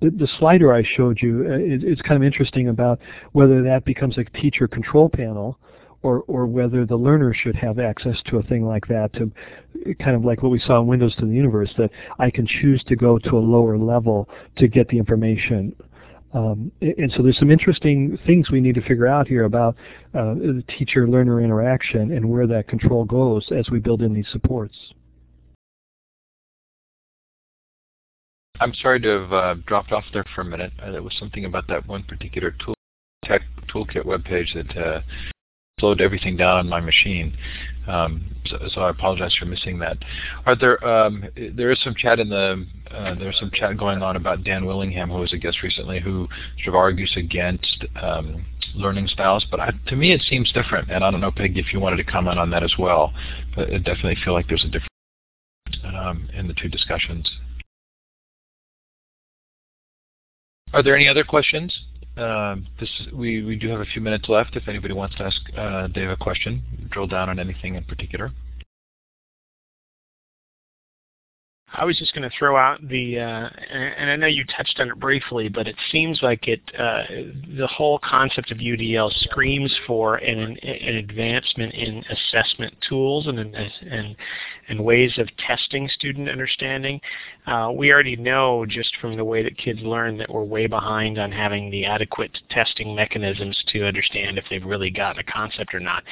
the, 0.00 0.10
the, 0.10 0.28
slider 0.38 0.72
I 0.72 0.82
showed 0.96 1.20
you, 1.20 1.46
uh, 1.48 1.54
it, 1.54 1.84
it's 1.84 2.02
kind 2.02 2.16
of 2.16 2.22
interesting 2.22 2.68
about 2.68 3.00
whether 3.32 3.62
that 3.62 3.84
becomes 3.84 4.18
a 4.18 4.24
teacher 4.24 4.68
control 4.68 5.08
panel 5.08 5.58
or, 6.02 6.22
or 6.26 6.46
whether 6.46 6.84
the 6.84 6.96
learner 6.96 7.32
should 7.32 7.56
have 7.56 7.78
access 7.78 8.16
to 8.26 8.36
a 8.36 8.42
thing 8.42 8.66
like 8.66 8.86
that 8.88 9.10
to 9.14 9.32
kind 9.98 10.14
of 10.14 10.24
like 10.24 10.42
what 10.42 10.50
we 10.50 10.58
saw 10.58 10.80
in 10.80 10.86
Windows 10.86 11.16
to 11.16 11.26
the 11.26 11.32
Universe, 11.32 11.72
that 11.78 11.90
I 12.18 12.30
can 12.30 12.46
choose 12.46 12.84
to 12.84 12.96
go 12.96 13.18
to 13.18 13.36
a 13.36 13.40
lower 13.40 13.78
level 13.78 14.28
to 14.56 14.68
get 14.68 14.88
the 14.88 14.98
information. 14.98 15.74
Um, 16.34 16.70
and 16.82 17.12
so 17.16 17.22
there's 17.22 17.38
some 17.38 17.50
interesting 17.50 18.18
things 18.26 18.50
we 18.50 18.60
need 18.60 18.74
to 18.74 18.82
figure 18.82 19.06
out 19.06 19.28
here 19.28 19.44
about 19.44 19.76
uh, 20.14 20.34
the 20.34 20.62
teacher-learner 20.76 21.40
interaction 21.40 22.12
and 22.12 22.28
where 22.28 22.46
that 22.48 22.68
control 22.68 23.04
goes 23.04 23.48
as 23.56 23.70
we 23.70 23.78
build 23.78 24.02
in 24.02 24.12
these 24.12 24.28
supports. 24.30 24.76
I'm 28.60 28.74
sorry 28.74 29.00
to 29.00 29.08
have 29.08 29.32
uh, 29.32 29.54
dropped 29.66 29.92
off 29.92 30.04
there 30.12 30.24
for 30.34 30.42
a 30.42 30.44
minute. 30.44 30.72
Uh, 30.80 30.92
there 30.92 31.02
was 31.02 31.14
something 31.18 31.44
about 31.44 31.66
that 31.68 31.86
one 31.86 32.04
particular 32.04 32.54
tool 32.64 32.74
tech 33.24 33.42
toolkit 33.68 34.04
webpage 34.04 34.54
that 34.54 34.76
uh, 34.76 35.00
slowed 35.80 36.00
everything 36.00 36.36
down 36.36 36.58
on 36.58 36.68
my 36.68 36.78
machine. 36.78 37.36
Um, 37.88 38.34
so, 38.46 38.58
so, 38.68 38.80
I 38.82 38.90
apologize 38.90 39.34
for 39.38 39.46
missing 39.46 39.78
that. 39.80 39.98
Are 40.46 40.54
there 40.54 40.82
um, 40.86 41.24
there 41.36 41.70
is 41.70 41.82
some 41.82 41.94
chat 41.94 42.20
in 42.20 42.28
the 42.28 42.64
uh, 42.90 43.14
there's 43.16 43.38
some 43.38 43.50
chat 43.52 43.76
going 43.76 44.02
on 44.02 44.16
about 44.16 44.44
Dan 44.44 44.64
Willingham, 44.64 45.10
who 45.10 45.18
was 45.18 45.32
a 45.32 45.36
guest 45.36 45.62
recently, 45.62 46.00
who 46.00 46.28
sort 46.62 46.68
of 46.68 46.74
argues 46.76 47.12
against 47.16 47.84
um, 48.00 48.46
learning 48.74 49.08
styles. 49.08 49.44
But 49.50 49.60
I, 49.60 49.72
to 49.88 49.96
me, 49.96 50.12
it 50.12 50.22
seems 50.22 50.52
different, 50.52 50.90
and 50.90 51.02
I 51.02 51.10
don't 51.10 51.20
know, 51.20 51.32
Peggy, 51.32 51.60
if 51.60 51.72
you 51.72 51.80
wanted 51.80 51.96
to 51.96 52.04
comment 52.04 52.38
on 52.38 52.50
that 52.50 52.62
as 52.62 52.74
well. 52.78 53.12
But 53.56 53.70
I 53.70 53.78
definitely 53.78 54.16
feel 54.24 54.32
like 54.32 54.46
there's 54.48 54.64
a 54.64 54.68
difference 54.68 54.88
um, 55.84 56.28
in 56.32 56.46
the 56.46 56.54
two 56.54 56.68
discussions. 56.68 57.30
Are 60.74 60.82
there 60.82 60.96
any 60.96 61.06
other 61.06 61.22
questions? 61.22 61.72
Uh, 62.16 62.56
this 62.80 62.90
we 63.12 63.44
we 63.44 63.54
do 63.54 63.68
have 63.68 63.80
a 63.80 63.84
few 63.84 64.02
minutes 64.02 64.28
left. 64.28 64.56
If 64.56 64.66
anybody 64.66 64.92
wants 64.92 65.14
to 65.16 65.22
ask 65.22 65.40
uh, 65.56 65.86
Dave 65.86 66.10
a 66.10 66.16
question, 66.16 66.62
drill 66.90 67.06
down 67.06 67.28
on 67.28 67.38
anything 67.38 67.76
in 67.76 67.84
particular. 67.84 68.32
I 71.76 71.84
was 71.84 71.98
just 71.98 72.14
going 72.14 72.28
to 72.28 72.36
throw 72.38 72.56
out 72.56 72.86
the, 72.88 73.18
uh, 73.18 73.48
and 73.72 74.08
I 74.08 74.14
know 74.14 74.28
you 74.28 74.44
touched 74.56 74.78
on 74.78 74.90
it 74.90 75.00
briefly, 75.00 75.48
but 75.48 75.66
it 75.66 75.74
seems 75.90 76.20
like 76.22 76.46
it, 76.46 76.60
uh, 76.78 77.02
the 77.58 77.66
whole 77.66 77.98
concept 77.98 78.52
of 78.52 78.58
UDL 78.58 79.12
screams 79.24 79.76
for 79.84 80.16
an, 80.16 80.56
an 80.56 80.94
advancement 80.96 81.74
in 81.74 82.04
assessment 82.08 82.74
tools 82.88 83.26
and, 83.26 83.40
and, 83.40 84.16
and 84.68 84.84
ways 84.84 85.18
of 85.18 85.28
testing 85.36 85.88
student 85.88 86.28
understanding. 86.28 87.00
Uh, 87.46 87.70
we 87.74 87.92
already 87.92 88.16
know 88.16 88.64
just 88.66 88.96
from 89.00 89.16
the 89.16 89.24
way 89.24 89.42
that 89.42 89.58
kids 89.58 89.80
learn 89.82 90.16
that 90.16 90.30
we're 90.30 90.42
way 90.42 90.66
behind 90.66 91.18
on 91.18 91.30
having 91.30 91.70
the 91.70 91.84
adequate 91.84 92.38
testing 92.50 92.94
mechanisms 92.94 93.62
to 93.68 93.84
understand 93.84 94.38
if 94.38 94.44
they've 94.48 94.64
really 94.64 94.90
gotten 94.90 95.20
a 95.20 95.32
concept 95.32 95.74
or 95.74 95.80
not. 95.80 96.02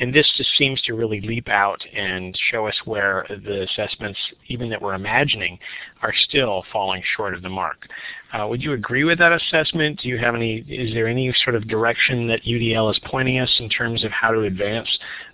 And 0.00 0.14
this 0.14 0.30
just 0.36 0.50
seems 0.56 0.80
to 0.82 0.94
really 0.94 1.20
leap 1.20 1.48
out 1.48 1.82
and 1.94 2.36
show 2.50 2.66
us 2.66 2.78
where 2.84 3.26
the 3.28 3.62
assessments, 3.62 4.18
even 4.48 4.68
that 4.70 4.82
we're 4.82 4.94
imagining, 4.94 5.58
are 6.02 6.12
still 6.28 6.64
falling 6.72 7.02
short 7.16 7.34
of 7.34 7.42
the 7.42 7.48
mark. 7.48 7.88
Uh, 8.32 8.46
would 8.48 8.62
you 8.62 8.72
agree 8.72 9.04
with 9.04 9.18
that 9.18 9.32
assessment? 9.32 10.00
Do 10.00 10.08
you 10.08 10.18
have 10.18 10.34
any, 10.34 10.58
is 10.68 10.92
there 10.94 11.06
any 11.06 11.34
sort 11.44 11.54
of 11.54 11.68
direction 11.68 12.26
that 12.28 12.42
UDL 12.44 12.90
is 12.90 12.98
pointing 13.04 13.38
us 13.38 13.54
in 13.60 13.68
terms 13.68 14.04
of 14.04 14.10
how 14.10 14.30
to 14.30 14.42
advance 14.42 14.88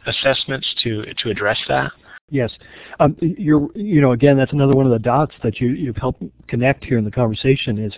assessments 0.06 0.66
to, 0.82 1.04
to 1.22 1.30
address 1.30 1.58
that? 1.68 1.92
Yes, 2.30 2.52
um, 3.00 3.16
you're. 3.20 3.70
You 3.74 4.02
know, 4.02 4.12
again, 4.12 4.36
that's 4.36 4.52
another 4.52 4.74
one 4.74 4.84
of 4.84 4.92
the 4.92 4.98
dots 4.98 5.34
that 5.42 5.60
you 5.62 5.68
you've 5.68 5.96
helped 5.96 6.22
connect 6.46 6.84
here 6.84 6.98
in 6.98 7.04
the 7.04 7.10
conversation. 7.10 7.78
Is 7.78 7.94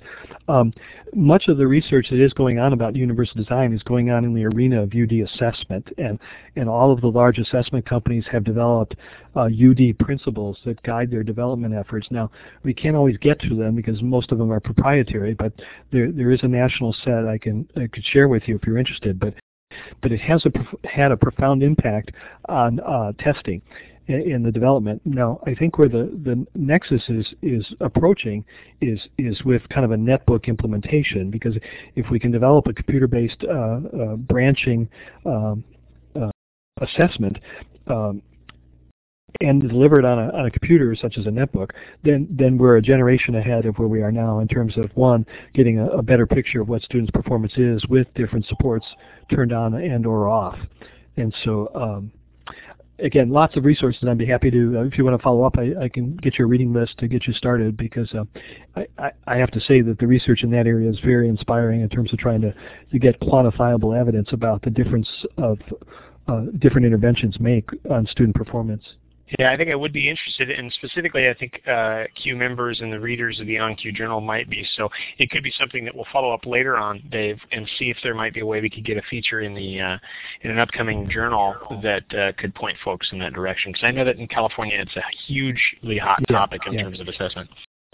um, 0.47 0.73
much 1.15 1.49
of 1.49 1.57
the 1.57 1.67
research 1.67 2.07
that 2.11 2.25
is 2.25 2.33
going 2.35 2.61
on 2.61 2.73
about 2.73 2.95
universal 2.95 3.35
design 3.35 3.73
is 3.73 3.83
going 3.83 4.11
on 4.11 4.25
in 4.25 4.33
the 4.33 4.45
arena 4.45 4.83
of 4.83 4.93
UD 4.95 5.15
assessment, 5.25 5.89
and 5.99 6.21
and 6.55 6.69
all 6.69 6.93
of 6.93 7.01
the 7.01 7.09
large 7.09 7.39
assessment 7.39 7.85
companies 7.85 8.25
have 8.31 8.45
developed 8.45 8.95
uh, 9.35 9.47
UD 9.47 9.99
principles 9.99 10.59
that 10.65 10.81
guide 10.85 11.11
their 11.11 11.25
development 11.25 11.75
efforts. 11.75 12.07
Now, 12.13 12.31
we 12.63 12.73
can't 12.73 12.95
always 12.95 13.17
get 13.17 13.41
to 13.41 13.57
them 13.57 13.75
because 13.75 14.01
most 14.01 14.31
of 14.31 14.39
them 14.39 14.53
are 14.53 14.61
proprietary, 14.61 15.35
but 15.35 15.53
there 15.91 16.13
there 16.13 16.31
is 16.31 16.41
a 16.45 16.49
national 16.49 16.95
set 17.05 17.27
I 17.27 17.37
can 17.37 17.69
I 17.75 17.89
could 17.89 18.05
share 18.05 18.29
with 18.29 18.47
you 18.47 18.55
if 18.55 18.63
you're 18.65 18.79
interested. 18.79 19.19
But 19.19 19.35
but 20.03 20.13
it 20.13 20.21
has 20.21 20.45
a, 20.47 20.89
had 20.89 21.11
a 21.11 21.17
profound 21.17 21.65
impact 21.65 22.13
on 22.49 22.79
uh, 22.81 23.13
testing 23.19 23.61
in 24.11 24.43
the 24.43 24.51
development. 24.51 25.01
Now, 25.05 25.41
I 25.47 25.55
think 25.55 25.79
where 25.79 25.89
the, 25.89 26.11
the 26.25 26.47
nexus 26.55 27.03
is, 27.09 27.27
is 27.43 27.65
approaching 27.81 28.45
is, 28.81 28.99
is 29.19 29.43
with 29.45 29.63
kind 29.69 29.85
of 29.85 29.93
a 29.93 29.97
netbook 29.97 30.47
implementation 30.47 31.31
because 31.31 31.57
if 31.95 32.07
we 32.11 32.19
can 32.19 32.31
develop 32.31 32.67
a 32.67 32.73
computer-based 32.73 33.45
uh, 33.45 33.53
uh, 33.53 34.17
branching 34.17 34.89
um, 35.25 35.65
uh, 36.17 36.31
assessment 36.81 37.39
um, 37.87 38.23
and 39.41 39.69
deliver 39.69 39.99
it 40.01 40.05
on 40.05 40.19
a, 40.19 40.29
on 40.37 40.47
a 40.47 40.51
computer 40.51 40.95
such 41.01 41.17
as 41.17 41.27
a 41.27 41.31
netbook, 41.31 41.71
then, 42.03 42.27
then 42.31 42.59
we're 42.59 42.77
a 42.77 42.83
generation 42.83 43.37
ahead 43.37 43.65
of 43.65 43.79
where 43.79 43.89
we 43.89 44.03
are 44.03 44.13
now 44.13 44.41
in 44.41 44.49
terms 44.49 44.77
of, 44.77 44.91
one, 44.97 45.25
getting 45.55 45.79
a, 45.79 45.87
a 45.91 46.03
better 46.03 46.27
picture 46.27 46.61
of 46.61 46.69
what 46.69 46.83
students' 46.83 47.13
performance 47.13 47.53
is 47.57 47.87
with 47.89 48.13
different 48.15 48.45
supports 48.47 48.87
turned 49.33 49.53
on 49.53 49.75
and 49.75 50.05
or 50.05 50.29
off. 50.29 50.59
And 51.17 51.35
so 51.45 51.71
um, 51.75 52.13
again, 53.03 53.31
lots 53.31 53.57
of 53.57 53.65
resources. 53.65 54.05
I'd 54.09 54.19
be 54.19 54.27
happy 54.27 54.51
to, 54.51 54.79
uh, 54.79 54.83
if 54.85 54.99
you 54.99 55.05
want 55.05 55.17
to 55.19 55.23
follow 55.23 55.45
up, 55.45 55.57
I, 55.59 55.85
I, 55.85 55.89
can 55.89 56.17
get 56.17 56.39
your 56.39 56.49
reading 56.49 56.73
list 56.73 56.99
to 56.99 57.09
get 57.09 57.27
you 57.27 57.33
started 57.33 57.77
because 57.77 58.13
uh, 58.15 58.25
I, 58.99 59.11
I, 59.27 59.37
have 59.37 59.51
to 59.53 59.61
say 59.61 59.81
that 59.83 59.99
the 59.99 60.07
research 60.07 60.43
in 60.43 60.51
that 60.53 60.67
area 60.67 60.91
is 60.91 60.99
very 61.01 61.29
inspiring 61.29 61.81
in 61.81 61.89
terms 61.89 62.13
of 62.13 62.19
trying 62.19 62.41
to, 62.43 62.55
to 62.93 62.99
get 62.99 63.21
quantifiable 63.21 63.99
evidence 63.99 64.29
about 64.33 64.63
the 64.63 64.71
difference 64.71 65.09
of 65.39 65.59
uh, 66.29 66.43
different 66.59 66.87
interventions 66.87 67.39
make 67.41 67.69
on 67.91 68.07
student 68.07 68.35
performance. 68.35 68.85
Yeah, 69.39 69.53
I 69.53 69.57
think 69.57 69.71
I 69.71 69.75
would 69.75 69.93
be 69.93 70.09
interested, 70.09 70.51
and 70.51 70.73
specifically, 70.73 71.29
I 71.29 71.35
think 71.35 71.63
uh, 71.67 72.05
CUE 72.17 72.37
members 72.37 72.81
and 72.81 72.93
the 72.93 72.99
readers 72.99 73.39
of 73.41 73.47
the 73.47 73.57
OnCUE 73.57 73.93
Journal 73.93 74.21
might 74.21 74.51
be. 74.51 74.67
So 74.77 74.89
it 75.19 75.31
could 75.31 75.43
be 75.43 75.53
something 75.59 75.85
that 75.85 75.95
we'll 75.95 76.07
follow 76.13 76.33
up 76.33 76.47
later 76.47 76.77
on, 76.77 77.03
Dave, 77.11 77.39
and 77.53 77.69
see 77.79 77.91
if 77.91 77.97
there 78.03 78.15
might 78.15 78.35
be 78.35 78.41
a 78.41 78.47
way 78.47 78.61
we 78.61 78.71
could 78.71 78.85
get 78.85 78.97
a 78.97 79.03
feature 79.03 79.41
in 79.41 79.55
the 79.55 79.81
uh, 79.81 79.99
in 80.43 80.51
an 80.51 80.59
upcoming 80.59 81.09
journal 81.09 81.55
that 81.83 82.15
uh, 82.15 82.33
could 82.39 82.55
point 82.55 82.77
folks 82.85 83.09
in 83.13 83.19
that 83.21 83.33
direction. 83.33 83.73
Because 83.73 83.85
I 83.85 83.91
know 83.93 84.05
that 84.05 84.17
in 84.17 84.27
California, 84.27 84.79
it's 84.79 84.97
a 84.97 85.03
hugely 85.27 85.99
hot 85.99 86.19
yeah, 86.29 86.37
topic 86.37 86.63
in 86.67 86.73
yeah. 86.73 86.83
terms 86.83 87.01
of 87.01 87.09
assessment. 87.09 87.49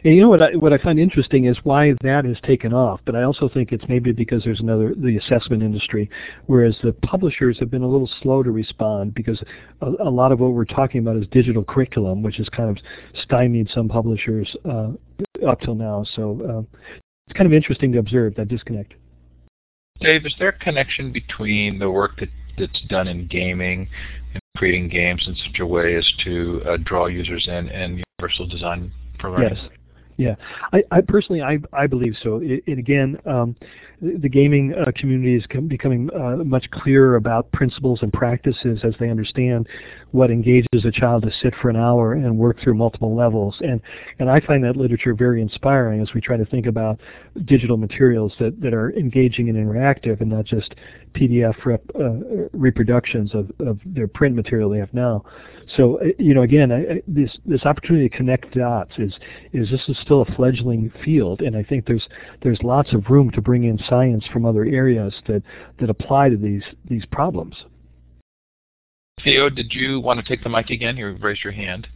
And 0.07 0.15
you 0.15 0.21
know 0.21 0.29
what 0.29 0.41
I, 0.41 0.55
what 0.55 0.73
I 0.73 0.79
find 0.79 1.01
interesting 1.01 1.47
is 1.47 1.57
why 1.65 1.93
that 2.03 2.25
has 2.25 2.37
taken 2.45 2.73
off, 2.73 3.01
but 3.05 3.17
I 3.17 3.25
also 3.25 3.49
think 3.49 3.73
it's 3.73 3.83
maybe 3.89 4.13
because 4.13 4.45
there's 4.45 4.61
another, 4.61 4.95
the 4.95 5.17
assessment 5.17 5.65
industry, 5.65 6.09
whereas 6.47 6.77
the 6.85 6.93
publishers 6.93 7.59
have 7.59 7.73
been 7.73 7.83
a 7.83 7.89
little 7.89 8.09
slow 8.23 8.45
to 8.45 8.53
respond 8.53 9.15
because 9.15 9.43
a, 9.81 9.91
a 10.05 10.09
lot 10.09 10.31
of 10.31 10.39
what 10.39 10.53
we're 10.53 10.65
talking 10.65 11.01
about 11.01 11.17
is 11.17 11.27
digital 11.33 11.65
curriculum, 11.65 12.23
which 12.23 12.37
has 12.37 12.49
kind 12.51 12.71
of 12.71 12.77
stymied 13.21 13.69
some 13.75 13.89
publishers 13.89 14.55
uh, 14.65 14.91
up 15.45 15.61
till 15.63 15.75
now. 15.75 16.07
So 16.15 16.41
uh, 16.49 16.79
it's 17.27 17.37
kind 17.37 17.49
of 17.49 17.53
interesting 17.53 17.91
to 17.91 17.99
observe 17.99 18.37
that 18.37 18.47
disconnect. 18.47 18.95
Dave, 19.99 20.25
is 20.25 20.37
there 20.39 20.51
a 20.51 20.59
connection 20.61 21.11
between 21.11 21.81
the 21.81 21.91
work 21.91 22.21
that, 22.21 22.31
that's 22.57 22.81
done 22.83 23.09
in 23.09 23.27
gaming 23.27 23.89
and 24.35 24.41
creating 24.57 24.89
games 24.89 25.25
in 25.27 25.35
such 25.35 25.59
a 25.59 25.67
way 25.67 25.97
as 25.97 26.09
to 26.23 26.63
uh, 26.65 26.77
draw 26.85 27.07
users 27.07 27.49
in 27.49 27.69
and 27.71 28.05
universal 28.21 28.47
design 28.47 28.93
for 29.19 29.33
learning? 29.33 29.57
Yes. 29.57 29.69
Yeah, 30.17 30.35
I, 30.73 30.83
I 30.91 31.01
personally 31.03 31.43
I 31.43 31.59
I 31.73 31.87
believe 31.87 32.15
so. 32.23 32.41
It 32.43 32.79
again, 32.79 33.19
um, 33.27 33.55
the, 34.01 34.29
gaming 34.29 34.75
uh, 34.75 34.91
community 34.95 35.37
is 35.37 35.47
becoming 35.69 36.11
uh, 36.15 36.37
much 36.45 36.71
clearer 36.71 37.17
about 37.17 37.51
principles 37.53 38.01
and 38.03 38.13
practices 38.13 38.81
as 38.85 38.95
they 39.01 39.09
understand 39.09 39.67
what 40.11 40.31
engages 40.31 40.85
a 40.85 40.91
child 40.91 41.23
to 41.23 41.31
sit 41.43 41.55
for 41.61 41.71
an 41.71 41.77
hour 41.77 42.13
and 42.13 42.37
work 42.37 42.61
through 42.63 42.75
multiple 42.75 43.17
levels. 43.17 43.57
And 43.61 43.81
and 44.19 44.31
I 44.31 44.41
find 44.41 44.63
that 44.65 44.77
literature 44.77 45.15
very 45.15 45.41
inspiring 45.41 46.01
as 46.01 46.13
we 46.15 46.21
try 46.21 46.37
to 46.37 46.45
think 46.47 46.67
about 46.67 47.01
digital 47.45 47.77
materials 47.77 48.33
that 48.39 48.61
that 48.61 48.75
are 48.75 48.93
engaging 48.93 49.49
and 49.49 49.57
interactive 49.57 50.21
and 50.21 50.31
not 50.31 50.45
just 50.45 50.75
PDF 51.15 51.65
rep, 51.65 51.83
uh, 51.99 52.49
reproductions 52.53 53.35
of, 53.35 53.51
of 53.61 53.81
their 53.85 54.09
print 54.09 54.35
material 54.35 54.71
they 54.71 54.79
have 54.79 54.93
now. 54.93 55.25
So 55.77 56.01
uh, 56.01 56.09
you 56.19 56.35
know, 56.35 56.43
again, 56.43 56.71
I, 56.71 57.03
this 57.07 57.37
this 57.47 57.65
opportunity 57.65 58.09
to 58.09 58.17
connect 58.17 58.53
dots 58.53 58.93
is 58.99 59.15
is 59.53 59.71
this 59.71 59.83
is 59.89 59.97
still 60.07 60.23
a 60.23 60.35
fledgling 60.37 60.91
field, 61.05 61.43
and 61.43 61.55
I 61.55 61.63
think 61.63 61.85
there's 61.87 62.07
there's 62.43 62.63
lots 62.63 62.95
of 62.95 63.11
room 63.11 63.31
to 63.33 63.43
bring 63.43 63.65
in 63.65 63.79
science 63.89 64.25
from 64.33 64.47
other 64.47 64.65
areas 64.65 65.13
that 65.27 65.43
that 65.79 65.91
apply 65.91 66.31
to 66.31 66.37
these 66.37 66.63
these 66.89 67.05
problems. 67.07 67.55
Theo, 69.23 69.51
did 69.51 69.75
you 69.75 70.01
want 70.01 70.21
to 70.21 70.27
take 70.27 70.43
the 70.43 70.49
mic 70.49 70.71
again? 70.71 70.97
You 70.97 71.17
raised 71.21 71.43
your 71.43 71.53
hand. 71.53 71.89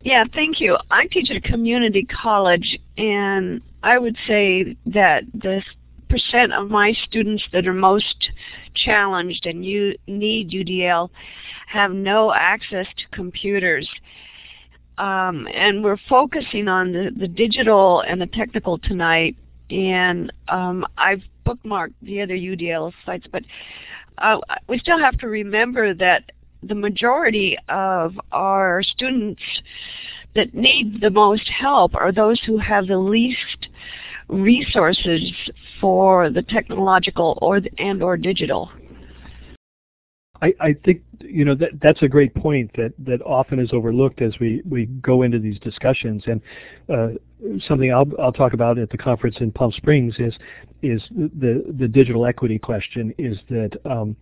Yeah, 0.00 0.24
thank 0.34 0.60
you. 0.60 0.76
I 0.90 1.06
teach 1.06 1.30
at 1.30 1.36
a 1.36 1.40
community 1.40 2.04
college, 2.04 2.76
and 2.98 3.60
I 3.84 3.98
would 3.98 4.16
say 4.26 4.76
that 4.86 5.24
the 5.32 5.62
percent 6.08 6.52
of 6.52 6.70
my 6.70 6.92
students 7.04 7.42
that 7.52 7.66
are 7.66 7.72
most 7.72 8.30
challenged 8.74 9.46
and 9.46 9.64
you 9.64 9.94
need 10.06 10.50
UDL 10.50 11.08
have 11.68 11.92
no 11.92 12.32
access 12.34 12.86
to 12.96 13.16
computers. 13.16 13.88
Um, 14.98 15.48
and 15.52 15.82
we're 15.82 15.98
focusing 16.08 16.68
on 16.68 16.92
the, 16.92 17.10
the 17.16 17.28
digital 17.28 18.02
and 18.02 18.20
the 18.20 18.26
technical 18.26 18.78
tonight. 18.78 19.36
And 19.70 20.32
um, 20.48 20.86
I've 20.98 21.22
bookmarked 21.46 21.94
the 22.02 22.20
other 22.20 22.34
UDL 22.34 22.92
sites, 23.04 23.26
but 23.30 23.42
uh, 24.18 24.38
we 24.68 24.78
still 24.78 24.98
have 24.98 25.18
to 25.18 25.28
remember 25.28 25.94
that 25.94 26.30
the 26.62 26.74
majority 26.74 27.56
of 27.68 28.18
our 28.30 28.82
students 28.82 29.42
that 30.34 30.54
need 30.54 31.00
the 31.00 31.10
most 31.10 31.48
help 31.48 31.94
are 31.94 32.12
those 32.12 32.40
who 32.46 32.58
have 32.58 32.86
the 32.86 32.98
least 32.98 33.68
resources 34.28 35.32
for 35.80 36.30
the 36.30 36.42
technological 36.42 37.38
or 37.42 37.60
and 37.78 38.02
or 38.02 38.16
digital. 38.16 38.70
I, 40.42 40.76
think 40.84 41.02
you 41.20 41.44
know 41.44 41.54
that 41.54 41.70
that's 41.80 42.02
a 42.02 42.08
great 42.08 42.34
point 42.34 42.70
that 42.76 42.92
that 42.98 43.22
often 43.22 43.60
is 43.60 43.70
overlooked 43.72 44.20
as 44.22 44.38
we 44.40 44.60
we 44.68 44.86
go 44.86 45.22
into 45.22 45.38
these 45.38 45.58
discussions 45.60 46.24
and 46.26 46.40
uh, 46.92 47.08
something 47.66 47.92
I'll 47.92 48.10
I'll 48.20 48.32
talk 48.32 48.52
about 48.52 48.78
at 48.78 48.90
the 48.90 48.98
conference 48.98 49.36
in 49.40 49.52
Palm 49.52 49.70
Springs 49.72 50.16
is 50.18 50.34
is 50.82 51.02
the 51.12 51.64
the 51.78 51.86
digital 51.86 52.26
equity 52.26 52.58
question 52.58 53.14
is 53.18 53.38
that 53.50 53.78
um, 53.84 54.16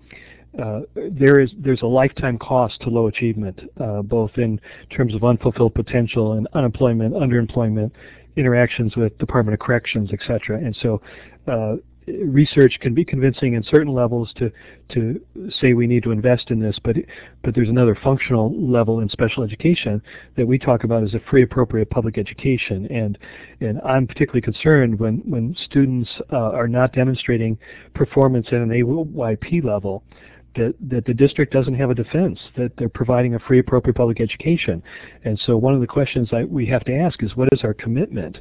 uh, 0.61 0.81
there 0.95 1.41
is 1.41 1.53
there's 1.59 1.83
a 1.83 1.87
lifetime 1.87 2.37
cost 2.39 2.81
to 2.83 2.91
low 2.91 3.07
achievement, 3.07 3.59
uh, 3.81 4.03
both 4.03 4.33
in 4.37 4.61
terms 4.95 5.14
of 5.14 5.25
unfulfilled 5.25 5.75
potential 5.75 6.33
and 6.33 6.49
unemployment, 6.55 7.14
underemployment, 7.14 7.91
interactions 8.37 8.97
with 8.97 9.16
Department 9.18 9.55
of 9.55 9.61
Corrections, 9.61 10.12
etc. 10.12 10.59
And 10.59 10.77
so 10.83 11.01
uh, 11.47 11.77
research 12.25 12.79
can 12.81 12.95
be 12.95 13.05
convincing 13.05 13.55
in 13.55 13.63
certain 13.63 13.93
levels 13.93 14.33
to 14.37 14.51
to 14.91 15.21
say 15.61 15.73
we 15.73 15.87
need 15.87 16.03
to 16.03 16.11
invest 16.11 16.51
in 16.51 16.61
this, 16.61 16.79
but 16.83 16.97
but 17.43 17.55
there's 17.55 17.69
another 17.69 17.97
functional 18.03 18.53
level 18.61 19.01
in 19.01 19.09
special 19.09 19.43
education 19.43 20.03
that 20.37 20.47
we 20.47 20.59
talk 20.59 20.85
about 20.85 21.03
as 21.03 21.15
a 21.15 21.21
free 21.31 21.43
appropriate 21.43 21.91
public 21.91 22.19
education, 22.19 22.87
and 22.87 23.19
and 23.61 23.81
I'm 23.85 24.07
particularly 24.07 24.43
concerned 24.43 24.99
when 24.99 25.19
when 25.19 25.55
students 25.65 26.11
uh, 26.33 26.37
are 26.37 26.69
not 26.69 26.93
demonstrating 26.93 27.59
performance 27.95 28.47
at 28.49 28.55
an 28.55 28.71
AYP 28.71 29.65
level 29.65 30.03
that, 30.57 30.75
that 30.81 31.05
the 31.05 31.15
district 31.15 31.53
doesn't 31.53 31.75
have 31.75 31.91
a 31.91 31.95
defense, 31.95 32.39
that 32.57 32.73
they're 32.77 32.89
providing 32.89 33.35
a 33.35 33.39
free 33.39 33.59
appropriate 33.59 33.95
public 33.95 34.21
education. 34.21 34.83
And 35.25 35.41
so 35.47 35.57
one 35.57 35.75
of 35.75 35.81
the 35.81 35.87
questions 35.87 36.31
I, 36.33 36.45
we 36.45 36.67
have 36.67 36.85
to 36.85 36.95
ask 36.95 37.23
is 37.23 37.37
what 37.37 37.49
is 37.53 37.61
our 37.63 37.75
commitment 37.75 38.39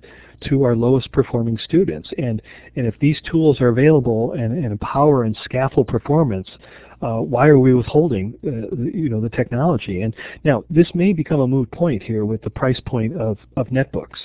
to 0.49 0.63
our 0.63 0.75
lowest 0.75 1.11
performing 1.11 1.57
students? 1.57 2.09
And, 2.17 2.41
and 2.75 2.87
if 2.87 2.97
these 2.99 3.19
tools 3.29 3.61
are 3.61 3.69
available 3.69 4.33
and, 4.33 4.53
and 4.53 4.71
empower 4.71 5.23
and 5.23 5.37
scaffold 5.43 5.87
performance, 5.87 6.47
uh, 7.01 7.17
why 7.17 7.47
are 7.47 7.59
we 7.59 7.73
withholding 7.73 8.33
uh, 8.45 8.75
you 8.75 9.09
know, 9.09 9.21
the 9.21 9.29
technology? 9.29 10.01
And 10.01 10.13
now 10.43 10.63
this 10.69 10.87
may 10.93 11.13
become 11.13 11.39
a 11.39 11.47
moot 11.47 11.71
point 11.71 12.03
here 12.03 12.25
with 12.25 12.41
the 12.41 12.49
price 12.49 12.79
point 12.85 13.15
of, 13.15 13.37
of 13.55 13.67
netbooks. 13.67 14.17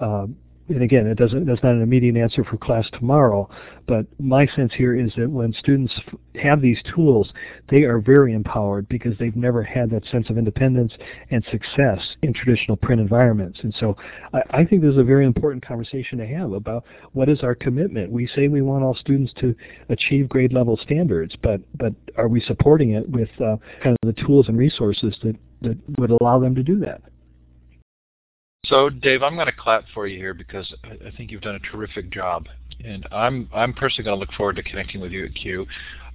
Uh, 0.00 0.26
and 0.68 0.82
again, 0.82 1.06
it 1.06 1.16
doesn't, 1.16 1.46
that's 1.46 1.62
not 1.62 1.72
an 1.72 1.82
immediate 1.82 2.16
answer 2.16 2.42
for 2.42 2.56
class 2.56 2.86
tomorrow, 2.92 3.48
but 3.86 4.04
my 4.18 4.46
sense 4.46 4.72
here 4.74 4.98
is 4.98 5.12
that 5.16 5.30
when 5.30 5.52
students 5.52 5.94
have 6.42 6.60
these 6.60 6.78
tools, 6.94 7.32
they 7.68 7.82
are 7.84 8.00
very 8.00 8.32
empowered 8.32 8.88
because 8.88 9.16
they've 9.18 9.36
never 9.36 9.62
had 9.62 9.90
that 9.90 10.04
sense 10.10 10.28
of 10.28 10.38
independence 10.38 10.92
and 11.30 11.44
success 11.50 12.00
in 12.22 12.32
traditional 12.32 12.76
print 12.76 13.00
environments. 13.00 13.60
And 13.62 13.74
so 13.78 13.96
I, 14.32 14.40
I 14.50 14.64
think 14.64 14.82
this 14.82 14.92
is 14.92 14.98
a 14.98 15.04
very 15.04 15.24
important 15.24 15.64
conversation 15.64 16.18
to 16.18 16.26
have 16.26 16.52
about 16.52 16.84
what 17.12 17.28
is 17.28 17.42
our 17.42 17.54
commitment. 17.54 18.10
We 18.10 18.26
say 18.26 18.48
we 18.48 18.62
want 18.62 18.82
all 18.82 18.96
students 18.96 19.32
to 19.40 19.54
achieve 19.88 20.28
grade 20.28 20.52
level 20.52 20.76
standards, 20.82 21.36
but, 21.42 21.60
but 21.78 21.92
are 22.16 22.28
we 22.28 22.40
supporting 22.40 22.90
it 22.92 23.08
with 23.08 23.30
uh, 23.40 23.56
kind 23.82 23.96
of 24.02 24.14
the 24.14 24.20
tools 24.24 24.48
and 24.48 24.58
resources 24.58 25.16
that, 25.22 25.36
that 25.62 25.78
would 25.98 26.10
allow 26.10 26.40
them 26.40 26.56
to 26.56 26.62
do 26.64 26.80
that? 26.80 27.02
So, 28.68 28.90
Dave, 28.90 29.22
I'm 29.22 29.34
going 29.34 29.46
to 29.46 29.52
clap 29.52 29.84
for 29.94 30.06
you 30.06 30.18
here 30.18 30.34
because 30.34 30.72
I 30.84 31.10
think 31.16 31.30
you've 31.30 31.42
done 31.42 31.54
a 31.54 31.60
terrific 31.60 32.10
job, 32.10 32.48
and 32.84 33.06
I'm 33.12 33.48
I'm 33.54 33.72
personally 33.72 34.04
going 34.04 34.16
to 34.16 34.20
look 34.20 34.32
forward 34.32 34.56
to 34.56 34.62
connecting 34.62 35.00
with 35.00 35.12
you 35.12 35.24
at 35.26 35.34
CUE. 35.34 35.66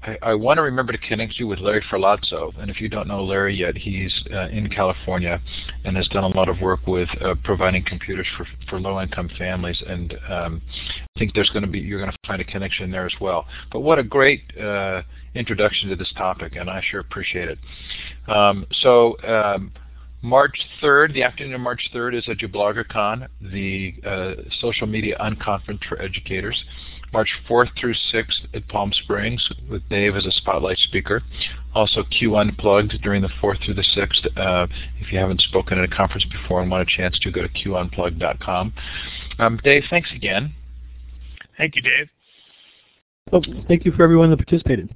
I, 0.03 0.17
I 0.21 0.33
want 0.33 0.57
to 0.57 0.63
remember 0.63 0.91
to 0.91 0.97
connect 0.97 1.39
you 1.39 1.47
with 1.47 1.59
Larry 1.59 1.83
Ferlazzo, 1.89 2.51
and 2.59 2.69
if 2.69 2.81
you 2.81 2.89
don't 2.89 3.07
know 3.07 3.23
Larry 3.23 3.55
yet, 3.55 3.77
he's 3.77 4.13
uh, 4.33 4.47
in 4.49 4.69
California 4.69 5.39
and 5.85 5.95
has 5.95 6.07
done 6.09 6.23
a 6.23 6.35
lot 6.35 6.49
of 6.49 6.59
work 6.59 6.87
with 6.87 7.07
uh, 7.21 7.35
providing 7.43 7.85
computers 7.85 8.27
for 8.35 8.45
for 8.69 8.81
low-income 8.81 9.29
families, 9.37 9.81
and 9.87 10.13
um, 10.27 10.61
I 11.15 11.19
think 11.19 11.33
there's 11.33 11.49
going 11.51 11.63
to 11.63 11.71
be 11.71 11.79
you're 11.79 11.99
going 11.99 12.11
to 12.11 12.17
find 12.27 12.41
a 12.41 12.45
connection 12.45 12.91
there 12.91 13.05
as 13.05 13.15
well. 13.21 13.45
But 13.71 13.81
what 13.81 13.97
a 13.97 14.03
great 14.03 14.41
uh, 14.59 15.03
introduction 15.35 15.89
to 15.89 15.95
this 15.95 16.11
topic, 16.17 16.57
and 16.57 16.69
I 16.69 16.81
sure 16.91 16.99
appreciate 16.99 17.47
it. 17.47 17.59
Um, 18.27 18.65
so. 18.81 19.17
Um, 19.23 19.71
March 20.22 20.55
3rd, 20.82 21.13
the 21.13 21.24
afternoon 21.24 21.55
of 21.55 21.61
March 21.61 21.89
3rd 21.93 22.15
is 22.15 22.30
at 22.30 22.38
JBloggerCon, 22.38 23.28
the 23.41 23.95
uh, 24.05 24.34
social 24.59 24.86
media 24.86 25.17
unconference 25.19 25.84
for 25.88 25.99
educators. 25.99 26.63
March 27.11 27.30
4th 27.49 27.69
through 27.78 27.93
6th 28.13 28.45
at 28.53 28.67
Palm 28.69 28.93
Springs 28.93 29.49
with 29.69 29.82
Dave 29.89 30.15
as 30.15 30.26
a 30.26 30.32
spotlight 30.32 30.78
speaker. 30.78 31.22
Also 31.74 32.03
CUE 32.03 32.36
Unplugged 32.36 33.01
during 33.01 33.22
the 33.22 33.30
4th 33.41 33.65
through 33.65 33.74
the 33.74 33.86
6th. 33.95 34.38
Uh, 34.38 34.67
if 34.99 35.11
you 35.11 35.19
haven't 35.19 35.41
spoken 35.41 35.78
at 35.78 35.84
a 35.84 35.93
conference 35.93 36.26
before 36.26 36.61
and 36.61 36.72
want 36.72 36.88
a 36.88 36.97
chance 36.97 37.19
to, 37.19 37.32
go 37.32 37.41
to 37.41 37.49
cueunplugged.com. 37.49 38.74
Um, 39.39 39.59
Dave, 39.63 39.84
thanks 39.89 40.11
again. 40.15 40.53
Thank 41.57 41.76
you, 41.76 41.82
Dave. 41.82 42.09
Well, 43.32 43.43
thank 43.67 43.86
you 43.86 43.91
for 43.91 44.03
everyone 44.03 44.30
that 44.30 44.38
participated. 44.38 44.89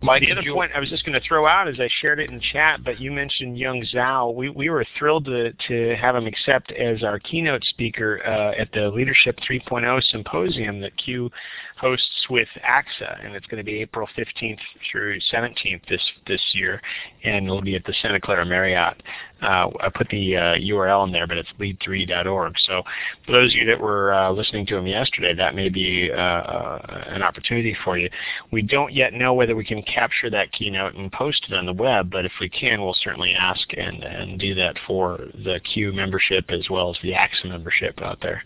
Mike, 0.00 0.22
the 0.22 0.30
other 0.30 0.42
point 0.52 0.70
I 0.74 0.80
was 0.80 0.88
just 0.90 1.04
going 1.04 1.20
to 1.20 1.26
throw 1.26 1.46
out 1.46 1.68
is 1.68 1.80
I 1.80 1.88
shared 2.00 2.20
it 2.20 2.30
in 2.30 2.40
chat, 2.40 2.84
but 2.84 3.00
you 3.00 3.10
mentioned 3.10 3.58
Yong 3.58 3.84
Zhao. 3.92 4.32
We, 4.32 4.48
we 4.48 4.70
were 4.70 4.86
thrilled 4.96 5.24
to, 5.24 5.52
to 5.52 5.96
have 5.96 6.14
him 6.14 6.26
accept 6.26 6.70
as 6.70 7.02
our 7.02 7.18
keynote 7.18 7.64
speaker 7.64 8.22
uh, 8.24 8.60
at 8.60 8.70
the 8.72 8.90
Leadership 8.90 9.38
3.0 9.48 10.00
Symposium 10.04 10.80
that 10.82 10.96
CUE 10.98 11.30
hosts 11.78 12.26
with 12.30 12.48
ACSA, 12.64 13.24
and 13.24 13.34
it's 13.34 13.46
going 13.46 13.58
to 13.58 13.64
be 13.64 13.80
April 13.80 14.08
15th 14.16 14.58
through 14.90 15.18
17th 15.32 15.86
this, 15.88 16.02
this 16.26 16.42
year, 16.54 16.80
and 17.24 17.46
it'll 17.46 17.62
be 17.62 17.76
at 17.76 17.84
the 17.84 17.94
Santa 18.00 18.20
Clara 18.20 18.44
Marriott. 18.44 19.02
Uh, 19.40 19.70
I 19.80 19.88
put 19.88 20.08
the 20.08 20.36
uh, 20.36 20.40
URL 20.56 21.06
in 21.06 21.12
there, 21.12 21.26
but 21.26 21.36
it's 21.36 21.48
lead3.org. 21.60 22.54
So 22.66 22.82
for 23.24 23.32
those 23.32 23.52
of 23.52 23.60
you 23.60 23.66
that 23.66 23.80
were 23.80 24.12
uh, 24.12 24.32
listening 24.32 24.66
to 24.66 24.76
him 24.76 24.86
yesterday, 24.86 25.34
that 25.34 25.54
may 25.54 25.68
be 25.68 26.10
uh, 26.12 26.16
uh, 26.16 27.04
an 27.08 27.22
opportunity 27.22 27.76
for 27.84 27.96
you. 27.96 28.10
We 28.50 28.62
don't 28.62 28.92
yet 28.92 29.12
know 29.12 29.34
whether 29.34 29.54
we 29.54 29.64
can 29.64 29.82
capture 29.92 30.30
that 30.30 30.52
keynote 30.52 30.94
and 30.94 31.10
post 31.12 31.46
it 31.48 31.54
on 31.54 31.66
the 31.66 31.72
web, 31.72 32.10
but 32.10 32.24
if 32.24 32.32
we 32.40 32.48
can, 32.48 32.80
we'll 32.80 32.96
certainly 33.02 33.34
ask 33.34 33.68
and, 33.76 34.02
and 34.02 34.38
do 34.38 34.54
that 34.54 34.76
for 34.86 35.18
the 35.44 35.60
CUE 35.72 35.92
membership 35.92 36.44
as 36.50 36.68
well 36.70 36.90
as 36.90 36.96
the 37.02 37.12
ACSA 37.12 37.46
membership 37.46 38.00
out 38.02 38.18
there. 38.20 38.42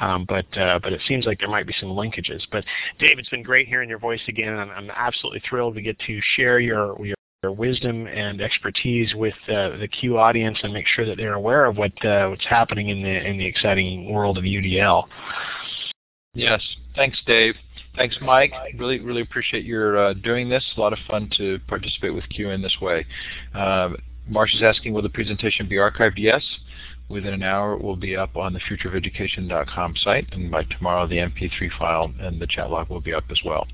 Um, 0.00 0.24
but 0.28 0.46
uh, 0.56 0.78
but 0.82 0.92
it 0.92 1.00
seems 1.06 1.26
like 1.26 1.38
there 1.38 1.48
might 1.48 1.66
be 1.66 1.74
some 1.80 1.90
linkages. 1.90 2.42
But 2.50 2.64
Dave, 2.98 3.18
it's 3.18 3.28
been 3.28 3.42
great 3.42 3.68
hearing 3.68 3.88
your 3.88 3.98
voice 3.98 4.22
again. 4.28 4.56
I'm, 4.56 4.70
I'm 4.70 4.90
absolutely 4.90 5.42
thrilled 5.48 5.74
to 5.74 5.82
get 5.82 5.98
to 6.00 6.20
share 6.36 6.60
your, 6.60 6.96
your 7.04 7.16
wisdom 7.52 8.06
and 8.06 8.40
expertise 8.40 9.14
with 9.14 9.34
uh, 9.48 9.76
the 9.76 9.88
CUE 9.88 10.16
audience 10.16 10.58
and 10.62 10.72
make 10.72 10.86
sure 10.86 11.04
that 11.04 11.16
they're 11.16 11.34
aware 11.34 11.66
of 11.66 11.76
what 11.76 11.92
uh, 12.04 12.28
what's 12.28 12.46
happening 12.46 12.88
in 12.88 13.02
the 13.02 13.26
in 13.26 13.38
the 13.38 13.46
exciting 13.46 14.12
world 14.12 14.38
of 14.38 14.44
UDL. 14.44 15.04
Yes, 16.34 16.60
thanks, 16.96 17.20
Dave. 17.26 17.54
Thanks, 17.96 18.16
Mike. 18.20 18.52
Really, 18.76 18.98
really 19.00 19.22
appreciate 19.22 19.64
your 19.64 19.96
uh, 19.98 20.12
doing 20.14 20.48
this. 20.48 20.64
A 20.76 20.80
lot 20.80 20.92
of 20.92 20.98
fun 21.06 21.30
to 21.36 21.60
participate 21.68 22.12
with 22.14 22.28
CUE 22.28 22.50
in 22.50 22.60
this 22.62 22.76
way. 22.80 23.06
Uh, 23.54 23.90
Marsh 24.28 24.54
is 24.54 24.62
asking, 24.62 24.92
will 24.94 25.02
the 25.02 25.08
presentation 25.08 25.68
be 25.68 25.76
archived? 25.76 26.14
Yes. 26.16 26.42
Within 27.08 27.34
an 27.34 27.42
hour, 27.42 27.74
it 27.74 27.82
will 27.82 27.96
be 27.96 28.16
up 28.16 28.34
on 28.34 28.54
the 28.54 28.60
futureofeducation.com 28.60 29.94
site, 29.96 30.26
and 30.32 30.50
by 30.50 30.62
tomorrow, 30.64 31.06
the 31.06 31.16
MP3 31.18 31.70
file 31.78 32.10
and 32.18 32.40
the 32.40 32.46
chat 32.46 32.70
log 32.70 32.88
will 32.88 33.02
be 33.02 33.12
up 33.12 33.24
as 33.30 33.38
well. 33.44 33.66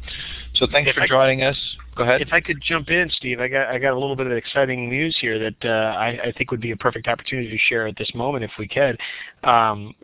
So 0.55 0.67
thanks 0.71 0.91
If 0.91 0.97
for 0.97 1.03
I- 1.03 1.07
joining 1.07 1.43
us. 1.45 1.57
Go 1.97 2.05
ahead. 2.05 2.23
If 2.23 2.33
I 2.33 2.41
could 2.41 2.63
jump 2.63 2.89
in, 2.89 3.11
Steve, 3.11 3.41
I 3.41 3.49
got 3.49 3.69
I 3.69 3.79
got 3.79 3.93
a 3.93 3.99
little 3.99 4.17
bit 4.17 4.27
of 4.27 4.33
exciting 4.33 4.89
news 4.89 5.17
here 5.21 5.39
that 5.39 5.65
uh, 5.65 5.97
I, 5.97 6.19
I 6.27 6.33
think 6.33 6.51
would 6.51 6.61
be 6.61 6.71
a 6.71 6.77
perfect 6.77 7.09
opportunity 7.09 7.51
to 7.51 7.59
share 7.59 7.87
at 7.87 7.97
this 7.97 8.15
moment 8.15 8.45
if 8.45 8.53
we 8.59 8.69
could. 8.69 8.99
Um, 9.43 9.95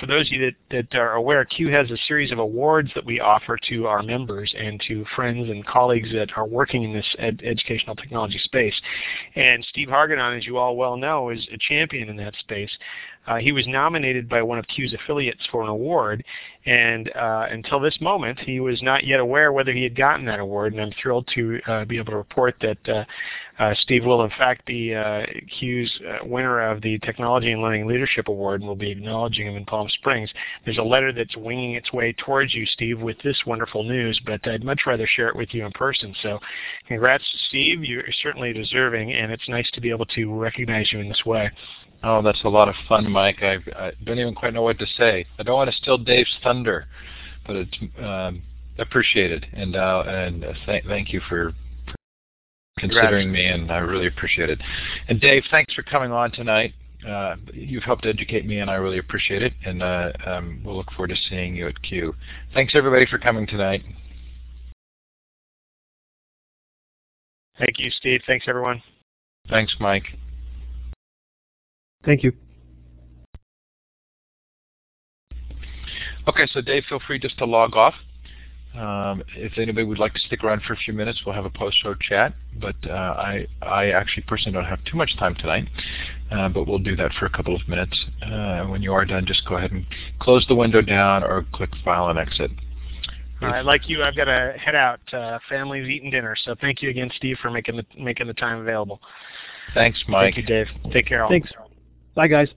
for 0.00 0.06
those 0.06 0.28
of 0.28 0.32
you 0.32 0.50
that, 0.70 0.88
that 0.90 0.98
are 0.98 1.14
aware, 1.14 1.44
CUE 1.44 1.70
has 1.70 1.90
a 1.90 1.96
series 2.08 2.32
of 2.32 2.38
awards 2.38 2.90
that 2.94 3.04
we 3.04 3.20
offer 3.20 3.58
to 3.68 3.86
our 3.86 4.02
members 4.02 4.54
and 4.56 4.80
to 4.86 5.04
friends 5.14 5.50
and 5.50 5.64
colleagues 5.66 6.10
that 6.12 6.30
are 6.36 6.46
working 6.46 6.84
in 6.84 6.92
this 6.92 7.16
ed 7.18 7.40
educational 7.44 7.96
technology 7.96 8.38
space. 8.38 8.78
And 9.34 9.64
Steve 9.64 9.88
Hargadon, 9.88 10.38
as 10.38 10.46
you 10.46 10.56
all 10.56 10.76
well 10.76 10.96
know, 10.96 11.30
is 11.30 11.46
a 11.52 11.58
champion 11.58 12.08
in 12.08 12.16
that 12.16 12.34
space. 12.36 12.70
Uh, 13.26 13.36
he 13.36 13.52
was 13.52 13.66
nominated 13.66 14.28
by 14.28 14.42
one 14.42 14.58
of 14.58 14.66
CUE's 14.68 14.94
affiliates 14.94 15.46
for 15.50 15.62
an 15.62 15.68
award, 15.68 16.24
and 16.66 17.10
uh, 17.14 17.46
until 17.50 17.78
this 17.78 18.00
moment, 18.00 18.40
he 18.40 18.58
was 18.58 18.82
not 18.82 19.04
yet 19.04 19.20
aware 19.20 19.52
whether 19.52 19.72
he 19.72 19.84
had 19.84 19.94
gotten 19.94 20.24
that 20.26 20.40
award. 20.40 20.72
And 20.72 20.82
I'm 20.82 20.92
thrilled 21.00 21.28
to 21.34 21.60
uh, 21.66 21.84
be 21.84 21.96
able 21.96 22.10
to 22.10 22.16
report 22.16 22.56
that 22.60 22.88
uh, 22.88 23.04
uh, 23.58 23.74
Steve 23.82 24.04
will, 24.04 24.24
in 24.24 24.30
fact, 24.30 24.66
be 24.66 24.92
uh, 24.92 25.24
CUE's 25.58 26.00
winner 26.24 26.68
of 26.68 26.82
the 26.82 26.98
Technology 27.00 27.52
and 27.52 27.62
Learning 27.62 27.86
Leadership 27.86 28.26
Award, 28.26 28.60
and 28.60 28.68
we'll 28.68 28.76
be 28.76 28.90
acknowledging 28.90 29.46
him 29.46 29.56
in 29.56 29.64
Palm 29.64 29.88
Springs. 29.88 30.30
There's 30.64 30.78
a 30.78 30.82
letter 30.82 31.12
that's 31.12 31.36
winging 31.36 31.74
its 31.74 31.92
way 31.92 32.12
towards 32.12 32.52
you, 32.52 32.66
Steve, 32.66 33.00
with 33.00 33.16
this 33.22 33.40
wonderful 33.46 33.84
news, 33.84 34.20
but 34.26 34.46
I'd 34.46 34.64
much 34.64 34.80
rather 34.86 35.06
share 35.06 35.28
it 35.28 35.36
with 35.36 35.54
you 35.54 35.64
in 35.64 35.72
person. 35.72 36.14
So, 36.20 36.40
congrats, 36.88 37.24
Steve. 37.48 37.84
You're 37.84 38.04
certainly 38.22 38.52
deserving, 38.52 39.12
and 39.12 39.30
it's 39.30 39.48
nice 39.48 39.70
to 39.72 39.80
be 39.80 39.90
able 39.90 40.06
to 40.06 40.34
recognize 40.34 40.92
you 40.92 40.98
in 40.98 41.08
this 41.08 41.24
way. 41.24 41.50
Oh, 42.02 42.22
that's 42.22 42.44
a 42.44 42.48
lot 42.48 42.68
of 42.68 42.74
fun, 42.88 43.10
Mike. 43.10 43.42
I, 43.42 43.58
I 43.76 43.92
don't 44.04 44.18
even 44.18 44.34
quite 44.34 44.54
know 44.54 44.62
what 44.62 44.78
to 44.78 44.86
say. 44.96 45.26
I 45.38 45.42
don't 45.42 45.56
want 45.56 45.70
to 45.70 45.76
steal 45.76 45.98
Dave's 45.98 46.36
thunder, 46.42 46.86
but 47.46 47.56
it's 47.56 47.76
um, 47.98 48.42
appreciated, 48.78 49.46
and 49.52 49.76
uh, 49.76 50.04
and 50.06 50.44
uh, 50.44 50.52
th 50.66 50.84
thank 50.86 51.12
you 51.12 51.20
for, 51.28 51.52
considering 52.78 53.32
me, 53.32 53.46
and 53.46 53.70
I 53.72 53.78
really 53.78 54.06
appreciate 54.06 54.50
it. 54.50 54.60
And 55.08 55.20
Dave, 55.20 55.44
thanks 55.50 55.74
for 55.74 55.82
coming 55.82 56.12
on 56.12 56.30
tonight. 56.30 56.74
Uh, 57.06 57.36
you've 57.52 57.84
helped 57.84 58.06
educate 58.06 58.46
me, 58.46 58.58
and 58.60 58.70
I 58.70 58.74
really 58.74 58.98
appreciate 58.98 59.42
it. 59.42 59.52
And 59.64 59.82
uh, 59.82 60.12
um, 60.26 60.60
we'll 60.64 60.76
look 60.76 60.90
forward 60.92 61.08
to 61.08 61.16
seeing 61.28 61.56
you 61.56 61.68
at 61.68 61.80
CUE. 61.82 62.14
Thanks 62.52 62.74
everybody 62.74 63.06
for 63.06 63.18
coming 63.18 63.46
tonight. 63.46 63.82
Thank 67.58 67.78
you, 67.78 67.90
Steve. 67.90 68.20
Thanks, 68.26 68.46
everyone. 68.48 68.82
Thanks, 69.48 69.74
Mike. 69.80 70.04
Thank 72.06 72.22
you. 72.22 72.32
Okay, 76.28 76.46
so 76.52 76.60
Dave, 76.60 76.84
feel 76.88 77.00
free 77.06 77.18
just 77.18 77.36
to 77.38 77.44
log 77.44 77.76
off. 77.76 77.94
Um, 78.74 79.22
if 79.36 79.58
anybody 79.58 79.84
would 79.84 79.98
like 79.98 80.12
to 80.12 80.20
stick 80.20 80.44
around 80.44 80.62
for 80.62 80.74
a 80.74 80.76
few 80.76 80.92
minutes, 80.92 81.22
we'll 81.24 81.34
have 81.34 81.46
a 81.46 81.50
post-show 81.50 81.94
chat. 81.94 82.34
But 82.60 82.76
uh, 82.86 82.92
I, 82.92 83.46
I 83.62 83.90
actually 83.90 84.24
personally 84.24 84.52
don't 84.52 84.66
have 84.66 84.84
too 84.84 84.96
much 84.96 85.16
time 85.18 85.34
tonight, 85.34 85.68
uh, 86.30 86.48
but 86.48 86.66
we'll 86.66 86.78
do 86.78 86.94
that 86.96 87.12
for 87.18 87.26
a 87.26 87.30
couple 87.30 87.54
of 87.56 87.66
minutes. 87.68 88.04
Uh, 88.22 88.66
when 88.66 88.82
you 88.82 88.92
are 88.92 89.04
done, 89.04 89.24
just 89.24 89.46
go 89.46 89.56
ahead 89.56 89.72
and 89.72 89.86
close 90.20 90.44
the 90.46 90.54
window 90.54 90.82
down 90.82 91.24
or 91.24 91.46
click 91.52 91.70
File 91.84 92.08
and 92.08 92.18
Exit. 92.18 92.50
All 93.40 93.48
right, 93.48 93.64
like 93.64 93.88
you, 93.88 94.02
I've 94.02 94.16
got 94.16 94.24
to 94.24 94.54
head 94.58 94.74
out. 94.74 95.00
Uh, 95.12 95.38
family's 95.48 95.88
eating 95.88 96.10
dinner, 96.10 96.34
so 96.44 96.54
thank 96.60 96.82
you 96.82 96.90
again, 96.90 97.10
Steve, 97.16 97.36
for 97.40 97.50
making 97.50 97.76
the 97.76 97.84
making 97.98 98.26
the 98.26 98.34
time 98.34 98.60
available. 98.60 99.00
Thanks, 99.74 100.02
Mike. 100.08 100.34
Thank 100.34 100.36
you, 100.36 100.42
Dave. 100.42 100.66
Take 100.92 101.06
care. 101.06 101.22
all. 101.22 101.28
Thanks. 101.28 101.50
Bye, 102.16 102.28
guys. 102.28 102.48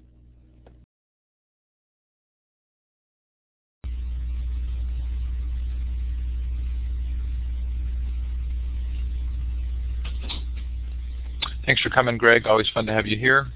Thanks 11.66 11.82
for 11.82 11.89
coming, 11.89 12.18
Greg. 12.18 12.47
Always 12.47 12.70
fun 12.74 12.86
to 12.86 12.93
have 12.93 13.05
you 13.05 13.18
here. 13.18 13.47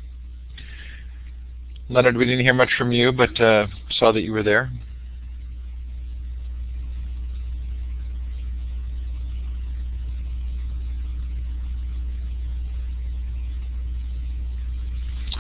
Leonard, 1.89 2.17
we 2.17 2.25
didn't 2.25 2.41
hear 2.41 2.53
much 2.53 2.69
from 2.77 2.91
you, 2.91 3.13
but 3.13 3.39
uh, 3.39 3.67
saw 3.91 4.11
that 4.11 4.21
you 4.21 4.33
were 4.33 4.43
there. 4.43 4.69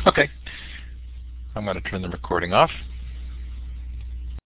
Okay. 0.07 0.29
I'm 1.55 1.65
going 1.65 1.81
to 1.81 1.89
turn 1.89 2.01
the 2.01 2.09
recording 2.09 2.51
off. 2.53 2.71